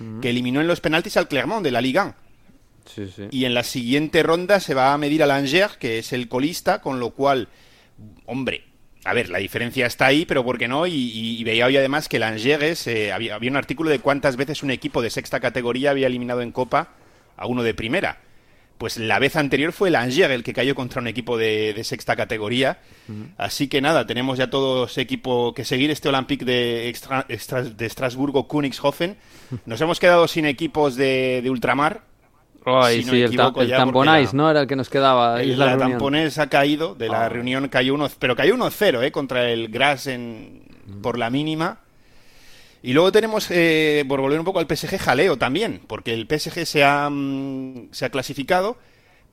Mm. 0.00 0.20
que 0.20 0.30
eliminó 0.30 0.60
en 0.62 0.66
los 0.66 0.80
penaltis 0.80 1.18
al 1.18 1.28
Clermont 1.28 1.62
de 1.62 1.70
la 1.70 1.80
Ligue 1.82 2.00
1. 2.00 2.14
Sí, 2.94 3.06
sí. 3.14 3.24
Y 3.30 3.44
en 3.44 3.54
la 3.54 3.62
siguiente 3.62 4.22
ronda 4.22 4.60
se 4.60 4.74
va 4.74 4.92
a 4.92 4.98
medir 4.98 5.22
al 5.22 5.30
Angers, 5.30 5.76
que 5.76 5.98
es 5.98 6.12
el 6.12 6.28
colista, 6.28 6.80
con 6.80 7.00
lo 7.00 7.10
cual, 7.10 7.48
hombre, 8.26 8.64
a 9.04 9.14
ver, 9.14 9.30
la 9.30 9.38
diferencia 9.38 9.86
está 9.86 10.06
ahí, 10.06 10.26
pero 10.26 10.44
¿por 10.44 10.58
qué 10.58 10.68
no? 10.68 10.86
Y, 10.86 10.92
y- 10.92 11.38
y 11.40 11.44
veía 11.44 11.66
hoy 11.66 11.76
además 11.76 12.08
que 12.08 12.18
el 12.18 12.22
Angers, 12.22 12.86
eh, 12.86 13.12
había, 13.12 13.34
había 13.34 13.50
un 13.50 13.56
artículo 13.56 13.88
de 13.90 13.98
cuántas 13.98 14.36
veces 14.36 14.62
un 14.62 14.70
equipo 14.70 15.00
de 15.02 15.10
sexta 15.10 15.40
categoría 15.40 15.90
había 15.90 16.06
eliminado 16.06 16.42
en 16.42 16.52
Copa 16.52 16.90
a 17.36 17.46
uno 17.46 17.62
de 17.62 17.72
primera. 17.74 18.18
Pues 18.76 18.96
la 18.96 19.18
vez 19.18 19.36
anterior 19.36 19.72
fue 19.72 19.88
el 19.88 19.96
Angers 19.96 20.30
el 20.32 20.42
que 20.42 20.54
cayó 20.54 20.74
contra 20.74 21.02
un 21.02 21.06
equipo 21.06 21.36
de, 21.36 21.74
de 21.74 21.84
sexta 21.84 22.16
categoría. 22.16 22.78
Así 23.36 23.68
que 23.68 23.82
nada, 23.82 24.06
tenemos 24.06 24.38
ya 24.38 24.48
todos 24.48 24.96
equipo 24.96 25.52
que 25.52 25.66
seguir 25.66 25.90
este 25.90 26.08
Olympique 26.08 26.44
de, 26.46 26.88
Extra- 26.88 27.26
Extra- 27.28 27.62
de 27.62 27.84
Estrasburgo, 27.86 28.48
Königshofen. 28.48 29.16
Nos 29.66 29.80
hemos 29.82 30.00
quedado 30.00 30.26
sin 30.28 30.46
equipos 30.46 30.96
de, 30.96 31.40
de 31.42 31.50
ultramar. 31.50 32.02
Ay, 32.64 33.00
si 33.00 33.06
no 33.06 33.12
sí, 33.12 33.18
me 33.18 33.24
el, 33.24 33.36
ta- 33.36 33.52
el 33.56 33.70
Tamponais, 33.70 34.34
¿no? 34.34 34.50
Era 34.50 34.60
el 34.60 34.66
que 34.66 34.76
nos 34.76 34.88
quedaba. 34.90 35.42
el- 35.42 35.58
la. 35.58 35.78
Tamponés 35.78 36.38
ha 36.38 36.48
caído, 36.48 36.94
de 36.94 37.08
la 37.08 37.24
Ah. 37.24 37.28
reunión 37.28 37.68
cayó 37.68 37.94
uno, 37.94 38.08
pero 38.18 38.36
cayó 38.36 38.54
1-0 38.54 39.02
eh, 39.02 39.10
contra 39.12 39.48
el 39.50 39.68
Gras 39.68 40.06
en, 40.06 40.62
por 41.02 41.18
la 41.18 41.30
mínima. 41.30 41.78
Y 42.82 42.92
luego 42.94 43.12
tenemos, 43.12 43.46
eh, 43.50 44.04
por 44.08 44.20
volver 44.20 44.38
un 44.38 44.44
poco 44.44 44.58
al 44.58 44.66
PSG, 44.66 44.98
jaleo 44.98 45.36
también, 45.36 45.80
porque 45.86 46.14
el 46.14 46.26
PSG 46.26 46.64
se 46.66 46.82
ha, 46.84 47.08
mm, 47.10 47.88
se 47.92 48.04
ha 48.06 48.10
clasificado, 48.10 48.78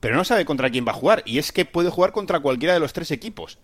pero 0.00 0.16
no 0.16 0.24
sabe 0.24 0.44
contra 0.44 0.68
quién 0.70 0.86
va 0.86 0.92
a 0.92 0.94
jugar. 0.94 1.22
Y 1.24 1.38
es 1.38 1.50
que 1.52 1.64
puede 1.64 1.88
jugar 1.90 2.12
contra 2.12 2.40
cualquiera 2.40 2.74
de 2.74 2.80
los 2.80 2.92
tres 2.92 3.10
equipos. 3.10 3.58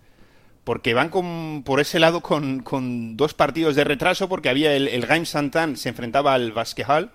Porque 0.63 0.95
van 0.95 1.09
con, 1.09 1.61
por 1.63 1.79
ese 1.79 1.99
lado 1.99 2.21
con, 2.21 2.61
con 2.61 3.15
dos 3.17 3.35
partidos 3.35 3.75
de 3.75 3.83
retraso, 3.83 4.27
porque 4.27 4.49
había 4.49 4.75
el, 4.75 4.87
el 4.87 5.03
Reims 5.03 5.29
Santan 5.29 5.77
se 5.77 5.89
enfrentaba 5.89 6.33
al 6.33 6.51
Basquehal. 6.51 7.11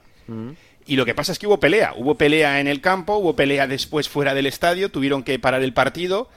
Y 0.86 0.96
lo 0.96 1.04
que 1.04 1.14
pasa 1.14 1.32
es 1.32 1.38
que 1.38 1.46
hubo 1.46 1.60
pelea. 1.60 1.92
Hubo 1.96 2.16
pelea 2.16 2.60
en 2.60 2.66
el 2.66 2.80
campo, 2.80 3.16
hubo 3.16 3.36
pelea 3.36 3.66
después 3.66 4.08
fuera 4.08 4.34
del 4.34 4.46
estadio, 4.46 4.90
tuvieron 4.90 5.22
que 5.22 5.38
parar 5.38 5.62
el 5.62 5.72
partido. 5.72 6.28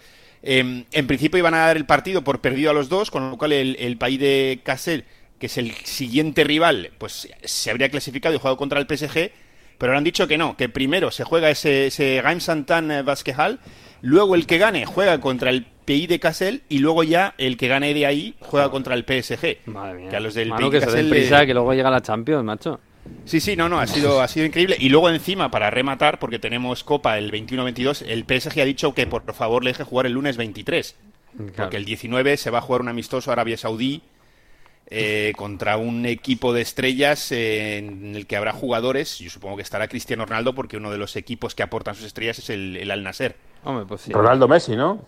Eh, 0.44 0.84
en 0.92 1.08
principio 1.08 1.38
iban 1.40 1.54
a 1.54 1.60
dar 1.68 1.78
el 1.78 1.86
partido 1.86 2.24
por 2.24 2.42
perdido 2.42 2.72
a 2.72 2.74
los 2.74 2.90
dos, 2.90 3.10
con 3.10 3.30
lo 3.32 3.38
cual 3.38 3.54
el, 3.54 3.76
el 3.80 3.98
país 3.98 4.20
de 4.20 4.60
Cassel, 4.64 5.06
que 5.40 5.46
es 5.48 5.58
el 5.58 5.72
siguiente 5.72 6.44
rival, 6.44 6.92
pues 6.98 7.30
se 7.44 7.72
habría 7.72 7.90
clasificado 7.90 8.36
y 8.36 8.38
jugado 8.38 8.58
contra 8.58 8.80
el 8.80 8.86
PSG. 8.88 9.32
Pero 9.78 9.92
ahora 9.92 9.98
han 9.98 10.04
dicho 10.04 10.28
que 10.28 10.38
no, 10.38 10.56
que 10.56 10.70
primero 10.70 11.10
se 11.12 11.24
juega 11.24 11.50
ese, 11.50 11.88
ese 11.88 12.22
Reims 12.24 12.44
Santan 12.44 12.92
eh, 12.92 13.02
Basquehal, 13.02 13.60
luego 14.02 14.36
el 14.36 14.46
que 14.46 14.58
gane 14.58 14.86
juega 14.86 15.20
contra 15.20 15.50
el 15.50 15.66
PI 15.86 16.08
de 16.08 16.20
Cassel 16.20 16.62
y 16.70 16.80
luego 16.80 17.04
ya 17.04 17.34
el 17.38 17.58
que 17.58 17.68
gane 17.68 17.94
de 17.94 18.06
ahí 18.06 18.36
juega 18.40 18.70
contra 18.70 18.94
el 18.96 19.04
PSG. 19.04 19.58
Madre 19.66 19.96
mía. 20.00 20.10
Que 20.10 20.16
a 20.18 20.20
los 20.20 20.34
del 20.36 20.50
Manu, 20.50 20.70
PI 20.70 20.72
de 20.74 20.80
que 20.80 20.86
se 20.86 20.92
den 20.98 21.10
prisa, 21.10 21.40
le- 21.40 21.48
que 21.48 21.54
luego 21.54 21.74
llega 21.74 21.90
la 21.90 22.02
Champions, 22.02 22.44
macho. 22.44 22.80
Sí, 23.26 23.40
sí, 23.40 23.56
no, 23.56 23.70
no, 23.70 23.80
ha 23.80 23.88
sido, 23.88 24.22
ha 24.22 24.28
sido 24.28 24.46
increíble. 24.46 24.76
Y 24.80 24.90
luego 24.90 25.10
encima, 25.10 25.50
para 25.50 25.70
rematar, 25.70 26.20
porque 26.20 26.40
tenemos 26.40 26.84
Copa 26.84 27.18
el 27.18 27.32
21-22, 27.32 28.04
el 28.08 28.24
PSG 28.24 28.62
ha 28.62 28.66
dicho 28.66 28.94
que 28.94 29.08
por 29.08 29.32
favor 29.34 29.64
le 29.64 29.72
deje 29.72 29.84
jugar 29.84 30.06
el 30.06 30.14
lunes 30.14 30.38
23. 30.38 30.96
Porque 31.56 31.78
el 31.78 31.86
19 31.86 32.38
se 32.38 32.52
va 32.52 32.60
a 32.60 32.62
jugar 32.62 32.82
un 32.82 32.90
amistoso 32.90 33.32
Arabia 33.32 33.58
Saudí 33.58 34.04
eh, 34.88 35.34
contra 35.36 35.78
un 35.78 36.06
equipo 36.06 36.54
de 36.54 36.62
estrellas 36.62 37.32
eh, 37.32 37.78
en 37.78 38.16
el 38.16 38.28
que 38.28 38.36
habrá 38.36 38.52
jugadores. 38.52 39.18
Yo 39.18 39.30
supongo 39.32 39.56
que 39.56 39.64
estará 39.64 39.88
Cristiano 39.88 40.26
Ronaldo 40.26 40.54
porque 40.54 40.78
uno 40.78 40.92
de 40.92 41.00
los 41.00 41.16
equipos 41.16 41.56
que 41.56 41.64
aportan 41.64 41.96
sus 41.96 42.06
estrellas 42.06 42.38
es 42.40 42.50
el, 42.52 42.78
el 42.78 42.92
Al 42.92 43.04
Nasser. 43.04 43.36
Hombre, 43.64 43.86
pues 43.88 44.02
sí. 44.02 44.14
Ronaldo 44.14 44.48
Messi, 44.48 44.76
¿no? 44.76 45.06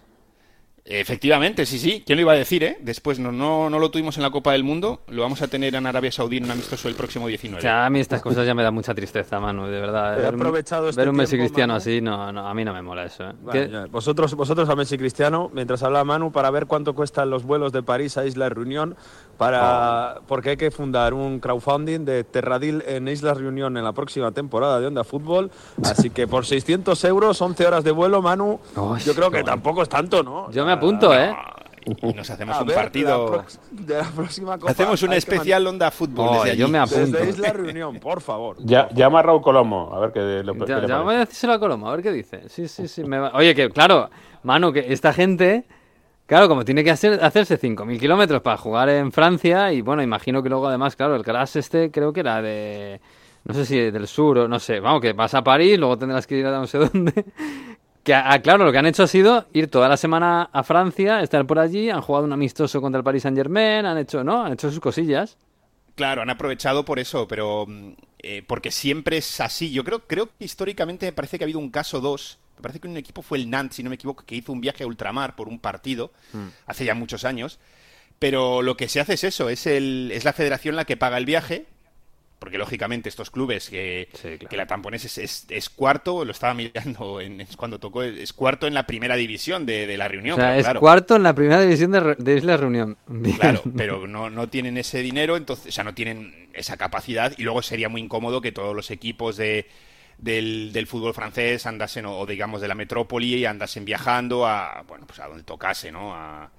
Efectivamente, 0.88 1.66
sí, 1.66 1.80
sí. 1.80 2.04
¿Quién 2.06 2.18
lo 2.18 2.22
iba 2.22 2.34
a 2.34 2.36
decir, 2.36 2.64
eh? 2.64 2.78
Después 2.80 3.18
no, 3.18 3.32
no, 3.32 3.72
no 3.72 3.80
lo 3.80 3.90
tuvimos 3.90 4.18
en 4.18 4.24
la 4.24 4.30
Copa 4.30 4.52
del 4.52 4.64
Mundo, 4.64 5.02
lo 5.08 5.24
vamos 5.24 5.42
a 5.42 5.48
tener 5.48 5.74
en 5.74 5.88
Arabia 5.88 6.12
Saudí 6.12 6.38
en 6.38 6.44
un 6.44 6.52
amistoso 6.52 6.88
el 6.88 6.94
próximo 6.94 7.28
19. 7.28 7.58
O 7.58 7.62
sea, 7.62 7.88
a 7.88 7.90
mí 7.90 8.00
estas 8.00 8.22
cosas 8.22 8.46
ya 8.46 8.54
me 8.54 8.62
dan 8.62 8.76
mucha 8.76 8.94
tristeza, 8.94 9.40
Manu, 9.40 9.66
de 9.66 9.80
verdad. 9.82 10.20
He 10.20 10.22
Ver 10.22 10.36
un, 10.36 10.42
aprovechado 10.42 10.88
este 10.90 11.02
ver 11.02 11.10
un 11.10 11.16
Messi 11.16 11.32
tiempo, 11.32 11.46
cristiano 11.46 11.74
Manu. 11.74 11.78
así, 11.78 12.02
no, 12.02 12.32
no, 12.32 12.48
a 12.48 12.54
mí 12.54 12.64
no 12.64 12.72
me 12.72 12.84
mola 12.84 13.06
eso. 13.06 13.24
¿eh? 13.24 13.88
Vosotros, 13.90 14.36
vosotros 14.36 14.70
a 14.70 14.76
Messi 14.76 14.96
Cristiano, 15.00 15.50
mientras 15.52 15.82
habla 15.82 16.04
Manu, 16.04 16.32
para 16.32 16.52
ver 16.52 16.68
cuánto 16.68 16.94
cuestan 16.94 17.32
los 17.32 17.46
vuelos 17.46 17.72
de 17.72 17.82
París 17.82 18.16
a 18.20 18.26
Isla 18.28 18.48
Reunión, 18.50 18.96
para, 19.38 20.22
porque 20.28 20.52
hay 20.52 20.58
que 20.58 20.72
fundar 20.72 21.14
un 21.14 21.40
crowdfunding 21.40 22.06
de 22.06 22.24
Terradil 22.24 22.84
en 22.88 23.08
Isla 23.08 23.34
Reunión 23.34 23.78
en 23.78 23.84
la 23.84 23.94
próxima 23.94 24.32
temporada 24.32 24.80
de 24.80 24.88
Onda 24.88 25.04
Fútbol. 25.04 25.52
Así 25.84 26.10
que 26.10 26.28
por 26.28 26.46
600 26.46 27.04
euros, 27.06 27.42
11 27.42 27.66
horas 27.68 27.84
de 27.84 27.92
vuelo, 27.92 28.22
Manu, 28.22 28.60
Uy, 28.76 29.00
yo 29.02 29.14
creo 29.14 29.32
que 29.32 29.44
tampoco 29.44 29.82
es 29.84 29.90
tanto, 29.90 30.24
¿no? 30.24 30.50
Yo 30.52 30.66
me 30.66 30.72
apunto, 30.72 31.14
¿eh? 31.14 31.36
Y 32.02 32.14
nos 32.14 32.28
hacemos 32.32 32.56
A 32.58 32.62
un 32.62 32.68
ver, 32.68 32.76
partido. 32.78 33.30
la 33.32 33.44
prox- 33.44 33.60
de 33.70 33.98
la 34.00 34.06
próxima 34.10 34.58
Copa 34.58 34.72
Hacemos 34.72 35.04
un 35.04 35.10
que 35.12 35.18
especial 35.18 35.68
Onda 35.68 35.92
Fútbol. 35.92 36.28
Oh, 36.30 36.34
desde 36.38 36.52
allí. 36.52 36.60
yo 36.62 36.68
me 36.68 36.80
apunto. 36.80 37.18
Desde 37.18 37.30
Isla 37.30 37.54
Reunión, 37.54 38.00
por 38.00 38.22
favor. 38.22 38.58
Ya, 38.62 38.90
llama 38.90 39.20
a 39.20 39.22
Raúl 39.22 39.42
Colomo, 39.44 39.92
a 39.94 40.00
ver 40.00 40.12
qué, 40.12 40.20
lo, 40.44 40.56
Ya, 40.66 40.80
le 40.80 40.96
voy 41.04 41.14
a 41.14 41.20
decírselo 41.20 41.54
a 41.54 41.60
Coloma, 41.60 41.90
a 41.90 41.92
ver 41.96 42.02
qué 42.02 42.12
dice. 42.12 42.50
Sí, 42.50 42.68
sí, 42.68 42.88
sí. 42.88 43.04
me 43.04 43.20
va- 43.20 43.32
Oye, 43.36 43.54
que 43.54 43.70
claro, 43.70 44.10
Manu, 44.42 44.74
que 44.74 44.92
esta 44.92 45.14
gente, 45.14 45.66
claro, 46.26 46.48
como 46.48 46.66
tiene 46.66 46.84
que 46.84 46.92
hacer, 46.92 47.24
hacerse 47.24 47.60
5.000 47.60 48.00
kilómetros 48.00 48.42
para 48.42 48.58
jugar 48.58 48.90
en 48.90 49.12
Francia, 49.12 49.72
y 49.72 49.82
bueno, 49.82 50.02
imagino 50.04 50.42
que 50.44 50.50
luego 50.50 50.68
además, 50.68 50.96
claro, 50.96 51.16
el 51.16 51.24
Gras 51.24 51.56
este 51.56 51.92
creo 51.92 52.14
que 52.14 52.22
era 52.22 52.42
de, 52.42 53.00
no 53.46 53.54
sé 53.54 53.66
si 53.66 53.78
del 53.78 54.08
sur 54.08 54.38
o 54.40 54.48
no 54.48 54.60
sé, 54.60 54.80
vamos, 54.80 55.02
que 55.02 55.14
vas 55.14 55.34
a 55.34 55.44
París, 55.44 55.78
luego 55.78 55.98
tendrás 55.98 56.28
que 56.28 56.38
ir 56.38 56.46
a 56.46 56.52
no 56.52 56.68
sé 56.68 56.78
dónde. 56.94 57.26
Que, 58.04 58.14
ah, 58.14 58.40
claro, 58.40 58.66
lo 58.66 58.72
que 58.72 58.78
han 58.78 58.86
hecho 58.86 59.04
ha 59.04 59.08
sido 59.08 59.48
ir 59.54 59.68
toda 59.68 59.90
la 59.90 59.98
semana 59.98 60.50
a 60.54 60.64
Francia, 60.64 61.22
estar 61.22 61.46
por 61.48 61.58
allí, 61.58 61.90
han 61.90 62.02
jugado 62.02 62.26
un 62.26 62.34
amistoso 62.34 62.80
contra 62.80 63.00
el 63.00 63.04
Paris 63.04 63.24
Saint 63.24 63.36
Germain, 63.36 63.86
han 63.86 63.98
hecho, 63.98 64.24
¿no? 64.24 64.44
Han 64.44 64.54
hecho 64.54 64.70
sus 64.70 64.80
cosillas. 64.80 65.38
Claro, 65.96 66.22
han 66.22 66.30
aprovechado 66.30 66.86
por 66.86 67.00
eso, 67.00 67.28
pero 67.28 67.66
eh, 68.20 68.44
porque 68.46 68.70
siempre 68.70 69.18
es 69.18 69.40
así. 69.40 69.72
Yo 69.72 69.84
creo, 69.84 70.02
creo 70.02 70.28
que 70.28 70.46
históricamente 70.46 71.06
me 71.06 71.14
parece 71.14 71.38
que 71.38 71.46
ha 71.46 71.48
habido 71.48 71.60
un 71.60 71.72
caso 71.72 72.02
dos. 72.02 72.38
Me 72.58 72.62
parece 72.62 72.80
que 72.80 72.88
un 72.88 72.98
equipo 72.98 73.22
fue 73.22 73.38
el 73.38 73.50
Nantes, 73.50 73.76
si 73.78 73.84
no 73.84 73.90
me 73.90 73.96
equivoco, 73.96 74.24
que 74.26 74.36
hizo 74.36 74.52
un 74.52 74.62
viaje 74.62 74.84
a 74.84 74.88
ultramar 74.88 75.36
por 75.36 75.48
un 75.48 75.60
partido 75.60 76.12
hace 76.66 76.86
ya 76.86 76.96
muchos 76.96 77.26
años. 77.26 77.60
Pero 78.20 78.62
lo 78.62 78.78
que 78.78 78.88
se 78.88 79.00
hace 79.02 79.14
es 79.16 79.24
eso, 79.26 79.50
es, 79.50 79.68
el, 79.68 80.10
es 80.14 80.24
la 80.24 80.32
federación 80.34 80.76
la 80.78 80.86
que 80.86 80.96
paga 80.96 81.18
el 81.18 81.26
viaje, 81.26 81.66
porque 82.40 82.58
lógicamente 82.58 83.10
estos 83.10 83.30
clubes 83.30 83.70
que, 83.70 84.08
Sí, 84.14 84.22
claro. 84.22 84.48
que 84.50 84.58
la 84.58 84.68
Tamponés 84.68 85.04
es, 85.06 85.18
es- 85.18 85.46
es 85.50 85.70
cuarto, 85.70 86.24
lo 86.24 86.32
estaba 86.32 86.54
mirando 86.54 87.20
en, 87.20 87.42
es 87.42 87.58
cuando 87.58 87.80
tocó, 87.80 88.04
es 88.04 88.32
cuarto 88.34 88.68
en 88.68 88.74
la 88.74 88.86
primera 88.88 89.16
división 89.18 89.66
de, 89.66 89.86
de 89.88 89.98
la 89.98 90.08
reunión. 90.08 90.40
o 90.40 90.42
sea, 90.42 90.58
es 90.58 90.64
claro. 90.64 90.80
cuarto 90.80 91.16
en 91.18 91.24
la 91.24 91.34
primera 91.36 91.60
división 91.62 91.92
de, 91.92 92.16
de 92.18 92.38
Isla 92.38 92.56
Reunión. 92.58 92.98
Claro, 93.40 93.62
pero 93.76 94.08
no, 94.08 94.30
no 94.30 94.48
tienen 94.48 94.78
ese 94.78 95.00
dinero, 95.00 95.36
entonces, 95.38 95.68
o 95.68 95.72
sea, 95.72 95.84
no 95.84 95.94
tienen 95.94 96.50
esa 96.54 96.78
capacidad 96.78 97.34
y 97.38 97.44
luego 97.44 97.62
sería 97.62 97.90
muy 97.90 98.00
incómodo 98.02 98.40
que 98.42 98.52
todos 98.54 98.74
los 98.76 98.92
equipos 98.92 99.36
de, 99.38 99.68
del, 100.18 100.72
del 100.74 100.88
fútbol 100.88 101.14
francés 101.14 101.66
andasen, 101.66 102.06
o, 102.06 102.26
digamos 102.26 102.62
de 102.62 102.68
la 102.68 102.76
metrópoli, 102.76 103.46
andasen 103.46 103.86
viajando 103.86 104.46
a, 104.48 104.84
bueno, 104.88 105.06
pues 105.08 105.20
a 105.20 105.28
donde 105.28 105.44
tocase, 105.44 105.92
¿no? 105.92 106.14
A, 106.14 106.50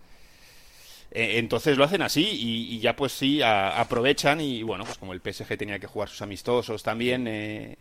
eh, 1.10 1.38
entonces 1.38 1.78
lo 1.78 1.84
hacen 1.84 2.02
así 2.02 2.22
y, 2.24 2.74
y 2.76 2.80
ya 2.80 2.96
pues 2.96 3.12
sí, 3.12 3.40
a- 3.42 3.80
aprovechan 3.80 4.40
y 4.40 4.62
bueno, 4.62 4.84
pues 4.84 4.98
como 4.98 5.12
el 5.12 5.20
PSG 5.20 5.56
tenía 5.56 5.78
que 5.78 5.86
jugar 5.86 6.08
sus 6.08 6.22
amistosos 6.22 6.82
también, 6.82 7.26
eh, 7.28 7.76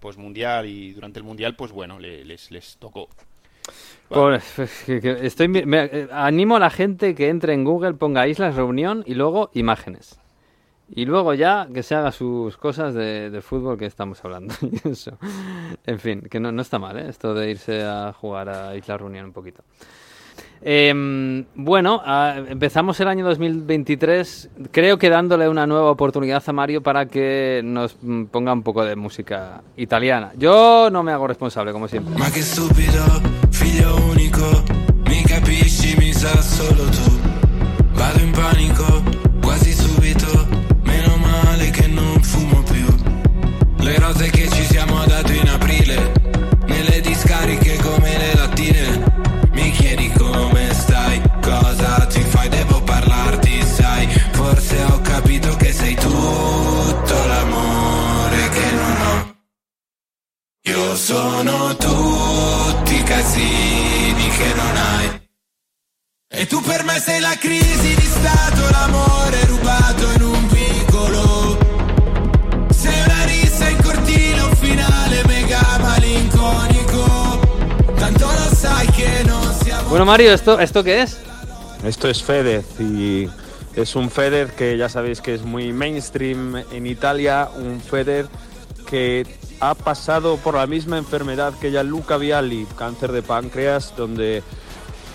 pues 0.00 0.16
mundial 0.16 0.66
y 0.66 0.92
durante 0.92 1.18
el 1.18 1.24
mundial, 1.24 1.54
pues 1.56 1.72
bueno, 1.72 1.98
le- 1.98 2.24
les, 2.24 2.50
les 2.50 2.76
tocó. 2.76 3.08
Estoy, 5.22 5.48
me- 5.48 6.08
animo 6.12 6.56
a 6.56 6.60
la 6.60 6.70
gente 6.70 7.14
que 7.14 7.28
entre 7.28 7.54
en 7.54 7.64
Google, 7.64 7.94
ponga 7.94 8.28
Islas 8.28 8.54
Reunión 8.54 9.02
y 9.06 9.14
luego 9.14 9.50
imágenes. 9.54 10.18
Y 10.88 11.06
luego 11.06 11.34
ya 11.34 11.66
que 11.72 11.82
se 11.82 11.94
haga 11.94 12.12
sus 12.12 12.56
cosas 12.56 12.94
de, 12.94 13.30
de 13.30 13.40
fútbol 13.40 13.78
que 13.78 13.86
estamos 13.86 14.24
hablando. 14.24 14.54
eso. 14.84 15.18
En 15.86 15.98
fin, 15.98 16.22
que 16.22 16.40
no, 16.40 16.52
no 16.52 16.62
está 16.62 16.78
mal, 16.78 16.98
¿eh? 16.98 17.06
Esto 17.08 17.34
de 17.34 17.50
irse 17.50 17.82
a 17.82 18.12
jugar 18.12 18.48
a 18.48 18.76
Isla 18.76 18.98
Reunión 18.98 19.26
un 19.26 19.32
poquito. 19.32 19.62
Em, 20.66 21.44
bueno, 21.54 22.02
empezamos 22.48 22.98
el 23.00 23.08
año 23.08 23.26
2023, 23.26 24.48
creo 24.70 24.96
que 24.96 25.10
dándole 25.10 25.46
una 25.46 25.66
nueva 25.66 25.90
oportunidad 25.90 26.42
a 26.46 26.52
Mario 26.54 26.82
para 26.82 27.04
que 27.04 27.60
nos 27.62 27.98
mm, 28.00 28.24
ponga 28.24 28.54
un 28.54 28.62
poco 28.62 28.82
de 28.82 28.96
música 28.96 29.62
italiana. 29.76 30.32
Yo 30.38 30.88
no 30.90 31.02
me 31.02 31.12
hago 31.12 31.26
responsable, 31.26 31.70
como 31.70 31.86
siempre. 31.86 32.14
Ma 32.18 32.30
che 32.30 32.40
stupido, 32.40 33.04
figlio 33.50 33.94
unico, 34.10 34.64
mi 35.06 35.22
capisci, 35.24 35.96
mi 35.98 36.14
sa 36.14 36.40
solo 36.40 36.84
tu. 36.84 37.03
Le 43.94 44.00
rose 44.00 44.28
che 44.30 44.48
ci 44.50 44.64
siamo 44.64 45.04
date 45.04 45.34
in 45.34 45.48
aprile, 45.48 46.12
nelle 46.66 47.00
discariche 47.00 47.76
come 47.76 48.18
le 48.18 48.34
lattine. 48.34 49.04
Mi 49.52 49.70
chiedi 49.70 50.10
come 50.18 50.74
stai, 50.74 51.22
cosa 51.40 52.04
ti 52.06 52.20
fai, 52.22 52.48
devo 52.48 52.82
parlarti, 52.82 53.62
sai. 53.64 54.08
Forse 54.32 54.82
ho 54.82 55.00
capito 55.00 55.54
che 55.54 55.72
sei 55.72 55.94
tutto 55.94 57.14
l'amore 57.24 58.48
che 58.48 58.70
non 58.72 58.96
ho. 59.06 59.36
Io 60.62 60.96
sono 60.96 61.76
tutti 61.76 62.96
i 62.96 63.02
casini 63.04 64.28
che 64.28 64.54
non 64.56 64.76
hai. 64.76 65.22
E 66.30 66.46
tu 66.48 66.60
per 66.62 66.82
me 66.82 66.98
sei 66.98 67.20
la 67.20 67.36
crisi 67.38 67.94
di 67.94 68.06
stato, 68.06 68.70
l'amore 68.70 69.44
rubato 69.44 70.10
in 70.16 70.22
un 70.22 70.33
Bueno, 79.94 80.06
Mario, 80.06 80.32
¿esto, 80.32 80.58
¿esto 80.58 80.82
qué 80.82 81.02
es? 81.02 81.20
Esto 81.84 82.08
es 82.08 82.20
Fedez 82.20 82.66
y 82.80 83.28
es 83.76 83.94
un 83.94 84.10
Fedez 84.10 84.50
que 84.50 84.76
ya 84.76 84.88
sabéis 84.88 85.20
que 85.20 85.34
es 85.34 85.42
muy 85.44 85.72
mainstream 85.72 86.64
en 86.72 86.88
Italia, 86.88 87.48
un 87.54 87.80
Fedez 87.80 88.26
que 88.90 89.24
ha 89.60 89.76
pasado 89.76 90.36
por 90.38 90.56
la 90.56 90.66
misma 90.66 90.98
enfermedad 90.98 91.54
que 91.60 91.70
Gianluca 91.70 92.16
Vialli, 92.16 92.66
cáncer 92.76 93.12
de 93.12 93.22
páncreas, 93.22 93.94
donde 93.96 94.42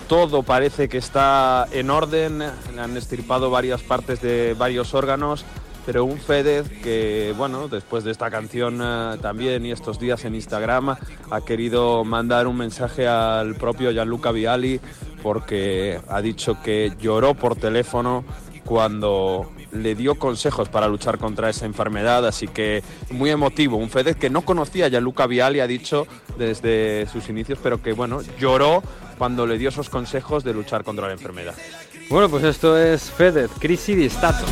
todo 0.08 0.44
parece 0.44 0.88
que 0.88 0.96
está 0.96 1.68
en 1.72 1.90
orden, 1.90 2.38
le 2.38 2.80
han 2.80 2.96
estirpado 2.96 3.50
varias 3.50 3.82
partes 3.82 4.22
de 4.22 4.54
varios 4.54 4.94
órganos, 4.94 5.44
pero 5.84 6.04
un 6.04 6.18
Fedez 6.18 6.68
que, 6.82 7.34
bueno, 7.36 7.68
después 7.68 8.04
de 8.04 8.10
esta 8.10 8.30
canción 8.30 8.80
eh, 8.82 9.16
también 9.20 9.64
y 9.66 9.72
estos 9.72 9.98
días 9.98 10.24
en 10.24 10.34
Instagram 10.34 10.96
ha 11.30 11.40
querido 11.42 12.04
mandar 12.04 12.46
un 12.46 12.56
mensaje 12.56 13.06
al 13.06 13.54
propio 13.56 13.90
Gianluca 13.90 14.32
Vialli 14.32 14.80
porque 15.22 16.00
ha 16.08 16.20
dicho 16.22 16.60
que 16.62 16.92
lloró 17.00 17.34
por 17.34 17.56
teléfono 17.56 18.24
cuando 18.64 19.50
le 19.72 19.94
dio 19.94 20.16
consejos 20.16 20.68
para 20.68 20.88
luchar 20.88 21.18
contra 21.18 21.50
esa 21.50 21.66
enfermedad, 21.66 22.26
así 22.26 22.48
que 22.48 22.82
muy 23.10 23.30
emotivo. 23.30 23.76
Un 23.76 23.90
Fedez 23.90 24.16
que 24.16 24.30
no 24.30 24.42
conocía 24.42 24.86
a 24.86 24.88
Gianluca 24.88 25.26
Vialli, 25.26 25.60
ha 25.60 25.66
dicho 25.66 26.06
desde 26.38 27.06
sus 27.06 27.28
inicios, 27.28 27.58
pero 27.62 27.82
que 27.82 27.92
bueno, 27.92 28.20
lloró 28.38 28.82
cuando 29.18 29.46
le 29.46 29.58
dio 29.58 29.68
esos 29.68 29.90
consejos 29.90 30.44
de 30.44 30.54
luchar 30.54 30.84
contra 30.84 31.06
la 31.06 31.12
enfermedad. 31.12 31.54
Bueno, 32.08 32.28
pues 32.28 32.42
esto 32.44 32.76
es 32.76 33.10
Fedez, 33.10 33.50
Crisi 33.60 33.94
di 33.94 34.08
Stato. 34.08 34.44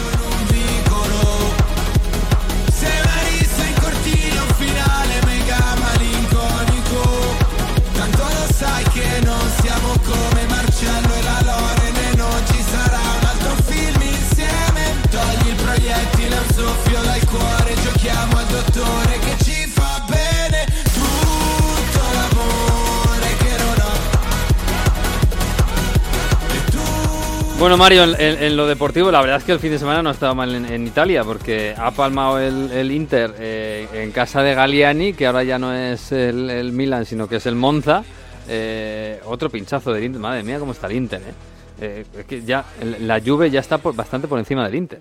Bueno, 27.59 27.77
Mario, 27.77 28.05
en, 28.17 28.57
lo 28.57 28.69
deportivo, 28.69 29.11
la 29.11 29.21
verdad 29.21 29.39
es 29.39 29.45
que 29.45 29.51
el 29.51 29.59
fin 29.59 29.73
de 29.73 29.81
semana 29.81 30.01
no 30.01 30.11
ha 30.11 30.13
estado 30.13 30.33
mal 30.33 30.55
en, 30.55 30.87
Italia, 30.87 31.25
porque 31.25 31.75
ha 31.77 31.91
palmado 31.91 32.39
el, 32.39 32.93
Inter 32.93 33.35
eh, 33.37 33.89
en 33.95 34.13
casa 34.13 34.43
de 34.45 34.55
Galliani, 34.55 35.13
que 35.13 35.27
ahora 35.27 35.43
ya 35.43 35.59
no 35.59 35.75
es 35.75 36.13
el, 36.13 36.71
Milan, 36.73 37.05
sino 37.05 37.27
que 37.29 37.37
es 37.37 37.47
el 37.47 37.57
Monza. 37.57 38.05
Eh, 38.49 39.21
otro 39.25 39.51
pinchazo 39.51 39.93
del 39.93 40.05
Inter, 40.05 40.21
madre 40.21 40.45
mía, 40.45 40.61
cómo 40.61 40.71
está 40.71 40.87
el 40.87 40.93
Inter, 40.95 41.21
¿eh? 41.21 41.33
Eh, 41.81 42.05
es 42.21 42.25
que 42.27 42.43
ya 42.43 42.65
la 43.01 43.21
Juve 43.21 43.51
ya 43.51 43.61
está 43.61 43.79
por- 43.79 43.95
bastante 43.95 44.29
por 44.29 44.39
encima 44.39 44.65
del 44.65 44.77
Inter. 44.77 45.01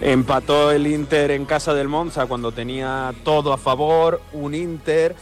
Empató 0.00 0.70
el 0.70 0.86
Inter 0.86 1.30
en 1.32 1.44
casa 1.44 1.74
del 1.74 1.88
Monza 1.88 2.26
cuando 2.26 2.50
tenía 2.50 3.12
todo 3.24 3.52
a 3.52 3.58
favor, 3.58 4.22
un 4.32 4.54
Inter 4.54 5.14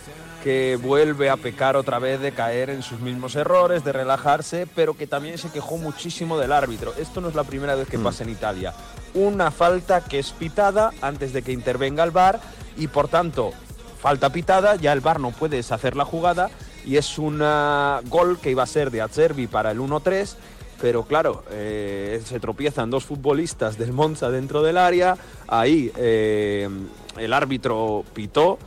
que 0.43 0.77
vuelve 0.77 1.31
a 1.31 1.37
pecar 1.37 1.77
otra 1.77 1.99
vez 1.99 2.21
de 2.21 2.33
caer 2.33 2.71
en 2.71 2.83
sus 2.83 3.01
mismos 3.01 3.37
errores, 3.37 3.85
de 3.85 3.93
relajarse, 3.93 4.67
pero 4.75 4.97
que 4.97 5.07
también 5.07 5.39
se 5.39 5.51
quejó 5.51 5.77
muchísimo 5.77 6.39
del 6.39 6.53
árbitro. 6.53 6.95
Esto 6.99 7.21
no 7.21 7.29
es 7.29 7.35
la 7.35 7.45
primera 7.45 7.75
vez 7.75 7.89
que 7.89 7.99
pasa 7.99 8.25
en 8.25 8.31
Italia. 8.31 8.73
Una 9.15 9.51
falta 9.51 10.05
que 10.05 10.19
es 10.19 10.31
pitada 10.33 10.93
antes 11.01 11.33
de 11.33 11.43
que 11.43 11.53
intervenga 11.53 12.05
el 12.05 12.11
VAR 12.11 12.41
y 12.77 12.87
por 12.87 13.09
tanto, 13.09 13.53
falta 14.01 14.31
pitada, 14.31 14.77
ya 14.77 14.93
el 14.93 15.01
VAR 15.01 15.21
no 15.21 15.33
puede 15.33 15.57
deshacer 15.57 15.97
la 15.97 16.05
jugada 16.05 16.51
y 16.85 16.97
es 16.97 17.19
un 17.19 17.41
ah, 17.43 18.01
gol 18.07 18.39
que 18.39 18.51
iba 18.51 18.63
a 18.63 18.67
ser 18.67 18.91
de 18.91 19.03
Acerbi 19.03 19.47
para 19.47 19.71
el 19.71 19.81
1-3 19.81 20.37
pero 20.81 21.03
claro, 21.03 21.43
eh, 21.51 22.23
se 22.25 22.39
tropiezan 22.39 22.91
dos 22.91 23.05
futbolistas 23.05 23.79
del 23.79 23.93
Monza 23.93 24.31
dentro 24.31 24.63
del 24.63 24.79
área, 24.79 25.17
ahí 25.49 25.91
eh, 25.97 26.69
el 27.17 27.33
árbitro 27.33 28.05
pitó 28.15 28.59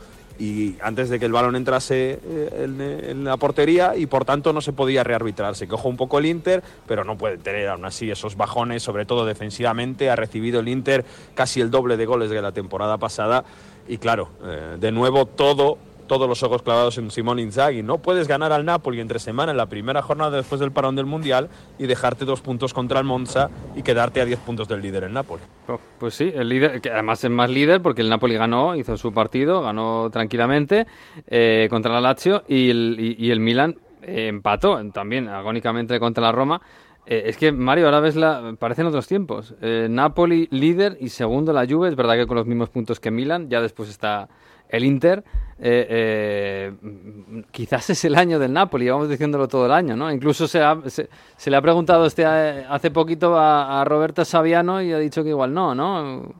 y 0.42 0.76
antes 0.82 1.08
de 1.08 1.20
que 1.20 1.26
el 1.26 1.30
balón 1.30 1.54
entrase 1.54 2.18
eh, 2.24 3.06
en, 3.08 3.22
la 3.22 3.36
portería 3.36 3.94
y 3.96 4.06
por 4.06 4.24
tanto 4.24 4.52
no 4.52 4.60
se 4.60 4.72
podía 4.72 5.04
rearbitrar. 5.04 5.54
Se 5.54 5.68
quejó 5.68 5.88
un 5.88 5.96
poco 5.96 6.18
el 6.18 6.26
Inter, 6.26 6.64
pero 6.84 7.04
no 7.04 7.16
puede 7.16 7.38
tener 7.38 7.68
aún 7.68 7.84
así 7.84 8.10
esos 8.10 8.36
bajones, 8.36 8.82
sobre 8.82 9.06
todo 9.06 9.24
defensivamente. 9.24 10.10
Ha 10.10 10.16
recibido 10.16 10.58
el 10.58 10.66
Inter 10.66 11.04
casi 11.36 11.60
el 11.60 11.70
doble 11.70 11.96
de 11.96 12.06
goles 12.06 12.28
de 12.28 12.42
la 12.42 12.50
temporada 12.50 12.98
pasada 12.98 13.44
y 13.86 13.98
claro, 13.98 14.30
eh, 14.44 14.78
de 14.80 14.90
nuevo 14.90 15.26
todo 15.26 15.78
todos 16.12 16.28
los 16.28 16.42
ojos 16.42 16.60
clavados 16.60 16.98
en 16.98 17.10
Simón 17.10 17.38
Inzaghi. 17.38 17.82
No 17.82 17.96
puedes 17.96 18.28
ganar 18.28 18.52
al 18.52 18.66
Napoli 18.66 19.00
entre 19.00 19.18
semana 19.18 19.52
en 19.52 19.56
la 19.56 19.64
primera 19.70 20.02
jornada 20.02 20.36
después 20.36 20.60
del 20.60 20.70
parón 20.70 20.94
del 20.94 21.06
Mundial 21.06 21.48
y 21.78 21.86
dejarte 21.86 22.26
dos 22.26 22.42
puntos 22.42 22.74
contra 22.74 22.98
el 22.98 23.06
Monza 23.06 23.48
y 23.74 23.82
quedarte 23.82 24.20
a 24.20 24.26
10 24.26 24.38
puntos 24.40 24.68
del 24.68 24.82
líder 24.82 25.04
el 25.04 25.14
Napoli. 25.14 25.42
Oh, 25.68 25.80
Pues 25.98 26.12
sí, 26.12 26.30
el 26.34 26.50
líder, 26.50 26.82
que 26.82 26.90
además 26.90 27.24
es 27.24 27.30
más 27.30 27.48
líder 27.48 27.80
porque 27.80 28.02
el 28.02 28.10
Napoli 28.10 28.34
ganó, 28.34 28.76
hizo 28.76 28.98
su 28.98 29.14
partido, 29.14 29.62
ganó 29.62 30.10
tranquilamente 30.10 30.86
eh, 31.28 31.66
contra 31.70 31.94
la 31.94 32.02
Lazio 32.02 32.44
y 32.46 32.68
el, 32.68 33.40
Milan 33.40 33.76
eh, 34.02 34.26
empató 34.28 34.78
también 34.90 35.28
agónicamente 35.28 35.98
contra 35.98 36.24
la 36.24 36.32
Roma. 36.32 36.60
Eh, 37.06 37.22
es 37.24 37.38
que 37.38 37.52
Mario, 37.52 37.86
ahora 37.86 38.00
ves 38.00 38.16
la, 38.16 38.54
parecen 38.58 38.84
otros 38.84 39.06
tiempos. 39.06 39.54
Napoli 39.62 40.46
líder 40.50 40.98
y 41.00 41.08
segundo 41.08 41.54
la 41.54 41.66
Juve, 41.66 41.88
es 41.88 41.96
verdad 41.96 42.16
que 42.16 42.26
con 42.26 42.36
los 42.36 42.46
mismos 42.46 42.68
puntos 42.68 43.00
que 43.00 43.10
Milan, 43.10 43.48
ya 43.48 43.62
después 43.62 43.88
está 43.88 44.28
el 44.72 44.84
Inter. 44.84 45.22
Eh, 45.64 45.86
eh, 45.88 47.42
quizás 47.52 47.88
es 47.90 48.04
el 48.04 48.16
año 48.16 48.40
del 48.40 48.52
Napoli, 48.52 48.88
vamos 48.90 49.08
diciéndolo 49.08 49.46
todo 49.46 49.66
el 49.66 49.72
año, 49.72 49.94
¿no? 49.94 50.10
Incluso 50.10 50.48
se, 50.48 50.60
ha- 50.60 50.76
se, 50.86 51.08
se 51.36 51.50
le 51.50 51.56
ha 51.56 51.62
preguntado 51.62 52.04
este 52.04 52.24
eh, 52.26 52.66
hace 52.68 52.90
poquito 52.90 53.38
a, 53.38 53.80
a 53.80 53.84
Roberto 53.84 54.24
Saviano 54.24 54.82
y 54.82 54.92
ha 54.92 54.98
dicho 54.98 55.22
que 55.22 55.28
igual 55.28 55.54
no, 55.54 55.72
¿no? 55.74 56.34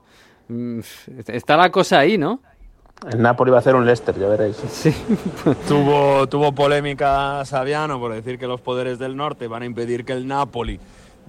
Mm, 0.49 0.81
Está 1.29 1.57
la 1.57 1.71
cosa 1.71 2.01
ahí, 2.01 2.19
¿no? 2.19 2.41
El 3.09 3.23
Napoli 3.23 3.51
va 3.51 3.59
a 3.59 3.61
hacer 3.61 3.75
un 3.77 3.85
Leicester, 3.87 4.17
ya 4.19 4.29
veréis. 4.29 4.57
Sí. 4.57 4.93
Tuvo, 5.69 6.27
tuvo 6.29 6.53
polémica 6.53 7.45
Saviano 7.45 7.99
por 8.01 8.13
decir 8.13 8.39
que 8.39 8.47
los 8.47 8.61
poderes 8.61 8.99
del 8.99 9.17
norte 9.17 9.47
van 9.49 9.63
a 9.63 9.67
impedir 9.67 10.05
que 10.05 10.13
el 10.13 10.27
Napoli 10.27 10.79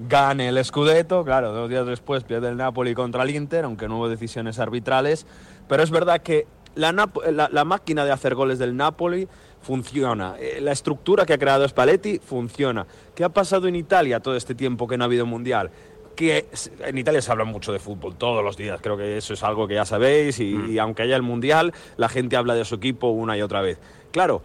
gane 0.08 0.49
el 0.49 0.64
Scudetto. 0.64 1.24
Claro, 1.24 1.51
dos 1.51 1.70
días 1.70 1.86
después 1.88 2.24
pierde 2.24 2.49
el 2.49 2.58
Napoli 2.58 2.93
contra 2.93 3.24
el 3.24 3.32
Inter, 3.32 3.66
aunque 3.66 3.88
no 3.88 3.97
hubo 3.97 4.10
decisiones 4.10 4.60
arbitrales. 4.60 5.26
Pero 5.68 5.82
es 5.84 5.89
verdad 5.89 6.22
que 6.22 6.45
la, 6.76 6.91
Nap- 6.91 7.24
la- 7.32 7.49
la 7.51 7.63
máquina 7.65 8.05
de 8.05 8.11
hacer 8.11 8.36
goles 8.36 8.59
del 8.59 8.76
Napoli 8.76 9.28
funciona. 9.61 10.36
Eh, 10.39 10.59
La 10.61 10.71
estructura 10.71 11.26
que 11.26 11.34
ha 11.34 11.38
creado 11.38 11.67
Spalletti 11.67 12.19
funciona. 12.19 12.86
¿Qué 13.15 13.24
ha 13.24 13.30
pasado 13.30 13.67
en 13.67 13.76
Italia 13.76 14.19
todo 14.19 14.36
este 14.36 14.55
tiempo 14.55 14.88
que 14.88 14.97
no 14.97 15.03
ha 15.03 15.07
habido 15.07 15.26
mundial? 15.26 15.71
que 16.15 16.45
en 16.86 16.95
Italia 16.99 17.24
se 17.24 17.32
habla 17.32 17.43
mucho 17.43 17.74
de 17.74 17.80
fútbol 17.80 18.15
todos 18.15 18.43
los 18.43 18.55
días, 18.55 18.80
creo 18.84 18.95
que 18.95 19.17
eso 19.17 19.34
es 19.34 19.41
algo 19.41 19.67
que 19.67 19.74
ya 19.74 19.84
sabéis 19.84 20.39
y, 20.39 20.53
y 20.69 20.78
aunque 20.78 21.01
haya 21.01 21.15
el 21.15 21.24
Mundial, 21.24 21.74
la 21.97 22.07
gente 22.07 22.36
habla 22.38 22.53
de 22.53 22.65
su 22.65 22.76
equipo 22.76 23.07
una 23.07 23.36
y 23.36 23.41
otra 23.41 23.61
vez. 23.61 23.80
Claro, 24.11 24.43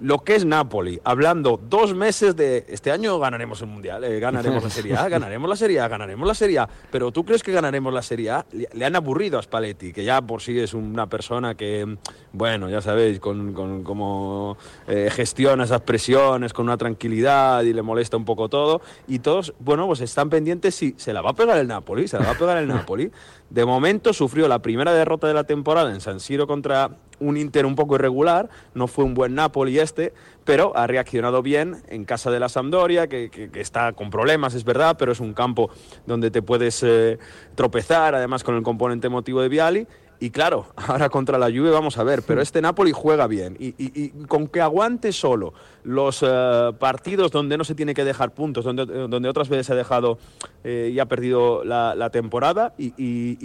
lo 0.00 0.18
que 0.18 0.34
es 0.34 0.44
Napoli, 0.44 1.00
hablando 1.04 1.60
dos 1.62 1.94
meses 1.94 2.36
de 2.36 2.64
este 2.68 2.90
año 2.90 3.18
ganaremos 3.18 3.60
el 3.62 3.68
Mundial, 3.68 4.04
eh, 4.04 4.20
ganaremos 4.20 4.62
la 4.62 4.70
Serie 4.70 4.96
A, 4.96 5.08
ganaremos 5.08 5.48
la 5.48 5.56
Serie 5.56 5.80
A, 5.80 5.88
ganaremos 5.88 6.26
la 6.26 6.34
Serie 6.34 6.58
A, 6.58 6.68
pero 6.90 7.12
¿tú 7.12 7.24
crees 7.24 7.42
que 7.42 7.52
ganaremos 7.52 7.92
la 7.92 8.02
Serie 8.02 8.30
A? 8.30 8.46
Le, 8.52 8.68
le 8.72 8.84
han 8.84 8.96
aburrido 8.96 9.38
a 9.38 9.42
Spalletti, 9.42 9.92
que 9.92 10.04
ya 10.04 10.20
por 10.22 10.42
sí 10.42 10.58
es 10.58 10.74
una 10.74 11.06
persona 11.08 11.54
que, 11.54 11.96
bueno, 12.32 12.68
ya 12.68 12.80
sabéis, 12.80 13.20
con, 13.20 13.52
con 13.52 13.82
cómo 13.82 14.56
eh, 14.86 15.10
gestiona 15.12 15.64
esas 15.64 15.80
presiones, 15.80 16.52
con 16.52 16.66
una 16.66 16.76
tranquilidad 16.76 17.62
y 17.62 17.72
le 17.72 17.82
molesta 17.82 18.16
un 18.16 18.24
poco 18.24 18.48
todo, 18.48 18.80
y 19.08 19.20
todos, 19.20 19.54
bueno, 19.58 19.86
pues 19.86 20.00
están 20.00 20.30
pendientes 20.30 20.74
si 20.74 20.94
se 20.96 21.12
la 21.12 21.22
va 21.22 21.30
a 21.30 21.34
pegar 21.34 21.58
el 21.58 21.68
Napoli, 21.68 22.08
se 22.08 22.18
la 22.18 22.26
va 22.26 22.30
a 22.32 22.38
pegar 22.38 22.58
el 22.58 22.68
Napoli. 22.68 23.10
De 23.50 23.64
momento 23.64 24.12
sufrió 24.12 24.48
la 24.48 24.58
primera 24.60 24.92
derrota 24.92 25.26
de 25.28 25.34
la 25.34 25.44
temporada 25.44 25.92
en 25.94 26.00
San 26.00 26.18
Siro 26.20 26.46
contra 26.46 26.90
un 27.20 27.36
Inter 27.36 27.64
un 27.64 27.76
poco 27.76 27.94
irregular, 27.94 28.50
no 28.74 28.88
fue 28.88 29.04
un 29.04 29.14
buen 29.14 29.34
Napoli 29.34 29.78
este, 29.78 30.12
pero 30.44 30.76
ha 30.76 30.86
reaccionado 30.86 31.42
bien 31.42 31.76
en 31.88 32.04
casa 32.04 32.30
de 32.30 32.40
la 32.40 32.48
Sampdoria, 32.50 33.06
que, 33.06 33.30
que- 33.30 33.48
está 33.60 33.92
con 33.92 34.10
problemas, 34.10 34.52
es 34.54 34.64
verdad, 34.64 34.96
pero 34.98 35.12
es 35.12 35.20
un 35.20 35.32
campo 35.32 35.70
donde 36.06 36.30
te 36.30 36.42
puedes 36.42 36.82
eh, 36.82 37.18
tropezar, 37.54 38.14
además 38.14 38.44
con 38.44 38.56
el 38.56 38.62
componente 38.62 39.06
emotivo 39.06 39.40
de 39.40 39.48
Viali. 39.48 39.86
Y 40.18 40.30
claro, 40.30 40.66
ahora 40.76 41.08
contra 41.08 41.38
la 41.38 41.46
Juve 41.46 41.70
vamos 41.70 41.98
a 41.98 42.04
ver, 42.04 42.22
pero 42.22 42.40
este 42.40 42.60
Napoli 42.60 42.92
juega 42.92 43.26
bien 43.26 43.56
y, 43.58 44.10
con 44.26 44.48
que 44.48 44.60
aguante 44.60 45.12
solo 45.12 45.52
los 45.84 46.24
eh, 46.26 46.72
partidos 46.78 47.30
donde 47.30 47.56
no 47.56 47.64
se 47.64 47.74
tiene 47.74 47.94
que 47.94 48.04
dejar 48.04 48.32
puntos, 48.34 48.64
donde, 48.64 48.86
donde 48.86 49.28
otras 49.28 49.48
veces 49.48 49.66
se 49.66 49.72
ha 49.72 49.76
dejado 49.76 50.18
eh, 50.64 50.90
y 50.92 50.98
ha 50.98 51.06
perdido 51.06 51.64
la, 51.64 52.10
temporada 52.10 52.74
y, 52.78 53.36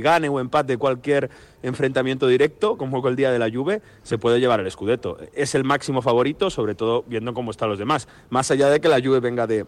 gane 0.00 0.28
o 0.28 0.40
empate 0.40 0.76
cualquier 0.76 1.30
enfrentamiento 1.62 2.26
directo, 2.26 2.76
como 2.76 3.06
el 3.08 3.16
día 3.16 3.30
de 3.30 3.38
la 3.38 3.50
Juve, 3.50 3.82
se 4.02 4.18
puede 4.18 4.40
llevar 4.40 4.60
el 4.60 4.70
Scudetto. 4.70 5.18
Es 5.34 5.54
el 5.54 5.64
máximo 5.64 6.02
favorito, 6.02 6.50
sobre 6.50 6.74
todo 6.74 7.04
viendo 7.06 7.34
cómo 7.34 7.50
están 7.50 7.68
los 7.68 7.78
demás, 7.78 8.08
más 8.28 8.50
allá 8.50 8.68
de 8.68 8.80
que 8.80 8.88
la 8.88 9.00
Juve 9.00 9.20
venga 9.20 9.46
de 9.46 9.66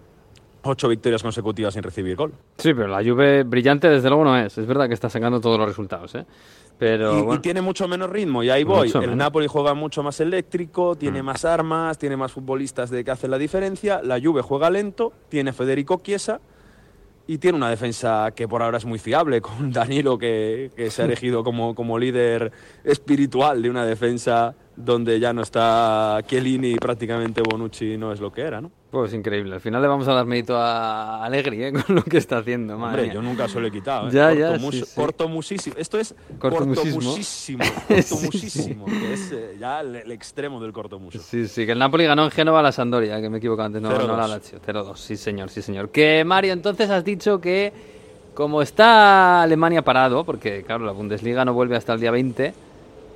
ocho 0.62 0.88
victorias 0.88 1.22
consecutivas 1.22 1.74
sin 1.74 1.82
recibir 1.82 2.16
gol. 2.16 2.32
Sí, 2.58 2.72
pero 2.74 2.88
la 2.88 3.02
Juve 3.02 3.42
brillante 3.42 3.88
desde 3.88 4.08
luego 4.08 4.24
no 4.24 4.36
es. 4.38 4.56
Es 4.58 4.66
verdad 4.66 4.88
que 4.88 4.94
está 4.94 5.10
sacando 5.10 5.40
todos 5.40 5.58
los 5.58 5.66
resultados, 5.68 6.14
¿eh? 6.14 6.24
Pero 6.78 7.16
y, 7.16 7.18
y 7.20 7.22
bueno. 7.22 7.40
tiene 7.40 7.60
mucho 7.62 7.86
menos 7.86 8.10
ritmo, 8.10 8.42
y 8.42 8.50
ahí 8.50 8.64
voy. 8.64 8.86
Mucho 8.88 8.98
el 8.98 9.02
menos. 9.02 9.16
Napoli 9.16 9.46
juega 9.46 9.74
mucho 9.74 10.02
más 10.02 10.18
eléctrico, 10.20 10.96
tiene 10.96 11.22
Mm. 11.22 11.26
más 11.26 11.44
armas, 11.44 11.98
tiene 11.98 12.16
más 12.16 12.32
futbolistas 12.32 12.90
de 12.90 13.04
que 13.04 13.10
hacen 13.10 13.30
la 13.30 13.38
diferencia. 13.38 14.00
La 14.02 14.20
Juve 14.20 14.42
juega 14.42 14.70
lento, 14.70 15.12
tiene 15.28 15.52
Federico 15.52 16.00
Chiesa 16.02 16.40
y 17.26 17.38
tiene 17.38 17.56
una 17.56 17.70
defensa 17.70 18.32
que 18.34 18.48
por 18.48 18.62
ahora 18.62 18.78
es 18.78 18.84
muy 18.84 18.98
fiable, 18.98 19.40
con 19.40 19.70
Danilo 19.72 20.18
que, 20.18 20.72
que 20.74 20.90
se 20.90 21.02
ha 21.02 21.04
elegido 21.06 21.44
como, 21.44 21.74
como 21.74 21.98
líder 21.98 22.50
espiritual 22.82 23.62
de 23.62 23.70
una 23.70 23.84
defensa 23.86 24.54
donde 24.76 25.20
ya 25.20 25.32
no 25.32 25.42
está 25.42 26.20
Chiellini 26.26 26.72
y 26.72 26.76
prácticamente 26.76 27.42
Bonucci 27.42 27.96
no 27.98 28.12
es 28.12 28.20
lo 28.20 28.32
que 28.32 28.42
era, 28.42 28.60
¿no? 28.60 28.70
Pues 28.90 29.14
increíble. 29.14 29.54
Al 29.54 29.60
final 29.60 29.80
le 29.80 29.88
vamos 29.88 30.06
a 30.08 30.12
dar 30.12 30.26
mérito 30.26 30.56
a 30.56 31.24
Allegri 31.24 31.64
¿eh? 31.64 31.72
con 31.86 31.96
lo 31.96 32.02
que 32.02 32.18
está 32.18 32.38
haciendo. 32.38 32.76
Madre 32.76 32.88
Hombre, 32.88 33.02
mía. 33.04 33.14
yo 33.14 33.22
nunca 33.22 33.48
se 33.48 33.58
lo 33.60 33.66
he 33.66 33.70
quitado. 33.70 34.08
¿eh? 34.08 34.10
Ya, 34.12 34.32
ya, 34.34 34.58
sí, 34.58 34.82
sí. 34.84 34.94
cortomusísimo. 34.94 35.76
Esto 35.78 35.98
es 35.98 36.14
Cortomusismo. 36.38 36.94
cortomusísimo. 37.00 37.64
Sí, 37.64 38.02
Cortomusísimo, 38.10 38.84
que 38.86 39.12
es 39.14 39.32
eh, 39.32 39.56
ya 39.58 39.80
el, 39.80 39.96
el 39.96 40.12
extremo 40.12 40.60
del 40.60 40.72
cortomuso. 40.72 41.18
Sí, 41.18 41.48
sí, 41.48 41.64
que 41.64 41.72
el 41.72 41.78
Napoli 41.78 42.04
ganó 42.04 42.24
en 42.24 42.30
Génova 42.30 42.60
a 42.60 42.62
la 42.62 42.72
Sandoria, 42.72 43.20
que 43.20 43.30
me 43.30 43.38
equivoco 43.38 43.62
antes, 43.62 43.80
no, 43.80 43.90
0-2. 43.90 44.06
no 44.06 44.16
la 44.16 44.28
Lazio. 44.28 44.60
0-2, 44.60 44.96
sí 44.96 45.16
señor, 45.16 45.48
sí 45.48 45.62
señor. 45.62 45.88
Que 45.90 46.24
Mario, 46.24 46.52
entonces 46.52 46.90
has 46.90 47.04
dicho 47.04 47.40
que 47.40 47.72
como 48.34 48.62
está 48.62 49.42
Alemania 49.42 49.82
parado, 49.82 50.24
porque 50.24 50.62
claro, 50.64 50.84
la 50.84 50.92
Bundesliga 50.92 51.44
no 51.44 51.54
vuelve 51.54 51.76
hasta 51.76 51.94
el 51.94 52.00
día 52.00 52.10
20, 52.10 52.54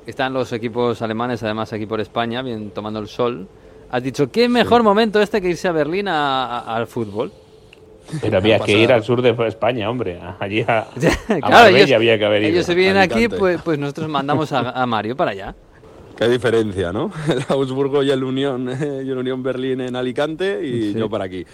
están 0.07 0.33
los 0.33 0.53
equipos 0.53 1.03
alemanes 1.03 1.43
además 1.43 1.73
aquí 1.73 1.87
por 1.87 2.01
España, 2.01 2.43
bien 2.43 2.71
tomando 2.71 3.01
el 3.01 3.09
sol, 3.09 3.47
has 3.91 4.03
dicho, 4.03 4.31
¿qué 4.31 4.49
mejor 4.49 4.83
momento 4.83 5.21
este 5.21 5.41
que 5.41 5.49
irse 5.51 5.69
a 5.69 5.73
Berlín 5.73 6.09
a- 6.09 6.59
a- 6.61 6.77
al 6.77 6.87
fútbol? 6.87 7.33
Pero 8.21 8.37
había 8.39 8.61
que 8.61 8.79
ir 8.79 8.93
al 8.93 9.03
sur 9.03 9.21
de 9.21 9.31
España, 9.49 9.91
hombre. 9.91 10.21
Allí 10.39 10.61
a, 10.63 10.79
a 11.29 11.41
Claro, 11.41 11.77
ellos, 11.77 11.91
había 11.93 12.17
que 12.17 12.25
haber 12.25 12.43
ido. 12.43 12.51
ellos 12.53 12.67
se 12.67 12.75
vienen 12.77 12.99
aquí, 12.99 13.29
pues, 13.29 13.61
pues 13.63 13.79
nosotros 13.81 14.09
mandamos 14.09 14.53
a, 14.53 14.71
a 14.71 14.87
Mario 14.87 15.17
para 15.17 15.33
allá. 15.33 15.55
Qué 16.17 16.29
diferencia, 16.29 16.93
¿no? 16.93 17.11
El 17.29 17.45
Augsburgo 17.49 18.03
y 18.05 18.11
el 18.11 18.23
Unión, 18.25 18.71
y 18.71 19.11
el 19.11 19.19
Unión 19.19 19.43
Berlín 19.43 19.81
en 19.83 19.97
Alicante 19.97 20.65
y 20.65 20.93
Sí. 20.93 20.99
yo 20.99 21.11
por 21.11 21.21
aquí. 21.21 21.45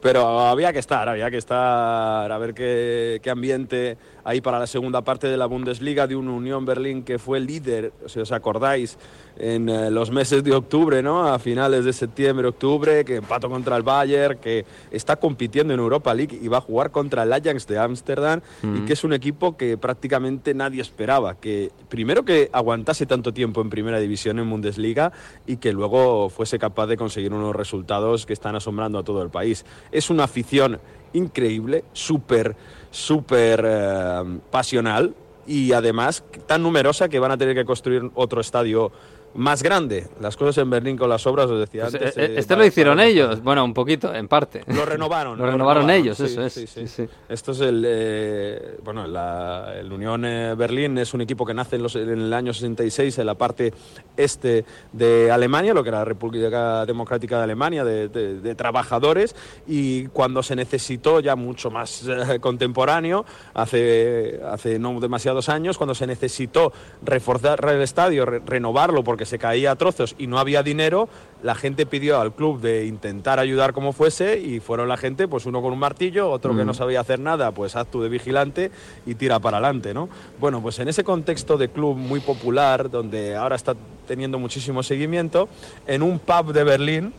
Pero 0.00 0.40
había 0.40 0.72
que 0.72 0.78
estar, 0.78 1.08
había 1.08 1.30
que 1.30 1.38
estar 1.38 2.30
a 2.30 2.38
ver 2.38 2.54
qué, 2.54 3.20
qué 3.22 3.30
ambiente 3.30 3.96
hay 4.22 4.40
para 4.40 4.60
la 4.60 4.66
segunda 4.68 5.02
parte 5.02 5.26
de 5.26 5.36
la 5.36 5.46
Bundesliga 5.46 6.06
de 6.06 6.14
un 6.14 6.28
Unión 6.28 6.64
Berlín 6.64 7.02
que 7.02 7.18
fue 7.18 7.40
líder, 7.40 7.92
si 8.06 8.20
os 8.20 8.30
acordáis, 8.30 8.96
en 9.38 9.68
eh, 9.68 9.90
los 9.90 10.10
meses 10.10 10.42
de 10.42 10.52
octubre, 10.52 11.02
¿no? 11.02 11.26
A 11.26 11.38
finales 11.38 11.84
de 11.84 11.92
septiembre, 11.92 12.48
octubre, 12.48 13.04
que 13.04 13.16
empató 13.16 13.48
contra 13.48 13.76
el 13.76 13.82
Bayern, 13.82 14.38
que 14.38 14.64
está 14.90 15.16
compitiendo 15.16 15.72
en 15.72 15.80
Europa 15.80 16.12
League 16.12 16.38
y 16.40 16.48
va 16.48 16.58
a 16.58 16.60
jugar 16.60 16.90
contra 16.90 17.22
el 17.22 17.32
Ajax 17.32 17.66
de 17.66 17.78
Ámsterdam 17.78 18.40
y 18.62 18.80
que 18.84 18.92
es 18.92 19.04
un 19.04 19.12
equipo 19.12 19.56
que 19.56 19.78
prácticamente 19.78 20.54
nadie 20.54 20.82
esperaba, 20.82 21.34
que 21.34 21.70
primero 21.88 22.24
que 22.24 22.50
aguantase 22.52 23.06
tanto 23.06 23.32
tiempo 23.32 23.60
en 23.60 23.70
primera 23.70 24.00
división 24.00 24.38
en 24.38 24.50
Bundesliga 24.50 25.12
y 25.46 25.58
que 25.58 25.72
luego 25.72 26.28
fuese 26.28 26.58
capaz 26.58 26.86
de 26.86 26.96
conseguir 26.96 27.32
unos 27.32 27.54
resultados 27.54 28.26
que 28.26 28.32
están 28.32 28.56
asombrando 28.56 28.98
a 28.98 29.04
todo 29.04 29.22
el 29.22 29.30
país. 29.30 29.64
Es 29.92 30.10
una 30.10 30.24
afición 30.24 30.80
increíble, 31.12 31.84
súper, 31.92 32.56
súper 32.90 33.64
eh, 33.64 34.38
pasional 34.50 35.14
y 35.46 35.72
además 35.72 36.22
tan 36.46 36.62
numerosa 36.62 37.08
que 37.08 37.18
van 37.18 37.32
a 37.32 37.38
tener 37.38 37.54
que 37.54 37.64
construir 37.64 38.10
otro 38.14 38.40
estadio 38.40 38.92
más 39.38 39.62
grande. 39.62 40.06
Las 40.20 40.36
cosas 40.36 40.58
en 40.58 40.68
Berlín 40.70 40.96
con 40.96 41.08
las 41.08 41.26
obras, 41.26 41.46
os 41.50 41.60
decía 41.60 41.82
Pues, 41.84 41.94
antes. 41.94 42.16
eh, 42.16 42.24
eh, 42.26 42.34
este 42.38 42.54
va- 42.54 42.60
lo 42.60 42.66
hicieron 42.66 43.00
ellos, 43.00 43.42
bueno, 43.42 43.64
un 43.64 43.72
poquito, 43.74 44.14
en 44.14 44.28
parte. 44.28 44.62
Lo 44.66 44.84
renovaron. 44.84 45.38
Lo 45.38 45.46
renovaron 45.46 45.88
ellos, 45.90 46.16
sí, 46.18 46.24
eso 46.24 46.42
es. 46.44 46.52
sí, 46.52 46.66
sí. 46.66 47.08
Esto 47.28 47.52
es 47.52 47.60
el. 47.60 47.84
eh, 47.86 48.76
bueno, 48.84 49.06
la, 49.06 49.74
el 49.78 49.92
Unión 49.92 50.24
eh, 50.24 50.54
Berlín 50.56 50.98
es 50.98 51.14
un 51.14 51.20
equipo 51.20 51.46
que 51.46 51.54
nace 51.54 51.76
en, 51.76 51.82
los- 51.82 51.96
en 51.96 52.08
el 52.08 52.32
año 52.32 52.52
66 52.52 53.18
en 53.18 53.26
la 53.26 53.34
parte 53.34 53.72
este 54.16 54.64
de 54.92 55.30
Alemania, 55.30 55.72
lo 55.74 55.82
que 55.82 55.88
era 55.90 55.98
la 55.98 56.04
República 56.04 56.84
Democrática 56.86 57.38
de 57.38 57.44
Alemania, 57.44 57.84
de, 57.84 58.08
de- 58.08 58.40
de 58.40 58.54
trabajadores, 58.54 59.34
y 59.66 60.06
cuando 60.08 60.42
se 60.42 60.56
necesitó, 60.56 61.20
ya 61.20 61.36
mucho 61.36 61.70
más 61.70 62.04
eh, 62.08 62.38
contemporáneo, 62.40 63.24
hace, 63.54 64.40
hace 64.44 64.78
no 64.78 64.98
demasiados 65.00 65.48
años, 65.48 65.76
cuando 65.78 65.94
se 65.94 66.06
necesitó 66.06 66.72
reforzar 67.02 67.64
el 67.68 67.82
estadio, 67.82 68.24
re- 68.26 68.42
renovarlo 68.44 69.04
porque 69.04 69.24
se 69.28 69.38
caía 69.38 69.70
a 69.70 69.76
trozos 69.76 70.16
y 70.18 70.26
no 70.26 70.38
había 70.38 70.62
dinero, 70.62 71.08
la 71.42 71.54
gente 71.54 71.86
pidió 71.86 72.20
al 72.20 72.32
club 72.32 72.60
de 72.60 72.86
intentar 72.86 73.38
ayudar 73.38 73.72
como 73.72 73.92
fuese 73.92 74.40
y 74.40 74.58
fueron 74.60 74.88
la 74.88 74.96
gente, 74.96 75.28
pues 75.28 75.46
uno 75.46 75.62
con 75.62 75.72
un 75.72 75.78
martillo, 75.78 76.30
otro 76.30 76.56
que 76.56 76.64
no 76.64 76.74
sabía 76.74 77.00
hacer 77.00 77.20
nada, 77.20 77.52
pues 77.52 77.76
haz 77.76 77.86
tú 77.86 78.02
de 78.02 78.08
vigilante 78.08 78.70
y 79.06 79.14
tira 79.14 79.38
para 79.38 79.58
adelante, 79.58 79.94
¿no? 79.94 80.08
Bueno, 80.40 80.60
pues 80.60 80.78
en 80.80 80.88
ese 80.88 81.04
contexto 81.04 81.56
de 81.56 81.68
club 81.68 81.96
muy 81.96 82.20
popular, 82.20 82.90
donde 82.90 83.36
ahora 83.36 83.54
está 83.54 83.76
teniendo 84.06 84.38
muchísimo 84.38 84.82
seguimiento, 84.82 85.48
en 85.86 86.02
un 86.02 86.18
pub 86.18 86.52
de 86.52 86.64
Berlín, 86.64 87.12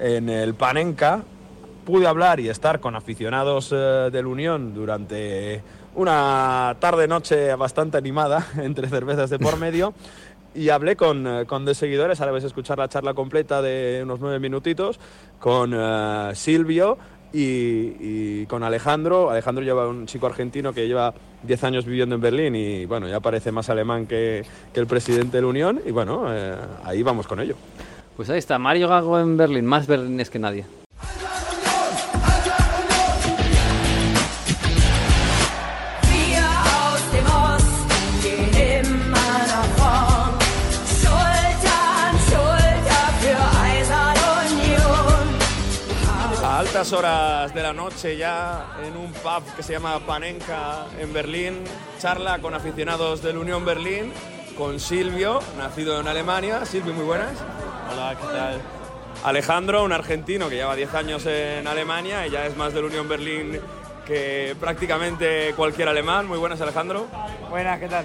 en 0.00 0.28
el 0.28 0.54
Panenka, 0.54 1.22
pude 1.84 2.06
hablar 2.06 2.40
y 2.40 2.48
estar 2.48 2.80
con 2.80 2.96
aficionados 2.96 3.70
eh, 3.72 4.10
del 4.10 4.26
Unión 4.26 4.74
durante 4.74 5.62
una 5.94 6.76
tarde-noche 6.78 7.54
bastante 7.56 7.98
animada, 7.98 8.46
entre 8.58 8.88
cervezas 8.88 9.30
de 9.30 9.38
por 9.38 9.58
medio, 9.58 9.94
y 10.54 10.68
hablé 10.68 10.96
con, 10.96 11.26
eh, 11.26 11.46
con 11.46 11.64
dos 11.64 11.76
seguidores, 11.76 12.20
ahora 12.20 12.32
vais 12.32 12.44
a 12.44 12.48
escuchar 12.48 12.78
la 12.78 12.88
charla 12.88 13.14
completa 13.14 13.62
de 13.62 14.00
unos 14.02 14.20
nueve 14.20 14.38
minutitos, 14.38 14.98
con 15.38 15.72
eh, 15.74 16.30
Silvio 16.34 16.98
y, 17.32 17.96
y 18.00 18.46
con 18.46 18.62
Alejandro. 18.62 19.30
Alejandro 19.30 19.64
lleva 19.64 19.88
un 19.88 20.06
chico 20.06 20.26
argentino 20.26 20.72
que 20.72 20.86
lleva 20.86 21.14
10 21.42 21.64
años 21.64 21.84
viviendo 21.84 22.14
en 22.14 22.20
Berlín 22.20 22.54
y 22.54 22.84
bueno, 22.86 23.08
ya 23.08 23.20
parece 23.20 23.52
más 23.52 23.70
alemán 23.70 24.06
que, 24.06 24.44
que 24.72 24.80
el 24.80 24.86
presidente 24.86 25.38
de 25.38 25.42
la 25.42 25.48
Unión, 25.48 25.80
y 25.84 25.90
bueno, 25.90 26.26
eh, 26.28 26.54
ahí 26.84 27.02
vamos 27.02 27.26
con 27.26 27.40
ello. 27.40 27.54
Pues 28.16 28.28
ahí 28.30 28.38
está, 28.38 28.58
Mario 28.58 28.88
Gago 28.88 29.18
en 29.18 29.36
Berlín, 29.36 29.64
más 29.64 29.86
berlinés 29.86 30.28
que 30.30 30.38
nadie. 30.38 30.79
Altas 46.90 46.98
horas 46.98 47.54
de 47.54 47.62
la 47.62 47.72
noche 47.72 48.16
ya 48.16 48.66
en 48.84 48.96
un 48.96 49.12
pub 49.12 49.44
que 49.56 49.62
se 49.62 49.72
llama 49.72 50.00
Panenka 50.00 50.86
en 50.98 51.12
Berlín, 51.12 51.62
charla 52.00 52.38
con 52.38 52.54
aficionados 52.54 53.22
del 53.22 53.36
Unión 53.36 53.64
Berlín, 53.64 54.12
con 54.56 54.80
Silvio, 54.80 55.40
nacido 55.56 56.00
en 56.00 56.08
Alemania. 56.08 56.64
Silvio, 56.64 56.92
muy 56.92 57.04
buenas. 57.04 57.32
Hola, 57.92 58.16
¿qué 58.20 58.26
tal? 58.26 58.60
Alejandro, 59.24 59.84
un 59.84 59.92
argentino 59.92 60.48
que 60.48 60.56
lleva 60.56 60.74
10 60.74 60.94
años 60.94 61.26
en 61.26 61.66
Alemania 61.66 62.26
y 62.26 62.30
ya 62.30 62.46
es 62.46 62.56
más 62.56 62.72
del 62.72 62.84
Unión 62.84 63.08
Berlín 63.08 63.60
que 64.06 64.56
prácticamente 64.58 65.52
cualquier 65.56 65.88
alemán. 65.88 66.26
Muy 66.26 66.38
buenas, 66.38 66.60
Alejandro. 66.60 67.06
Buenas, 67.50 67.78
¿qué 67.78 67.88
tal? 67.88 68.04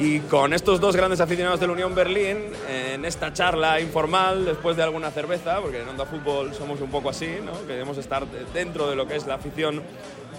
Y 0.00 0.20
con 0.20 0.52
estos 0.52 0.78
dos 0.78 0.94
grandes 0.94 1.20
aficionados 1.20 1.58
de 1.58 1.66
la 1.66 1.72
Unión 1.72 1.92
Berlín, 1.92 2.38
en 2.68 3.04
esta 3.04 3.32
charla 3.32 3.80
informal, 3.80 4.44
después 4.44 4.76
de 4.76 4.84
alguna 4.84 5.10
cerveza, 5.10 5.60
porque 5.60 5.82
en 5.82 5.88
Onda 5.88 6.06
Fútbol 6.06 6.54
somos 6.54 6.80
un 6.80 6.88
poco 6.88 7.10
así, 7.10 7.28
¿no? 7.44 7.66
queremos 7.66 7.98
estar 7.98 8.24
dentro 8.54 8.88
de 8.88 8.94
lo 8.94 9.08
que 9.08 9.16
es 9.16 9.26
la 9.26 9.34
afición 9.34 9.82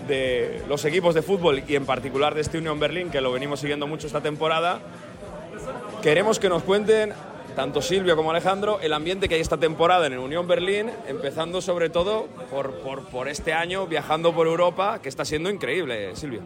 de 0.07 0.61
los 0.69 0.85
equipos 0.85 1.13
de 1.13 1.21
fútbol 1.21 1.61
y 1.67 1.75
en 1.75 1.85
particular 1.85 2.35
de 2.35 2.41
este 2.41 2.57
Unión 2.57 2.79
Berlín, 2.79 3.09
que 3.09 3.19
lo 3.19 3.33
venimos 3.33 3.59
siguiendo 3.59 3.85
mucho 3.85 4.07
esta 4.07 4.21
temporada, 4.21 4.79
queremos 6.01 6.39
que 6.39 6.47
nos 6.47 6.63
cuenten, 6.63 7.11
tanto 7.53 7.81
Silvio 7.81 8.15
como 8.15 8.31
Alejandro, 8.31 8.79
el 8.81 8.93
ambiente 8.93 9.27
que 9.27 9.35
hay 9.35 9.41
esta 9.41 9.57
temporada 9.57 10.07
en 10.07 10.13
el 10.13 10.19
Unión 10.19 10.47
Berlín, 10.47 10.89
empezando 11.05 11.61
sobre 11.61 11.89
todo 11.89 12.27
por, 12.49 12.75
por, 12.75 13.03
por 13.09 13.27
este 13.27 13.51
año 13.51 13.87
viajando 13.87 14.33
por 14.33 14.47
Europa, 14.47 15.01
que 15.01 15.09
está 15.09 15.25
siendo 15.25 15.49
increíble, 15.49 16.15
Silvio. 16.15 16.43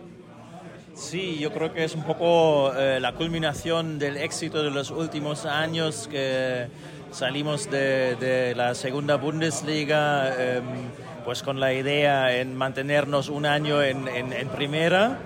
Sí, 0.95 1.39
yo 1.39 1.51
creo 1.51 1.73
que 1.73 1.83
es 1.83 1.95
un 1.95 2.03
poco 2.03 2.71
eh, 2.75 2.99
la 2.99 3.13
culminación 3.13 3.97
del 3.97 4.15
éxito 4.15 4.61
de 4.61 4.69
los 4.69 4.91
últimos 4.91 5.45
años 5.45 6.07
que 6.09 6.67
salimos 7.11 7.69
de, 7.71 8.15
de 8.15 8.53
la 8.55 8.75
segunda 8.75 9.15
Bundesliga, 9.15 10.31
eh, 10.37 10.61
pues 11.25 11.41
con 11.41 11.59
la 11.59 11.73
idea 11.73 12.37
en 12.37 12.55
mantenernos 12.55 13.29
un 13.29 13.47
año 13.47 13.81
en, 13.81 14.07
en, 14.07 14.33
en 14.33 14.49
primera 14.49 15.17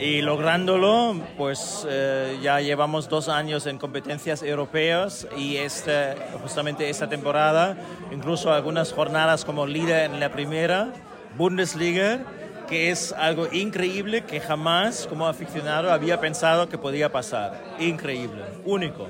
y 0.00 0.20
lográndolo, 0.20 1.14
pues 1.38 1.86
eh, 1.88 2.38
ya 2.42 2.60
llevamos 2.60 3.08
dos 3.08 3.28
años 3.28 3.66
en 3.66 3.78
competencias 3.78 4.42
europeas 4.42 5.28
y 5.36 5.56
este, 5.56 6.16
justamente 6.42 6.90
esta 6.90 7.08
temporada, 7.08 7.76
incluso 8.10 8.52
algunas 8.52 8.92
jornadas 8.92 9.44
como 9.44 9.66
líder 9.66 10.10
en 10.10 10.18
la 10.18 10.32
primera 10.32 10.92
Bundesliga 11.36 12.24
que 12.68 12.90
es 12.90 13.12
algo 13.12 13.46
increíble 13.52 14.24
que 14.24 14.40
jamás 14.40 15.06
como 15.06 15.26
aficionado 15.26 15.92
había 15.92 16.20
pensado 16.20 16.68
que 16.68 16.78
podía 16.78 17.12
pasar. 17.12 17.76
Increíble, 17.78 18.42
único. 18.64 19.06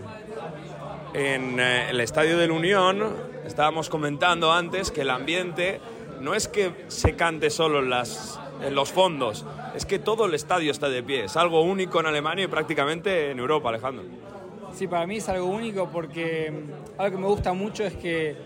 En 1.12 1.61
eh, 1.61 1.90
el 1.90 2.00
Estadio 2.00 2.36
de 2.38 2.48
la 2.48 2.55
Unión 2.55 3.14
estábamos 3.44 3.88
comentando 3.88 4.52
antes 4.52 4.90
que 4.90 5.02
el 5.02 5.11
ambiente 5.11 5.80
no 6.20 6.34
es 6.34 6.48
que 6.48 6.72
se 6.88 7.14
cante 7.14 7.50
solo 7.50 7.80
en, 7.80 7.90
las, 7.90 8.40
en 8.62 8.74
los 8.74 8.90
fondos, 8.90 9.44
es 9.74 9.84
que 9.84 9.98
todo 9.98 10.26
el 10.26 10.34
estadio 10.34 10.70
está 10.70 10.88
de 10.88 11.02
pie. 11.02 11.24
Es 11.24 11.36
algo 11.36 11.62
único 11.62 12.00
en 12.00 12.07
Alemania 12.07 12.44
y 12.44 12.48
prácticamente 12.48 13.30
en 13.30 13.38
Europa, 13.38 13.68
Alejandro. 13.68 14.05
Sí, 14.72 14.88
para 14.88 15.07
mí 15.07 15.18
es 15.18 15.28
algo 15.28 15.46
único 15.46 15.88
porque 15.90 16.50
mm, 16.50 17.00
algo 17.00 17.16
que 17.16 17.22
me 17.22 17.28
gusta 17.28 17.52
mucho 17.52 17.84
es 17.84 17.94
que 17.94 18.36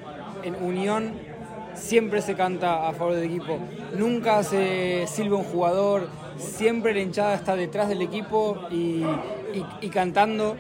en 0.42 0.54
Unión 0.56 1.14
siempre 1.74 2.22
se 2.22 2.34
canta 2.34 2.88
a 2.88 2.92
favor 2.92 3.14
del 3.14 3.24
equipo. 3.24 3.58
Nunca 3.96 4.42
se 4.42 5.06
silba 5.06 5.36
un 5.36 5.44
jugador, 5.44 6.08
siempre 6.36 6.94
la 6.94 7.00
hinchada 7.00 7.34
está 7.34 7.56
detrás 7.56 7.88
del 7.88 8.02
equipo 8.02 8.66
y, 8.70 9.02
y- 9.80 9.88
cantando 9.90 10.56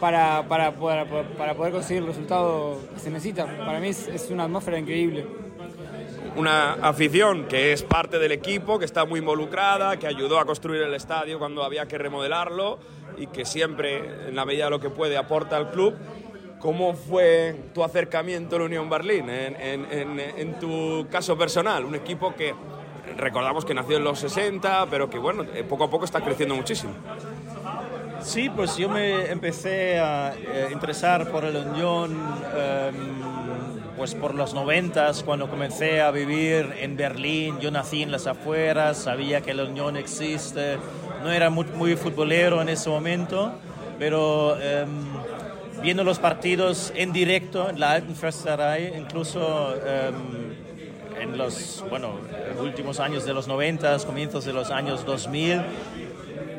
para, 0.00 0.44
para, 0.48 0.72
poder, 0.72 1.06
para 1.36 1.54
poder 1.54 1.72
conseguir 1.72 2.02
el 2.02 2.08
resultado 2.08 2.78
que 2.94 3.00
se 3.00 3.10
necesita. 3.10 3.46
Para 3.58 3.80
mí 3.80 3.88
es, 3.88 4.08
es 4.08 4.30
una 4.30 4.44
atmósfera 4.44 4.78
increíble. 4.78 5.26
Una 6.36 6.74
afición 6.74 7.46
que 7.46 7.72
es 7.72 7.82
parte 7.82 8.18
del 8.18 8.32
equipo, 8.32 8.78
que 8.78 8.84
está 8.84 9.04
muy 9.04 9.18
involucrada, 9.20 9.98
que 9.98 10.06
ayudó 10.06 10.38
a 10.38 10.44
construir 10.46 10.80
el 10.82 10.94
estadio 10.94 11.38
cuando 11.38 11.64
había 11.64 11.86
que 11.86 11.98
remodelarlo 11.98 12.78
y 13.18 13.26
que 13.26 13.44
siempre, 13.44 14.28
en 14.28 14.36
la 14.36 14.44
medida 14.44 14.64
de 14.66 14.70
lo 14.70 14.80
que 14.80 14.90
puede, 14.90 15.16
aporta 15.16 15.56
al 15.56 15.70
club. 15.70 15.94
¿Cómo 16.60 16.92
fue 16.94 17.56
tu 17.74 17.82
acercamiento 17.82 18.56
a 18.56 18.58
la 18.60 18.64
Unión 18.66 18.88
Berlín 18.90 19.30
en, 19.30 19.56
en- 19.56 19.86
en- 19.90 20.20
en 20.20 20.54
tu 20.60 21.06
caso 21.10 21.36
personal? 21.38 21.84
Un 21.86 21.94
equipo 21.94 22.34
que 22.34 22.54
recordamos 23.16 23.64
que 23.64 23.72
nació 23.74 23.96
en 23.96 24.04
los 24.04 24.18
60, 24.18 24.86
pero 24.90 25.08
que 25.08 25.18
bueno, 25.18 25.44
eh, 25.54 25.64
poco 25.66 25.84
a 25.84 25.90
poco 25.90 26.04
está 26.04 26.20
creciendo 26.20 26.54
muchísimo. 26.54 26.92
Sí, 28.20 28.50
pues 28.50 28.76
yo 28.76 28.90
me 28.90 29.30
empecé 29.30 29.98
a 29.98 30.34
eh, 30.36 30.68
interesar 30.72 31.30
por 31.30 31.44
el 31.46 31.56
Unión 31.56 32.12
em, 32.54 32.94
pues 33.96 34.14
por 34.14 34.34
los 34.34 34.52
noventas, 34.54 35.22
cuando 35.22 35.48
comencé 35.48 36.02
a 36.02 36.10
vivir 36.10 36.74
en 36.78 36.96
Berlín. 36.96 37.58
Yo 37.60 37.70
nací 37.70 38.02
en 38.02 38.12
las 38.12 38.26
afueras, 38.26 38.98
sabía 38.98 39.40
que 39.40 39.54
la 39.54 39.64
Unión 39.64 39.96
existe. 39.96 40.76
No 41.22 41.32
era 41.32 41.48
muy, 41.48 41.64
muy 41.74 41.96
futbolero 41.96 42.60
en 42.60 42.68
ese 42.68 42.88
momento, 42.90 43.52
pero 43.98 44.58
em, 44.60 44.88
viendo 45.82 46.04
los 46.04 46.18
partidos 46.18 46.92
en 46.94 47.12
directo 47.12 47.70
en 47.70 47.80
la 47.80 47.92
Alten 47.92 48.14
Försterei, 48.14 48.92
incluso 48.96 49.74
em, 49.76 50.54
en 51.20 51.38
los 51.38 51.84
bueno, 51.88 52.14
últimos 52.60 53.00
años 53.00 53.24
de 53.24 53.32
los 53.32 53.48
90, 53.48 53.98
comienzos 54.06 54.44
de 54.44 54.52
los 54.52 54.70
años 54.70 55.04
2000, 55.04 55.62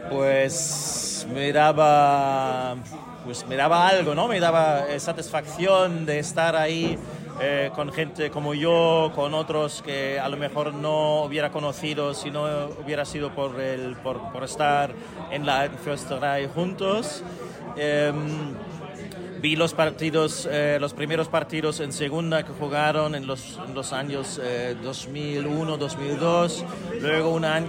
pues 0.09 1.27
me 1.33 1.51
daba, 1.51 2.75
pues 3.25 3.45
me 3.47 3.55
daba 3.55 3.87
algo, 3.87 4.15
¿no? 4.15 4.27
Me 4.27 4.39
daba 4.39 4.87
eh, 4.89 4.99
satisfacción 4.99 6.05
de 6.05 6.19
estar 6.19 6.55
ahí 6.55 6.97
eh, 7.39 7.71
con 7.75 7.91
gente 7.91 8.29
como 8.29 8.53
yo, 8.53 9.11
con 9.15 9.33
otros 9.33 9.81
que 9.83 10.19
a 10.19 10.29
lo 10.29 10.37
mejor 10.37 10.73
no 10.73 11.23
hubiera 11.23 11.51
conocido 11.51 12.13
si 12.13 12.29
no 12.29 12.43
hubiera 12.83 13.05
sido 13.05 13.33
por, 13.33 13.59
el, 13.59 13.95
por, 13.97 14.31
por 14.31 14.43
estar 14.43 14.91
en 15.31 15.45
la 15.45 15.69
Försterei 15.83 16.47
juntos. 16.47 17.23
Em, 17.77 18.70
vi 19.41 19.55
los 19.55 19.73
partidos, 19.73 20.47
eh, 20.49 20.77
los 20.79 20.93
primeros 20.93 21.27
partidos 21.27 21.79
en 21.79 21.91
segunda 21.91 22.43
que 22.43 22.53
jugaron 22.53 23.15
en 23.15 23.25
los, 23.25 23.57
años 23.91 24.39
eh, 24.43 24.75
2001, 24.83 25.77
2002, 25.77 26.63
luego 27.01 27.31
un 27.31 27.45
año, 27.45 27.67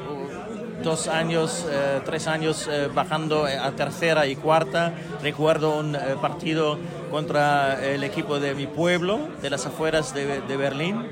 dos 0.82 1.08
años, 1.08 1.66
eh, 1.70 2.00
tres 2.04 2.26
años 2.26 2.68
eh, 2.70 2.88
bajando 2.92 3.46
a 3.46 3.70
tercera 3.72 4.26
y 4.26 4.36
cuarta. 4.36 4.92
Recuerdo 5.22 5.78
un 5.78 5.94
eh, 5.94 6.16
partido 6.20 6.78
contra 7.10 7.82
el 7.82 8.04
equipo 8.04 8.38
de 8.38 8.54
mi 8.54 8.66
pueblo, 8.66 9.18
de 9.40 9.48
las 9.48 9.64
afueras 9.64 10.12
de, 10.12 10.40
de 10.42 10.56
Berlín. 10.56 11.06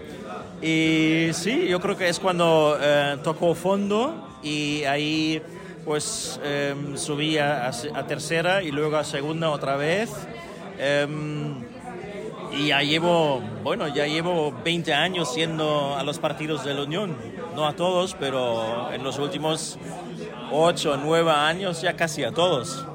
Y 0.61 1.31
sí, 1.33 1.69
yo 1.69 1.81
creo 1.81 1.97
que 1.97 2.09
es 2.09 2.21
cuando 2.21 2.77
eh, 2.79 3.17
tocó 3.23 3.55
fondo 3.55 4.29
y 4.43 4.85
ahí 4.85 5.41
pues 5.87 6.39
eh, 6.45 6.75
subí 6.97 7.39
a, 7.39 7.69
a 7.69 8.07
tercera 8.07 8.63
y 8.63 8.71
luego 8.71 8.99
a 8.99 9.05
segunda 9.05 9.51
otra 9.51 9.77
vez. 9.77 10.11
Em, 10.83 11.63
y 12.53 12.69
ya 12.69 12.81
llevo, 12.81 13.41
bueno, 13.63 13.87
ya 13.89 14.07
llevo 14.07 14.51
20 14.65 14.95
años 14.95 15.35
yendo 15.35 15.95
a 15.95 16.03
los 16.03 16.19
partidos 16.19 16.65
de 16.65 16.73
la 16.73 16.85
Unión. 16.85 17.17
No 17.55 17.67
a 17.67 17.75
todos, 17.75 18.17
pero 18.19 18.91
en 18.91 19.05
los 19.05 19.19
últimos 19.19 19.79
8 20.51 20.93
o 20.93 20.97
9 20.97 21.31
años 21.31 21.83
ya 21.83 21.97
casi 21.97 22.25
a 22.25 22.33
todos. 22.33 22.87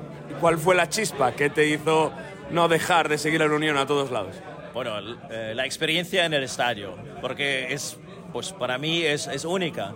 ¿Cuál 0.41 0.57
fue 0.57 0.73
la 0.73 0.89
chispa 0.89 1.33
que 1.33 1.51
te 1.51 1.67
hizo 1.67 2.11
no 2.49 2.67
dejar 2.67 3.07
de 3.07 3.19
seguir 3.19 3.43
a 3.43 3.47
la 3.47 3.55
Unión 3.55 3.77
a 3.77 3.85
todos 3.85 4.09
lados? 4.09 4.35
Bueno, 4.73 4.97
eh, 5.29 5.53
la 5.55 5.65
experiencia 5.65 6.25
en 6.25 6.33
el 6.33 6.43
estadio, 6.43 6.95
porque 7.21 7.71
es, 7.71 7.97
pues 8.33 8.51
para 8.51 8.79
mí 8.79 9.03
es, 9.03 9.27
es 9.27 9.45
única. 9.45 9.93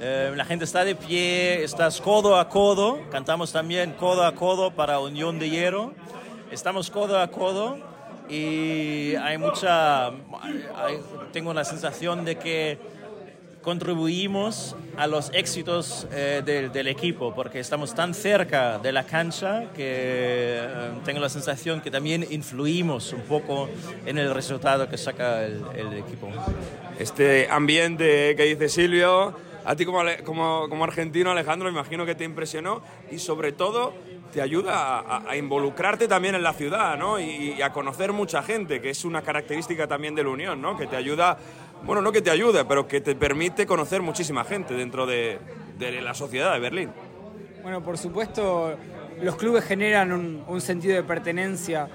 Eh, 0.00 0.32
la 0.34 0.44
gente 0.44 0.64
está 0.64 0.84
de 0.84 0.94
pie, 0.94 1.64
estás 1.64 2.00
codo 2.00 2.36
a 2.36 2.48
codo, 2.48 3.00
cantamos 3.10 3.52
también 3.52 3.92
codo 3.92 4.24
a 4.24 4.34
codo 4.34 4.70
para 4.70 5.00
Unión 5.00 5.38
de 5.38 5.50
Hierro. 5.50 5.92
Estamos 6.52 6.90
codo 6.90 7.18
a 7.18 7.28
codo 7.28 7.78
y 8.28 9.14
hay 9.14 9.38
mucha, 9.38 10.10
tengo 11.32 11.54
la 11.54 11.64
sensación 11.64 12.26
de 12.26 12.36
que 12.36 12.78
contribuimos 13.62 14.76
a 14.98 15.06
los 15.06 15.30
éxitos 15.32 16.06
eh, 16.12 16.42
del, 16.44 16.88
equipo 16.88 17.34
porque 17.34 17.58
estamos 17.58 17.94
tan 17.94 18.12
cerca 18.12 18.78
de 18.78 18.92
la 18.92 19.04
cancha 19.04 19.72
que 19.74 20.58
eh, 20.60 20.90
tengo 21.06 21.20
la 21.20 21.30
sensación 21.30 21.80
que 21.80 21.90
también 21.90 22.26
influimos 22.28 23.14
un 23.14 23.22
poco 23.22 23.70
en 24.04 24.18
el 24.18 24.34
resultado 24.34 24.90
que 24.90 24.98
saca 24.98 25.46
el, 25.46 25.62
equipo. 25.96 26.28
Este 26.98 27.48
ambiente 27.48 28.36
que 28.36 28.44
dice 28.44 28.68
Silvio, 28.68 29.34
a 29.64 29.74
ti 29.74 29.86
como, 29.86 30.02
como, 30.22 30.68
como 30.68 30.84
argentino, 30.84 31.30
Alejandro, 31.30 31.70
imagino 31.70 32.04
que 32.04 32.14
te 32.14 32.24
impresionó 32.24 32.82
y 33.10 33.20
sobre 33.20 33.52
todo 33.52 33.94
te 34.32 34.40
ayuda 34.40 35.22
a, 35.28 35.36
involucrarte 35.36 36.08
también 36.08 36.34
en 36.34 36.42
la 36.42 36.54
ciudad 36.54 36.96
¿no? 36.96 37.20
y, 37.20 37.60
a 37.60 37.70
conocer 37.70 38.12
mucha 38.12 38.42
gente, 38.42 38.80
que 38.80 38.90
es 38.90 39.04
una 39.04 39.22
característica 39.22 39.86
también 39.86 40.14
de 40.14 40.24
la 40.24 40.30
Unión, 40.30 40.60
¿no? 40.60 40.76
que 40.76 40.86
te 40.86 40.96
ayuda, 40.96 41.36
bueno, 41.84 42.00
no 42.00 42.10
que 42.10 42.22
te 42.22 42.30
ayude, 42.30 42.64
pero 42.64 42.88
que 42.88 43.00
te 43.00 43.14
permite 43.14 43.66
conocer 43.66 44.00
muchísima 44.00 44.44
gente 44.44 44.74
dentro 44.74 45.04
de, 45.06 45.38
de 45.78 46.00
la 46.00 46.14
sociedad 46.14 46.54
de 46.54 46.60
Berlín. 46.60 46.90
Bueno, 47.62 47.82
por 47.82 47.98
supuesto, 47.98 48.74
los 49.20 49.36
clubes 49.36 49.64
generan 49.64 50.12
un, 50.12 50.42
un 50.48 50.60
sentido 50.60 50.96
de 50.96 51.02
pertenencia. 51.02 51.88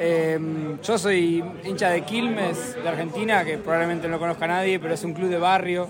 Eh, 0.00 0.38
yo 0.82 0.98
soy 0.98 1.44
hincha 1.62 1.90
de 1.90 2.02
Quilmes, 2.02 2.74
de 2.82 2.88
Argentina, 2.88 3.44
que 3.44 3.58
probablemente 3.58 4.08
no 4.08 4.14
lo 4.14 4.18
conozca 4.18 4.46
nadie, 4.46 4.80
pero 4.80 4.94
es 4.94 5.04
un 5.04 5.12
club 5.12 5.28
de 5.28 5.38
barrio. 5.38 5.88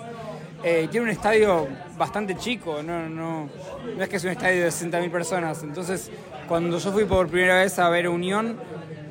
Eh, 0.65 0.87
tiene 0.91 1.05
un 1.05 1.11
estadio 1.11 1.67
bastante 1.99 2.37
chico, 2.37 2.83
no, 2.85 3.09
no, 3.09 3.49
no 3.97 4.03
es 4.03 4.09
que 4.09 4.17
es 4.17 4.25
un 4.25 4.31
estadio 4.31 4.63
de 4.63 4.71
60.000 4.71 5.11
personas. 5.11 5.63
Entonces, 5.65 6.11
cuando 6.47 6.79
yo 6.79 6.93
fui 6.93 7.05
por 7.05 7.29
primera 7.29 7.57
vez 7.63 7.79
a 7.81 7.89
ver 7.89 8.09
Unión, 8.09 8.57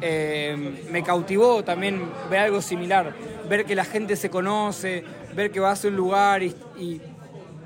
eh, 0.01 0.85
me 0.89 1.03
cautivó 1.03 1.63
también 1.63 2.09
ver 2.29 2.39
algo 2.39 2.61
similar, 2.61 3.13
ver 3.49 3.65
que 3.65 3.75
la 3.75 3.83
gente 3.83 4.15
se 4.15 4.29
conoce, 4.29 5.03
ver 5.35 5.51
que 5.51 5.59
vas 5.59 5.83
a 5.83 5.89
un 5.89 5.95
lugar 5.97 6.41
y, 6.41 6.55
y- 6.77 7.01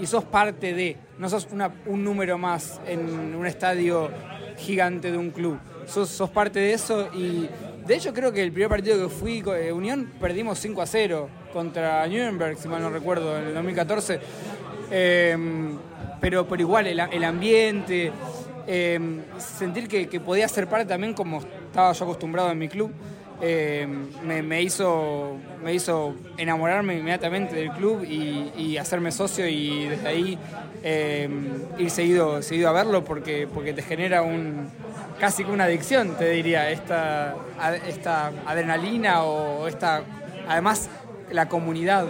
sos 0.06 0.24
parte 0.26 0.74
de, 0.74 0.98
no 1.18 1.30
sos 1.30 1.48
una- 1.52 1.72
un 1.86 2.04
número 2.04 2.38
más 2.38 2.82
en 2.86 3.34
un 3.36 3.46
estadio 3.46 4.10
gigante 4.58 5.12
de 5.12 5.18
un 5.18 5.30
club. 5.32 5.58
Sos, 5.88 6.10
sos 6.10 6.30
parte 6.32 6.60
de 6.60 6.74
eso 6.74 7.08
y 7.14 7.48
de 7.86 7.96
hecho 7.96 8.14
creo 8.14 8.32
que 8.32 8.42
el 8.42 8.52
primer 8.52 8.70
partido 8.70 9.08
que 9.08 9.14
fui 9.14 9.44
eh, 9.48 9.72
Unión 9.72 10.12
perdimos 10.20 10.60
5 10.60 10.82
a 10.82 10.86
0 10.86 11.30
contra 11.54 12.06
Nuremberg, 12.08 12.58
si 12.58 12.68
mal 12.68 12.82
no 12.82 12.90
recuerdo, 12.90 13.38
en 13.38 13.48
el 13.48 13.54
2014. 13.54 14.20
Eh, 14.92 15.38
pero, 16.20 16.48
pero 16.48 16.62
igual, 16.62 16.88
el, 16.88 17.24
ambiente, 17.24 18.12
eh, 18.68 19.00
sentir 19.38 19.88
que, 19.88 20.08
que 20.08 20.20
podía 20.20 20.48
ser 20.48 20.68
parte 20.68 20.86
también 20.86 21.14
como 21.14 21.40
estaba 21.40 21.92
yo 21.92 22.06
acostumbrado 22.06 22.52
en 22.52 22.58
mi 22.58 22.68
club, 22.68 22.92
eh, 23.42 23.88
me, 24.24 24.62
hizo, 24.62 25.38
me 25.64 25.74
hizo 25.74 26.16
enamorarme 26.38 26.98
inmediatamente 26.98 27.56
del 27.56 27.72
club 27.72 28.04
y, 28.04 28.78
hacerme 28.78 29.12
socio 29.12 29.48
y 29.48 29.88
desde 29.88 30.08
ahí 30.08 30.38
eh, 30.84 31.30
ir 31.78 31.90
seguido, 31.90 32.42
seguido 32.42 32.70
a 32.70 32.74
verlo 32.74 33.04
porque, 33.06 33.48
porque 33.52 33.74
te 33.74 33.82
genera 33.82 34.22
un 34.22 34.70
casi 35.20 35.46
que 35.46 35.52
una 35.52 35.64
adicción, 35.64 36.16
te 36.18 36.30
diría, 36.30 36.70
esta, 36.70 37.36
esta 37.88 38.34
adrenalina 38.46 39.24
o 39.24 39.68
esta, 39.68 40.02
además 40.48 40.90
la 41.32 41.48
comunidad. 41.48 42.06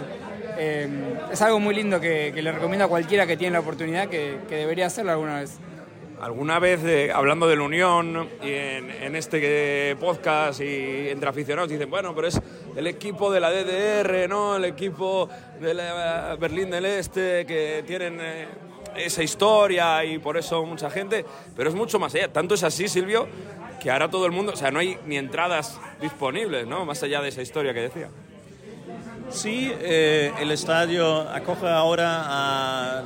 Eh, 0.58 0.88
es 1.32 1.40
algo 1.42 1.60
muy 1.60 1.74
lindo 1.74 2.00
que, 2.00 2.32
le 2.34 2.52
recomiendo 2.52 2.86
a 2.86 2.88
cualquiera 2.88 3.26
que 3.26 3.36
tiene 3.36 3.52
la 3.52 3.60
oportunidad 3.60 4.08
que 4.08 4.40
debería 4.48 4.86
hacerlo 4.86 5.12
alguna 5.12 5.40
vez. 5.40 5.58
Alguna 6.20 6.58
vez, 6.58 6.82
eh, 6.84 7.12
hablando 7.12 7.46
de 7.46 7.56
la 7.56 7.62
Unión 7.62 8.28
y 8.42 8.48
en, 8.48 9.14
este 9.16 9.90
eh, 9.90 9.96
podcast 9.96 10.62
y 10.62 11.10
entre 11.10 11.28
aficionados, 11.28 11.68
dicen, 11.68 11.90
bueno, 11.90 12.14
pero 12.14 12.28
es 12.28 12.40
el 12.74 12.86
equipo 12.86 13.30
de 13.30 13.38
la 13.38 13.50
DDR, 13.50 14.26
¿no? 14.26 14.56
El 14.56 14.64
equipo 14.64 15.28
de 15.60 15.74
la 15.74 16.36
Berlín 16.40 16.70
del 16.70 16.86
Este, 16.86 17.44
que 17.44 17.84
tienen 17.86 18.18
eh, 18.18 18.48
esa 18.96 19.22
historia 19.22 20.04
y 20.06 20.18
por 20.18 20.38
eso 20.38 20.64
mucha 20.64 20.88
gente, 20.88 21.26
pero 21.54 21.68
es 21.68 21.74
mucho 21.74 21.98
más 21.98 22.14
allá. 22.14 22.32
Tanto 22.32 22.54
es 22.54 22.62
así, 22.62 22.88
Silvio, 22.88 23.28
que 23.78 23.90
ahora 23.90 24.10
todo 24.10 24.24
el 24.24 24.32
mundo, 24.32 24.52
o 24.54 24.56
sea, 24.56 24.70
no 24.70 24.78
hay 24.78 24.96
ni 25.04 25.18
entradas 25.18 25.78
disponibles, 26.00 26.66
¿no? 26.66 26.86
Más 26.86 27.02
allá 27.02 27.20
de 27.20 27.28
esa 27.28 27.42
historia 27.42 27.74
que 27.74 27.80
decía. 27.80 28.08
Sí, 29.28 29.70
eh, 29.80 30.32
el 30.40 30.50
estadio 30.50 31.28
acoge 31.28 31.68
ahora 31.68 32.22
a 32.24 33.04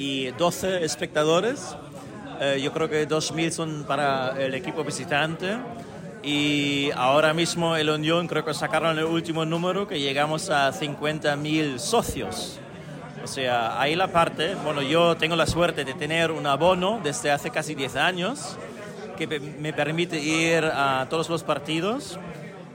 22.012 0.00 0.82
espectadores. 0.82 1.76
Eh, 2.40 2.60
yo 2.62 2.72
creo 2.72 2.88
que 2.88 3.06
2.000 3.06 3.50
son 3.50 3.84
para 3.84 4.34
el 4.42 4.54
equipo 4.54 4.82
visitante. 4.82 5.58
Y 6.22 6.90
ahora 6.96 7.32
mismo 7.34 7.76
el 7.76 7.88
Unión 7.90 8.26
creo 8.26 8.44
que 8.44 8.54
sacaron 8.54 8.98
el 8.98 9.04
último 9.04 9.44
número 9.44 9.86
que 9.86 10.00
llegamos 10.00 10.50
a 10.50 10.72
50.000 10.72 11.78
socios. 11.78 12.58
O 13.22 13.26
sea, 13.26 13.80
ahí 13.80 13.94
la 13.94 14.08
parte, 14.08 14.54
bueno, 14.64 14.80
yo 14.80 15.16
tengo 15.16 15.36
la 15.36 15.46
suerte 15.46 15.84
de 15.84 15.92
tener 15.94 16.30
un 16.30 16.46
abono 16.46 17.00
desde 17.02 17.30
hace 17.30 17.50
casi 17.50 17.74
10 17.74 17.96
años 17.96 18.56
que 19.18 19.26
me 19.26 19.74
permite 19.74 20.18
ir 20.18 20.64
a 20.64 21.06
todos 21.10 21.28
los 21.28 21.42
partidos 21.42 22.18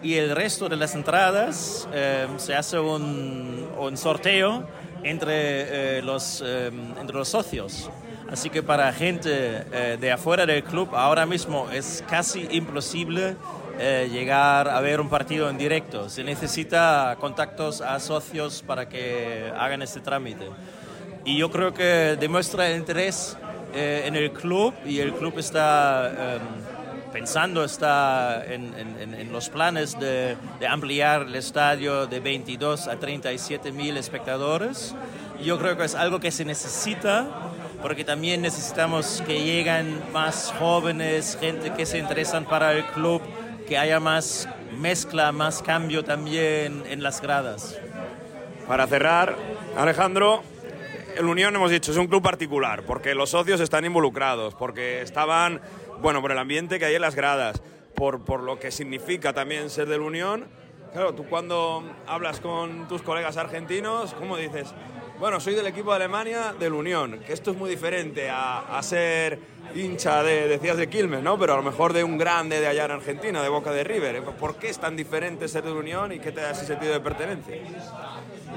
y 0.04 0.16
el 0.16 0.36
resto 0.36 0.70
de 0.70 0.76
las 0.76 0.94
entradas 0.94 1.88
eh, 1.92 2.28
se 2.38 2.54
hace 2.54 2.78
un, 2.78 3.68
un 3.80 3.98
sorteo 3.98 4.68
entre, 5.06 6.00
eh, 6.00 6.02
los, 6.02 6.44
eh, 6.46 6.72
entre 7.00 7.16
los 7.16 7.30
socios. 7.30 7.90
Así 8.30 8.50
que 8.50 8.64
para 8.64 8.92
gente 8.92 9.30
eh, 9.72 9.98
de 10.00 10.12
afuera 10.12 10.46
del 10.46 10.64
club 10.64 10.90
ahora 10.94 11.26
mismo 11.26 11.70
es 11.72 12.04
casi 12.10 12.48
imposible 12.52 13.36
eh, 13.78 14.10
llegar 14.12 14.70
a 14.70 14.80
ver 14.82 15.02
un 15.02 15.10
partido 15.10 15.50
en 15.50 15.58
directo. 15.58 16.10
Se 16.10 16.24
necesita 16.24 17.18
contactos 17.20 17.82
a 17.82 18.00
socios 18.00 18.64
para 18.66 18.88
que 18.90 19.52
hagan 19.58 19.82
este 19.82 20.00
trámite. 20.00 20.50
Y 21.26 21.38
yo 21.38 21.52
creo 21.52 21.74
que 21.74 22.18
demuestra 22.20 22.72
interés 22.72 23.38
eh, 23.74 24.04
en 24.06 24.16
el 24.16 24.32
club 24.32 24.74
y 24.86 25.00
el 25.00 25.14
club 25.14 25.38
está 25.38 26.10
eh, 26.18 26.40
pensando, 27.20 27.64
está 27.64 28.44
en, 28.46 28.74
en- 28.78 29.14
en- 29.14 29.32
los 29.32 29.48
planes 29.48 29.98
de, 29.98 30.36
de 30.60 30.68
ampliar 30.68 31.22
el 31.22 31.36
estadio 31.36 32.08
de 32.08 32.20
22 32.20 32.90
a 32.90 33.00
37 33.00 33.72
mil 33.72 33.96
espectadores. 33.96 34.94
Yo 35.42 35.58
creo 35.58 35.78
que 35.78 35.86
es 35.86 35.96
algo 35.96 36.20
que 36.20 36.30
se 36.32 36.44
necesita 36.44 37.26
porque 37.82 38.04
también 38.04 38.42
necesitamos 38.42 39.24
que 39.26 39.42
lleguen 39.46 40.02
más 40.12 40.54
jóvenes, 40.60 41.38
gente 41.40 41.72
que 41.72 41.86
se 41.86 42.00
interesan 42.00 42.44
para 42.44 42.74
el 42.74 42.84
club, 42.88 43.22
que 43.66 43.78
haya 43.78 44.02
más 44.02 44.50
mezcla, 44.78 45.32
más 45.32 45.62
cambio 45.62 46.04
también 46.04 46.84
en 46.90 47.02
las 47.02 47.22
gradas. 47.22 47.78
Para 48.68 48.88
cerrar, 48.88 49.38
Alejandro, 49.78 50.44
el 51.16 51.26
Unión 51.28 51.56
hemos 51.56 51.72
dicho 51.72 51.92
es 51.94 51.98
un 51.98 52.08
club 52.08 52.22
particular, 52.22 52.84
porque 52.84 53.16
los 53.16 53.30
socios 53.30 53.62
están 53.62 53.86
involucrados, 53.86 54.54
porque 54.56 55.02
estaban, 55.02 55.62
bueno, 56.02 56.22
por 56.22 56.32
el 56.32 56.38
ambiente 56.38 56.80
que 56.80 56.86
hay 56.86 56.96
en 56.96 57.02
las 57.02 57.16
gradas, 57.16 57.62
por, 57.96 58.24
por 58.24 58.42
lo 58.42 58.60
que 58.60 58.72
significa 58.72 59.34
también 59.34 59.70
ser 59.70 59.88
del 59.88 60.02
Unión. 60.02 60.48
Claro, 60.94 61.14
tú 61.14 61.26
cuando 61.26 61.84
hablas 62.08 62.40
con 62.40 62.88
tus 62.88 63.02
colegas 63.02 63.38
argentinos, 63.38 64.14
¿cómo 64.14 64.38
dices? 64.38 64.74
Bueno, 65.20 65.40
soy 65.40 65.56
del 65.56 65.68
equipo 65.68 65.92
de 65.92 65.98
Alemania 65.98 66.54
del 66.58 66.74
Unión, 66.74 67.20
que 67.26 67.34
esto 67.34 67.52
es 67.52 67.58
muy 67.58 67.70
diferente 67.70 68.30
a, 68.30 68.78
a 68.78 68.84
ser 68.84 69.40
hincha 69.74 70.24
de, 70.24 70.48
decías 70.48 70.78
de 70.78 70.88
Quilmes, 70.88 71.22
¿no? 71.22 71.38
Pero 71.40 71.54
a 71.54 71.58
lo 71.58 71.64
mejor 71.64 71.94
de 71.94 72.04
un 72.04 72.18
grande 72.18 72.60
de 72.60 72.68
allá 72.68 72.86
en 72.86 72.92
Argentina, 72.92 73.42
de 73.42 73.50
Boca 73.50 73.72
de 73.72 73.84
River. 73.84 74.24
¿Por 74.24 74.56
qué 74.56 74.70
es 74.70 74.80
tan 74.80 74.96
diferente 74.96 75.48
ser 75.48 75.64
del 75.64 75.74
Unión 75.74 76.12
y 76.12 76.20
qué 76.20 76.32
te 76.32 76.42
da 76.42 76.52
ese 76.52 76.66
sentido 76.66 76.94
de 76.94 77.00
pertenencia? 77.00 77.56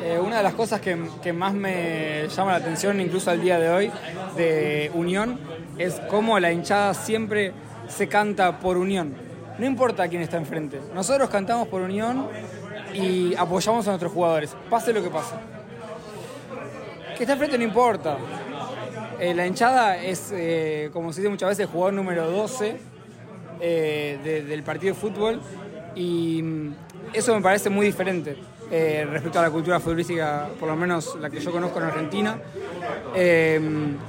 Eh, 0.02 0.18
una 0.24 0.36
de 0.38 0.42
las 0.42 0.54
cosas 0.54 0.80
que, 0.80 0.96
que 1.22 1.32
más 1.32 1.52
me 1.54 2.28
llama 2.28 2.52
la 2.52 2.58
atención, 2.58 3.00
incluso 3.00 3.30
al 3.30 3.40
día 3.40 3.58
de 3.58 3.68
hoy, 3.70 3.90
de 4.36 4.90
Unión, 4.94 5.38
es 5.76 5.94
cómo 6.08 6.38
la 6.38 6.52
hinchada 6.52 6.94
siempre 6.94 7.52
se 7.88 8.08
canta 8.08 8.58
por 8.60 8.76
Unión. 8.76 9.14
No 9.58 9.66
importa 9.66 10.06
quién 10.08 10.22
está 10.22 10.36
enfrente. 10.36 10.80
Nosotros 10.94 11.28
cantamos 11.30 11.66
por 11.68 11.82
Unión 11.82 12.28
y 12.94 13.34
apoyamos 13.34 13.86
a 13.88 13.90
nuestros 13.90 14.12
jugadores, 14.12 14.54
pase 14.70 14.92
lo 14.92 15.02
que 15.02 15.10
pase. 15.10 15.34
Que 17.16 17.24
está 17.24 17.32
enfrente 17.32 17.58
no 17.58 17.64
importa. 17.64 18.16
Eh, 19.18 19.34
la 19.34 19.46
hinchada 19.46 19.96
es, 19.96 20.30
eh, 20.32 20.90
como 20.92 21.12
se 21.12 21.20
dice 21.22 21.28
muchas 21.30 21.48
veces, 21.48 21.66
el 21.66 21.72
jugador 21.72 21.94
número 21.94 22.30
12 22.30 22.76
eh, 23.60 24.18
de- 24.22 24.42
del 24.44 24.62
partido 24.62 24.94
de 24.94 25.00
fútbol 25.00 25.40
y 25.96 26.40
mm, 26.40 26.74
eso 27.14 27.34
me 27.34 27.42
parece 27.42 27.68
muy 27.68 27.86
diferente 27.86 28.36
eh, 28.70 29.06
respecto 29.10 29.38
a 29.38 29.42
la 29.42 29.50
cultura 29.50 29.80
futbolística, 29.80 30.46
por 30.60 30.68
lo 30.68 30.76
menos 30.76 31.16
la 31.18 31.30
que 31.30 31.40
yo 31.40 31.50
conozco 31.50 31.78
en 31.78 31.86
Argentina. 31.86 32.38
Eh, 33.14 33.60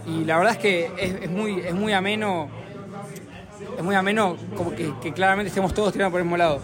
y 0.05 0.25
la 0.25 0.37
verdad 0.37 0.53
es 0.53 0.59
que 0.59 0.91
es, 0.97 1.29
muy, 1.29 1.61
es 1.61 1.73
muy 1.73 1.93
ameno, 1.93 2.49
es 3.77 3.83
muy 3.83 3.95
ameno 3.95 4.35
como 4.57 4.75
que, 4.75 5.13
claramente 5.13 5.47
estemos 5.47 5.73
todos 5.73 5.93
tirando 5.93 6.11
por 6.11 6.19
el 6.19 6.25
mismo 6.25 6.35
lado. 6.35 6.61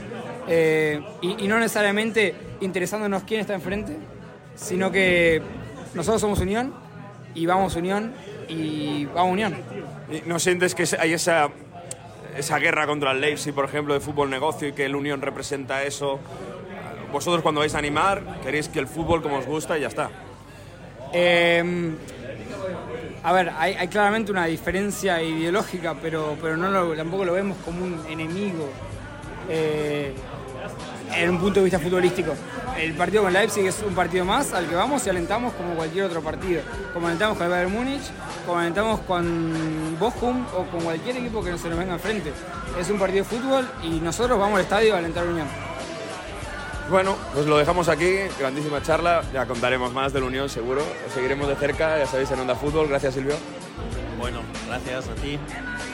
Eh, 0.48 1.02
y, 1.22 1.48
no 1.48 1.58
necesariamente 1.58 2.36
interesándonos 2.60 3.24
quién 3.24 3.40
está 3.40 3.54
enfrente, 3.54 3.98
sino 4.56 4.92
que 4.92 5.42
nosotros 5.94 6.20
somos 6.20 6.40
Unión 6.42 6.74
y 7.34 7.46
vamos 7.46 7.78
Unión 7.78 8.14
y 8.50 9.06
vamos 9.06 9.32
Unión. 9.32 9.56
¿Y 10.12 10.28
¿No 10.28 10.38
sientes 10.40 10.76
que 10.76 10.86
hay 11.00 11.14
esa, 11.14 11.50
esa 12.38 12.60
guerra 12.60 12.88
contra 12.88 13.14
el 13.14 13.22
Leipzig, 13.22 13.54
por 13.54 13.64
ejemplo, 13.64 13.94
de 13.94 14.02
fútbol 14.02 14.30
negocio 14.30 14.68
y 14.68 14.74
que 14.74 14.84
el 14.86 14.96
Unión 14.96 15.22
representa 15.22 15.84
eso? 15.84 16.20
Vosotros 17.16 17.44
cuando 17.44 17.62
vais 17.62 17.74
a 17.74 17.78
animar, 17.78 18.42
queréis 18.44 18.68
que 18.68 18.78
el 18.78 18.88
fútbol 18.88 19.22
como 19.22 19.38
os 19.38 19.46
gusta 19.46 19.78
y 19.78 19.82
ya 19.84 19.88
está. 19.88 20.10
Eh, 21.14 21.94
a 23.24 23.32
ver, 23.32 23.54
hay, 23.58 23.88
claramente 23.88 24.34
una 24.34 24.48
diferencia 24.48 25.24
ideológica, 25.24 25.96
pero, 26.02 26.36
pero 26.42 26.58
no 26.58 26.94
tampoco 26.94 27.24
lo 27.24 27.32
vemos 27.32 27.56
como 27.64 27.86
un 27.86 28.06
enemigo 28.10 28.68
eh, 29.48 30.14
en 31.16 31.30
un 31.30 31.40
punto 31.40 31.62
de 31.62 31.64
vista 31.64 31.80
futbolístico. 31.80 32.34
El 32.78 32.94
partido 32.96 33.24
con 33.24 33.32
Leipzig 33.32 33.66
es 33.66 33.82
un 33.82 33.96
partido 33.96 34.26
más 34.26 34.52
al 34.52 34.68
que 34.68 34.76
vamos 34.76 35.08
y 35.08 35.10
alentamos 35.10 35.54
como 35.54 35.74
cualquier 35.76 36.04
otro 36.04 36.22
partido. 36.22 36.64
Como 36.94 37.08
alentamos 37.08 37.38
con 37.38 37.46
el 37.46 37.52
Bayern 37.54 37.72
Múnich, 37.72 38.04
como 38.46 38.60
alentamos 38.60 39.00
con 39.00 39.98
Bochum 39.98 40.46
o 40.54 40.66
con 40.66 40.82
cualquier 40.82 41.16
equipo 41.16 41.42
que 41.42 41.52
no 41.52 41.58
se 41.58 41.70
nos 41.70 41.80
venga 41.80 41.94
enfrente. 41.94 42.34
Es 42.78 42.90
un 42.90 43.00
partido 43.00 43.24
de 43.24 43.30
fútbol 43.30 43.66
y 43.84 44.02
nosotros 44.02 44.38
vamos 44.38 44.58
al 44.58 44.64
estadio 44.66 44.96
a 44.96 44.98
alentar 44.98 45.26
a 45.26 45.30
Unión. 45.30 45.75
Bueno, 46.90 47.16
pues 47.34 47.46
lo 47.48 47.58
dejamos 47.58 47.90
aquí, 47.90 48.12
grandísima 48.40 48.82
charla, 48.82 49.24
ya 49.34 49.46
contaremos 49.48 49.92
más 49.94 50.14
del 50.14 50.24
Unión 50.24 50.50
seguro, 50.50 50.82
Os 51.08 51.14
seguiremos 51.14 51.48
de 51.48 51.56
cerca, 51.56 51.98
ya 51.98 52.06
sabéis, 52.06 52.30
en 52.32 52.40
Onda 52.40 52.56
Fútbol. 52.56 52.88
Gracias 52.88 53.16
Silvio 53.16 53.36
Bueno, 54.20 54.42
gracias 54.68 55.08
a 55.10 55.16
ti. 55.16 55.40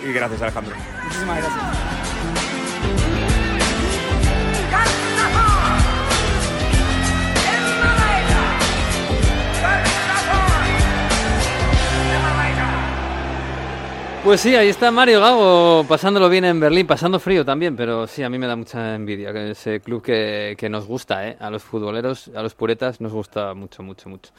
y 0.06 0.12
gracias 0.14 0.42
Alejandro. 0.42 0.76
Muchísimas 1.04 1.38
gracias. 1.38 3.21
Pues 14.24 14.42
sí, 14.42 14.56
ahí 14.56 14.70
está 14.70 14.92
Mario 14.92 15.20
Gago 15.20 15.84
pasándolo 15.90 16.30
bien 16.30 16.46
en 16.46 16.60
Berlín, 16.60 16.86
pasando 16.86 17.20
frío 17.20 17.44
también, 17.44 17.76
pero 17.76 18.06
sí, 18.06 18.22
a 18.22 18.30
mí 18.30 18.38
me 18.38 18.46
da 18.46 18.56
mucha 18.56 18.94
envidia 18.94 19.34
que 19.34 19.50
ese 19.52 19.80
club 19.80 20.04
que, 20.04 20.54
que 20.60 20.70
nos 20.70 20.86
gusta, 20.86 21.28
¿eh? 21.28 21.38
a 21.40 21.50
los 21.50 21.64
futboleros, 21.64 22.30
a 22.36 22.44
los 22.44 22.54
puretas 22.54 23.02
nos 23.02 23.12
gusta 23.12 23.56
mucho, 23.56 23.82
mucho, 23.82 24.10
mucho. 24.10 24.32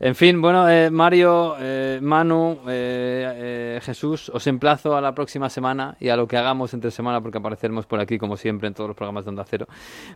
En 0.00 0.16
fin, 0.16 0.42
bueno, 0.42 0.68
eh, 0.68 0.90
Mario, 0.90 1.54
eh, 1.60 2.00
Manu, 2.02 2.58
eh, 2.68 3.76
eh, 3.78 3.80
Jesús, 3.80 4.28
os 4.34 4.44
emplazo 4.48 4.96
a 4.96 5.00
la 5.00 5.14
próxima 5.14 5.48
semana 5.48 5.96
y 6.00 6.08
a 6.08 6.16
lo 6.16 6.26
que 6.26 6.36
hagamos 6.36 6.74
entre 6.74 6.90
semana, 6.90 7.20
porque 7.20 7.38
apareceremos 7.38 7.86
por 7.86 8.00
aquí 8.00 8.18
como 8.18 8.36
siempre 8.36 8.66
en 8.66 8.74
todos 8.74 8.88
los 8.88 8.96
programas 8.96 9.24
de 9.24 9.28
Onda 9.28 9.44
Cero, 9.48 9.68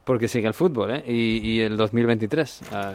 porque 0.03 0.27
sigue 0.27 0.49
el 0.49 0.55
fútbol 0.55 0.91
¿eh? 0.97 1.05
y, 1.07 1.39
y 1.49 1.61
el 1.61 1.77
2023. 1.77 2.63
eh, 2.73 2.93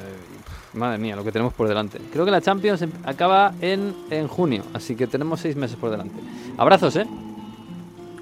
madre 0.74 0.98
mía, 0.98 1.16
lo 1.16 1.24
que 1.24 1.32
tenemos 1.32 1.54
por 1.54 1.70
delante. 1.70 2.00
Creo 2.12 2.26
que 2.26 2.32
la 2.32 2.42
Champions 2.42 2.82
em- 2.82 2.92
acaba 3.06 3.54
en, 3.62 3.96
en 4.12 4.28
junio, 4.28 4.64
así 4.74 4.94
que 4.96 5.08
tenemos 5.08 5.40
seis 5.40 5.56
meses 5.56 5.78
por 5.78 5.90
delante. 5.90 6.17
Abrazos, 6.58 6.96
¿eh? 6.96 7.06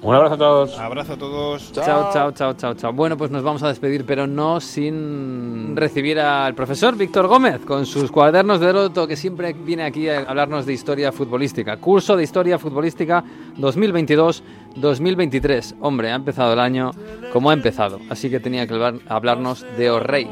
Un 0.02 0.14
abrazo 0.14 0.34
a 0.34 0.38
todos. 0.38 0.78
Abrazo 0.78 1.14
a 1.14 1.16
todos. 1.16 1.72
Chao, 1.72 2.10
chao, 2.12 2.30
chao, 2.32 2.52
chao, 2.54 2.74
chao. 2.74 2.92
Bueno, 2.92 3.16
pues 3.16 3.30
nos 3.30 3.42
vamos 3.42 3.62
a 3.64 3.68
despedir, 3.68 4.04
pero 4.06 4.26
no 4.26 4.60
sin 4.60 5.74
recibir 5.74 6.20
al 6.20 6.54
profesor 6.54 6.94
Víctor 6.96 7.26
Gómez 7.26 7.60
con 7.66 7.86
sus 7.86 8.12
cuadernos 8.12 8.60
de 8.60 8.68
Heródoto, 8.68 9.08
que 9.08 9.16
siempre 9.16 9.52
viene 9.54 9.82
aquí 9.84 10.08
a 10.08 10.20
hablarnos 10.20 10.64
de 10.66 10.74
historia 10.74 11.10
futbolística. 11.10 11.78
Curso 11.78 12.14
de 12.16 12.22
historia 12.22 12.58
futbolística 12.58 13.24
2022-2023. 13.58 15.74
Hombre, 15.80 16.12
ha 16.12 16.14
empezado 16.14 16.52
el 16.52 16.60
año 16.60 16.92
como 17.32 17.50
ha 17.50 17.54
empezado, 17.54 17.98
así 18.10 18.30
que 18.30 18.38
tenía 18.38 18.66
que 18.66 18.74
hablar- 18.74 19.00
hablarnos 19.08 19.64
de 19.76 19.90
O'Reilly, 19.90 20.30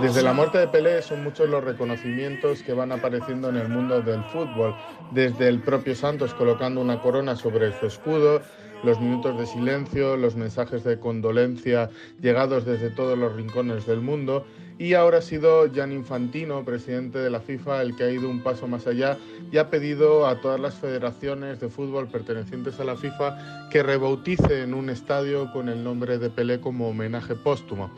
Desde 0.00 0.22
la 0.22 0.32
muerte 0.32 0.58
de 0.58 0.68
Pelé 0.68 1.02
son 1.02 1.22
muchos 1.22 1.48
los 1.48 1.62
reconocimientos 1.62 2.62
que 2.62 2.72
van 2.72 2.92
apareciendo 2.92 3.50
en 3.50 3.56
el 3.56 3.68
mundo 3.68 4.00
del 4.00 4.24
fútbol, 4.24 4.74
desde 5.10 5.48
el 5.48 5.60
propio 5.60 5.94
Santos 5.94 6.32
colocando 6.34 6.80
una 6.80 7.00
corona 7.00 7.36
sobre 7.36 7.78
su 7.78 7.86
escudo, 7.86 8.40
los 8.84 9.00
minutos 9.00 9.38
de 9.38 9.46
silencio, 9.46 10.16
los 10.16 10.36
mensajes 10.36 10.84
de 10.84 10.98
condolencia 10.98 11.90
llegados 12.20 12.64
desde 12.64 12.90
todos 12.90 13.18
los 13.18 13.34
rincones 13.34 13.86
del 13.86 14.00
mundo 14.00 14.44
y 14.78 14.94
ahora 14.94 15.18
ha 15.18 15.22
sido 15.22 15.68
Gian 15.72 15.92
Infantino, 15.92 16.64
presidente 16.64 17.18
de 17.18 17.30
la 17.30 17.40
FIFA, 17.40 17.82
el 17.82 17.96
que 17.96 18.04
ha 18.04 18.10
ido 18.10 18.30
un 18.30 18.42
paso 18.42 18.68
más 18.68 18.86
allá 18.86 19.18
y 19.50 19.58
ha 19.58 19.70
pedido 19.70 20.26
a 20.26 20.40
todas 20.40 20.60
las 20.60 20.76
federaciones 20.76 21.58
de 21.58 21.68
fútbol 21.68 22.06
pertenecientes 22.06 22.78
a 22.78 22.84
la 22.84 22.94
FIFA 22.94 23.68
que 23.70 23.82
rebauticen 23.82 24.74
un 24.74 24.88
estadio 24.88 25.50
con 25.52 25.68
el 25.68 25.82
nombre 25.82 26.18
de 26.18 26.30
Pelé 26.30 26.60
como 26.60 26.88
homenaje 26.88 27.34
póstumo. 27.34 27.90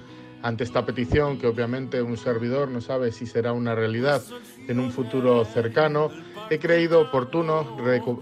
Ante 0.42 0.64
esta 0.64 0.86
petición, 0.86 1.36
que 1.38 1.46
obviamente 1.46 2.00
un 2.00 2.16
servidor 2.16 2.68
no 2.68 2.80
sabe 2.80 3.12
si 3.12 3.26
será 3.26 3.52
una 3.52 3.74
realidad 3.74 4.22
en 4.66 4.80
un 4.80 4.90
futuro 4.90 5.44
cercano, 5.44 6.10
he 6.50 6.58
creído 6.58 7.00
oportuno 7.00 7.64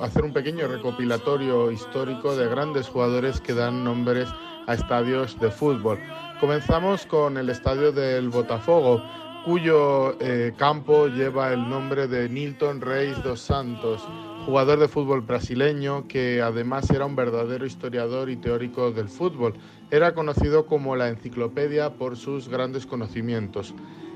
hacer 0.01 0.23
un 0.23 0.35
pequeño 0.35 0.69
recopilatorio 0.69 1.73
histórico 1.73 2.37
de 2.37 2.47
grandes 2.47 2.87
jugadores 2.87 3.41
que 3.41 3.55
dan 3.55 3.83
nombres 3.83 4.29
a 4.67 4.75
estadios 4.75 5.41
de 5.41 5.51
fútbol. 5.51 5.99
Comenzamos 6.39 7.07
con 7.07 7.39
el 7.39 7.49
estadio 7.49 7.91
del 7.91 8.29
Botafogo, 8.29 9.03
cuyo 9.47 10.15
eh, 10.21 10.53
campo 10.59 11.07
lleva 11.07 11.55
el 11.55 11.71
nombre 11.71 12.07
de 12.07 12.29
Nilton 12.29 12.83
Reis 12.83 13.17
dos 13.23 13.41
Santos, 13.41 14.07
jugador 14.45 14.79
de 14.79 14.89
fútbol 14.89 15.23
brasileño 15.23 16.07
que 16.07 16.43
además 16.43 16.91
era 16.91 17.07
un 17.07 17.17
verdadero 17.17 17.65
historiador 17.65 18.29
y 18.29 18.37
teórico 18.37 18.93
del 18.93 19.09
fútbol. 19.09 19.55
Era 19.91 20.13
conocido 20.13 20.67
como 20.67 20.97
la 20.97 21.09
enciclopedia 21.09 21.95
por 21.95 22.19
sus 22.19 22.51
grandes 22.51 22.85
conocimientos. 22.85 23.75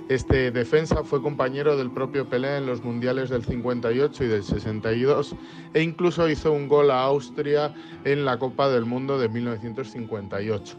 Este 0.09 0.51
defensa 0.51 1.05
fue 1.05 1.23
compañero 1.23 1.77
del 1.77 1.91
propio 1.91 2.29
Pelé 2.29 2.57
en 2.59 2.67
los 2.67 2.83
mundiales 2.83 3.31
del 3.31 3.45
58 3.45 4.25
y 4.25 4.27
del 4.27 4.43
62 4.43 5.35
e 5.75 5.83
incluso 5.83 6.29
hizo 6.29 6.53
un 6.53 6.69
gol 6.69 6.91
a 6.91 7.05
Austria 7.05 7.75
en 8.05 8.25
la 8.25 8.39
Copa 8.39 8.69
del 8.69 8.85
Mundo 8.85 9.19
de 9.19 9.29
1958. 9.29 10.77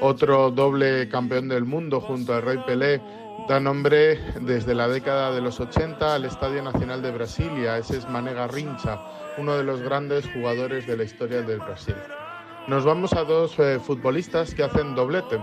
Otro 0.00 0.50
doble 0.50 1.08
campeón 1.08 1.48
del 1.48 1.64
mundo 1.64 2.00
junto 2.00 2.34
al 2.34 2.42
Rey 2.42 2.58
Pelé 2.66 3.00
da 3.48 3.58
nombre 3.58 4.20
desde 4.42 4.74
la 4.74 4.86
década 4.88 5.32
de 5.32 5.40
los 5.40 5.58
80 5.58 6.14
al 6.14 6.26
Estadio 6.26 6.62
Nacional 6.62 7.02
de 7.02 7.10
Brasilia. 7.10 7.78
Ese 7.78 7.96
es 7.96 8.08
Mané 8.08 8.34
Garrincha, 8.34 9.00
uno 9.38 9.56
de 9.56 9.64
los 9.64 9.80
grandes 9.80 10.28
jugadores 10.32 10.86
de 10.86 10.96
la 10.98 11.04
historia 11.04 11.42
del 11.42 11.58
Brasil. 11.58 11.96
Nos 12.68 12.84
vamos 12.84 13.14
a 13.14 13.24
dos 13.24 13.58
eh, 13.58 13.80
futbolistas 13.82 14.54
que 14.54 14.62
hacen 14.62 14.94
doblete. 14.94 15.40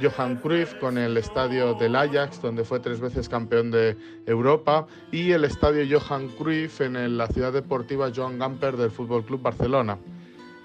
Johan 0.00 0.36
Cruyff 0.36 0.74
con 0.74 0.98
el 0.98 1.16
estadio 1.16 1.74
del 1.74 1.96
Ajax, 1.96 2.42
donde 2.42 2.64
fue 2.64 2.80
tres 2.80 3.00
veces 3.00 3.28
campeón 3.28 3.70
de 3.70 3.96
Europa, 4.26 4.86
y 5.10 5.32
el 5.32 5.44
estadio 5.44 5.98
Johan 5.98 6.28
Cruyff 6.28 6.80
en 6.80 7.16
la 7.16 7.26
ciudad 7.28 7.52
deportiva 7.52 8.10
Joan 8.14 8.38
Gamper 8.38 8.76
del 8.76 8.90
Fútbol 8.90 9.24
Club 9.24 9.42
Barcelona. 9.42 9.98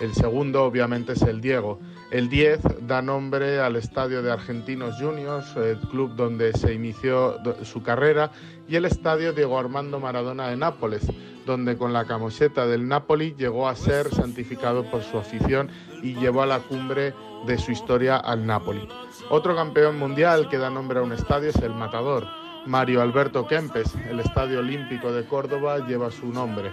El 0.01 0.13
segundo, 0.13 0.63
obviamente, 0.63 1.13
es 1.13 1.21
el 1.21 1.41
Diego. 1.41 1.79
El 2.09 2.27
10 2.27 2.88
da 2.88 3.03
nombre 3.03 3.59
al 3.59 3.75
estadio 3.75 4.23
de 4.23 4.32
Argentinos 4.32 4.95
Juniors, 4.99 5.55
el 5.55 5.77
club 5.77 6.15
donde 6.15 6.53
se 6.53 6.73
inició 6.73 7.38
su 7.63 7.84
carrera, 7.84 8.32
y 8.67 8.75
el 8.75 8.86
estadio 8.86 9.32
Diego 9.32 9.59
Armando 9.59 9.99
Maradona 9.99 10.47
de 10.47 10.57
Nápoles, 10.57 11.05
donde 11.45 11.77
con 11.77 11.93
la 11.93 12.05
camiseta 12.05 12.65
del 12.65 12.88
Napoli 12.88 13.36
llegó 13.38 13.69
a 13.69 13.75
ser 13.75 14.09
santificado 14.09 14.89
por 14.89 15.03
su 15.03 15.19
afición 15.19 15.69
y 16.01 16.15
llevó 16.15 16.41
a 16.41 16.47
la 16.47 16.59
cumbre 16.59 17.13
de 17.45 17.57
su 17.57 17.71
historia 17.71 18.17
al 18.17 18.45
Napoli. 18.45 18.87
Otro 19.29 19.55
campeón 19.55 19.97
mundial 19.97 20.49
que 20.49 20.57
da 20.57 20.69
nombre 20.69 20.99
a 20.99 21.03
un 21.03 21.11
estadio 21.11 21.49
es 21.49 21.55
el 21.57 21.73
Matador. 21.73 22.25
Mario 22.65 23.01
Alberto 23.01 23.47
Kempes, 23.47 23.95
el 24.09 24.19
Estadio 24.19 24.59
Olímpico 24.59 25.11
de 25.11 25.25
Córdoba, 25.25 25.85
lleva 25.87 26.11
su 26.11 26.27
nombre. 26.27 26.71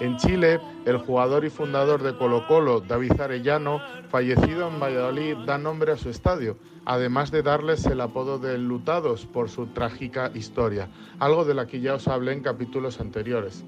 En 0.00 0.16
Chile, 0.16 0.60
el 0.86 0.98
jugador 0.98 1.44
y 1.44 1.50
fundador 1.50 2.02
de 2.02 2.16
Colo 2.16 2.46
Colo, 2.46 2.80
David 2.80 3.20
Arellano, 3.20 3.80
fallecido 4.08 4.68
en 4.68 4.78
Valladolid, 4.78 5.36
da 5.44 5.58
nombre 5.58 5.92
a 5.92 5.96
su 5.96 6.08
estadio, 6.08 6.56
además 6.84 7.32
de 7.32 7.42
darles 7.42 7.84
el 7.84 8.00
apodo 8.00 8.38
de 8.38 8.56
Lutados 8.58 9.26
por 9.26 9.50
su 9.50 9.66
trágica 9.66 10.30
historia, 10.34 10.88
algo 11.18 11.44
de 11.44 11.54
la 11.54 11.66
que 11.66 11.80
ya 11.80 11.94
os 11.94 12.06
hablé 12.06 12.32
en 12.32 12.42
capítulos 12.42 13.00
anteriores. 13.00 13.64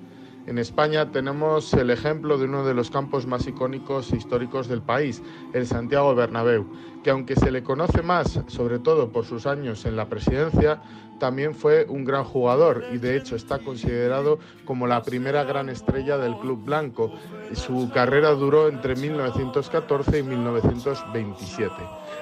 En 0.47 0.59
España 0.59 1.11
tenemos 1.13 1.73
el 1.75 1.91
ejemplo 1.91 2.39
de 2.39 2.47
uno 2.47 2.65
de 2.65 2.75
los 2.75 2.91
campos 2.91 3.27
más 3.27 3.47
icónicos 3.47 4.13
e 4.13 4.17
históricos 4.17 4.69
del 4.69 4.83
país, 4.83 5.23
el 5.53 5.67
Santiago 5.67 6.15
Bernabéu, 6.15 6.67
que 7.03 7.11
aunque 7.11 7.37
se 7.37 7.51
le 7.51 7.63
conoce 7.63 8.03
más, 8.03 8.41
sobre 8.47 8.79
todo 8.79 9.11
por 9.11 9.25
sus 9.25 9.47
años 9.47 9.85
en 9.87 9.97
la 9.97 10.09
presidencia, 10.09 10.83
también 11.21 11.55
fue 11.55 11.85
un 11.89 12.05
gran 12.05 12.25
jugador 12.25 12.85
y 12.93 12.99
de 12.99 13.17
hecho 13.17 13.37
está 13.37 13.59
considerado 13.59 14.39
como 14.65 14.87
la 14.87 15.03
primera 15.03 15.45
gran 15.45 15.69
estrella 15.69 16.17
del 16.17 16.37
club 16.39 16.65
blanco. 16.65 17.13
Su 17.53 17.91
carrera 17.93 18.31
duró 18.31 18.69
entre 18.69 18.97
1914 18.97 20.19
y 20.19 20.23
1927. 20.23 21.75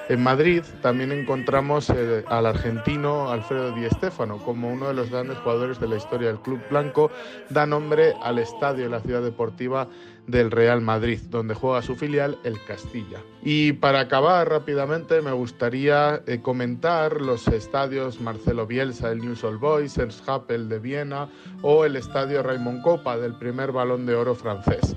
En 0.09 0.21
Madrid 0.21 0.63
también 0.81 1.11
encontramos 1.11 1.89
eh, 1.89 2.25
al 2.27 2.45
argentino 2.45 3.29
Alfredo 3.29 3.71
Di 3.71 3.87
Stéfano 3.89 4.37
como 4.39 4.69
uno 4.69 4.89
de 4.89 4.93
los 4.93 5.09
grandes 5.09 5.37
jugadores 5.37 5.79
de 5.79 5.87
la 5.87 5.95
historia 5.95 6.27
del 6.27 6.41
club 6.41 6.59
blanco. 6.69 7.09
Da 7.49 7.65
nombre 7.65 8.15
al 8.21 8.37
estadio 8.37 8.83
de 8.83 8.89
la 8.89 8.99
ciudad 8.99 9.21
deportiva 9.21 9.87
del 10.29 10.51
Real 10.51 10.81
Madrid, 10.81 11.19
donde 11.29 11.53
juega 11.53 11.81
su 11.81 11.95
filial, 11.95 12.37
el 12.43 12.63
Castilla. 12.63 13.19
Y 13.43 13.73
para 13.73 14.01
acabar 14.01 14.49
rápidamente, 14.49 15.21
me 15.21 15.31
gustaría 15.31 16.21
eh, 16.27 16.41
comentar 16.41 17.21
los 17.21 17.47
estadios 17.47 18.21
Marcelo 18.21 18.67
Bielsa, 18.67 19.11
el 19.11 19.19
News 19.19 19.43
Old 19.43 19.59
Boys, 19.59 19.97
el 19.97 20.09
Happel 20.25 20.69
de 20.69 20.79
Viena 20.79 21.29
o 21.61 21.85
el 21.85 21.95
estadio 21.95 22.43
Raymond 22.43 22.81
Copa 22.81 23.17
del 23.17 23.35
primer 23.37 23.71
balón 23.71 24.05
de 24.05 24.15
oro 24.15 24.35
francés. 24.35 24.95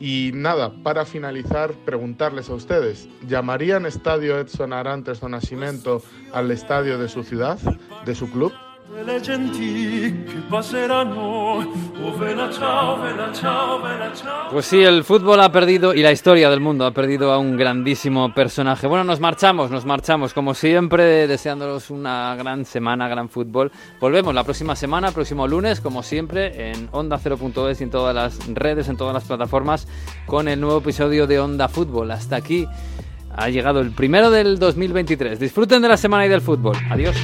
Y 0.00 0.30
nada, 0.34 0.72
para 0.82 1.04
finalizar, 1.04 1.74
preguntarles 1.84 2.48
a 2.48 2.54
ustedes, 2.54 3.06
¿llamarían 3.28 3.84
estadio 3.84 4.38
Edson 4.38 4.72
Arantes 4.72 5.20
do 5.20 5.28
Nascimento 5.28 6.02
al 6.32 6.50
estadio 6.50 6.96
de 6.96 7.08
su 7.08 7.22
ciudad, 7.22 7.58
de 8.06 8.14
su 8.14 8.30
club? 8.30 8.50
Oh. 11.16 11.62
Pues 14.50 14.66
sí, 14.66 14.82
el 14.82 15.04
fútbol 15.04 15.40
ha 15.40 15.52
perdido 15.52 15.94
y 15.94 16.02
la 16.02 16.10
historia 16.10 16.50
del 16.50 16.58
mundo 16.58 16.84
ha 16.84 16.90
perdido 16.90 17.30
a 17.32 17.38
un 17.38 17.56
grandísimo 17.56 18.34
personaje. 18.34 18.88
Bueno, 18.88 19.04
nos 19.04 19.20
marchamos, 19.20 19.70
nos 19.70 19.84
marchamos, 19.84 20.34
como 20.34 20.54
siempre, 20.54 21.28
deseándolos 21.28 21.90
una 21.90 22.34
gran 22.34 22.64
semana, 22.64 23.06
gran 23.08 23.28
fútbol. 23.28 23.70
Volvemos 24.00 24.34
la 24.34 24.42
próxima 24.42 24.74
semana, 24.74 25.12
próximo 25.12 25.46
lunes, 25.46 25.80
como 25.80 26.02
siempre, 26.02 26.72
en 26.72 26.88
Onda 26.90 27.20
0.es 27.22 27.80
y 27.80 27.84
en 27.84 27.90
todas 27.90 28.14
las 28.14 28.54
redes, 28.54 28.88
en 28.88 28.96
todas 28.96 29.14
las 29.14 29.24
plataformas, 29.24 29.86
con 30.26 30.48
el 30.48 30.60
nuevo 30.60 30.78
episodio 30.78 31.28
de 31.28 31.38
Onda 31.38 31.68
Fútbol. 31.68 32.10
Hasta 32.10 32.34
aquí 32.34 32.66
ha 33.36 33.48
llegado 33.50 33.80
el 33.80 33.92
primero 33.92 34.30
del 34.32 34.58
2023. 34.58 35.38
Disfruten 35.38 35.80
de 35.80 35.88
la 35.88 35.96
semana 35.96 36.26
y 36.26 36.28
del 36.28 36.40
fútbol. 36.40 36.76
Adiós. 36.90 37.14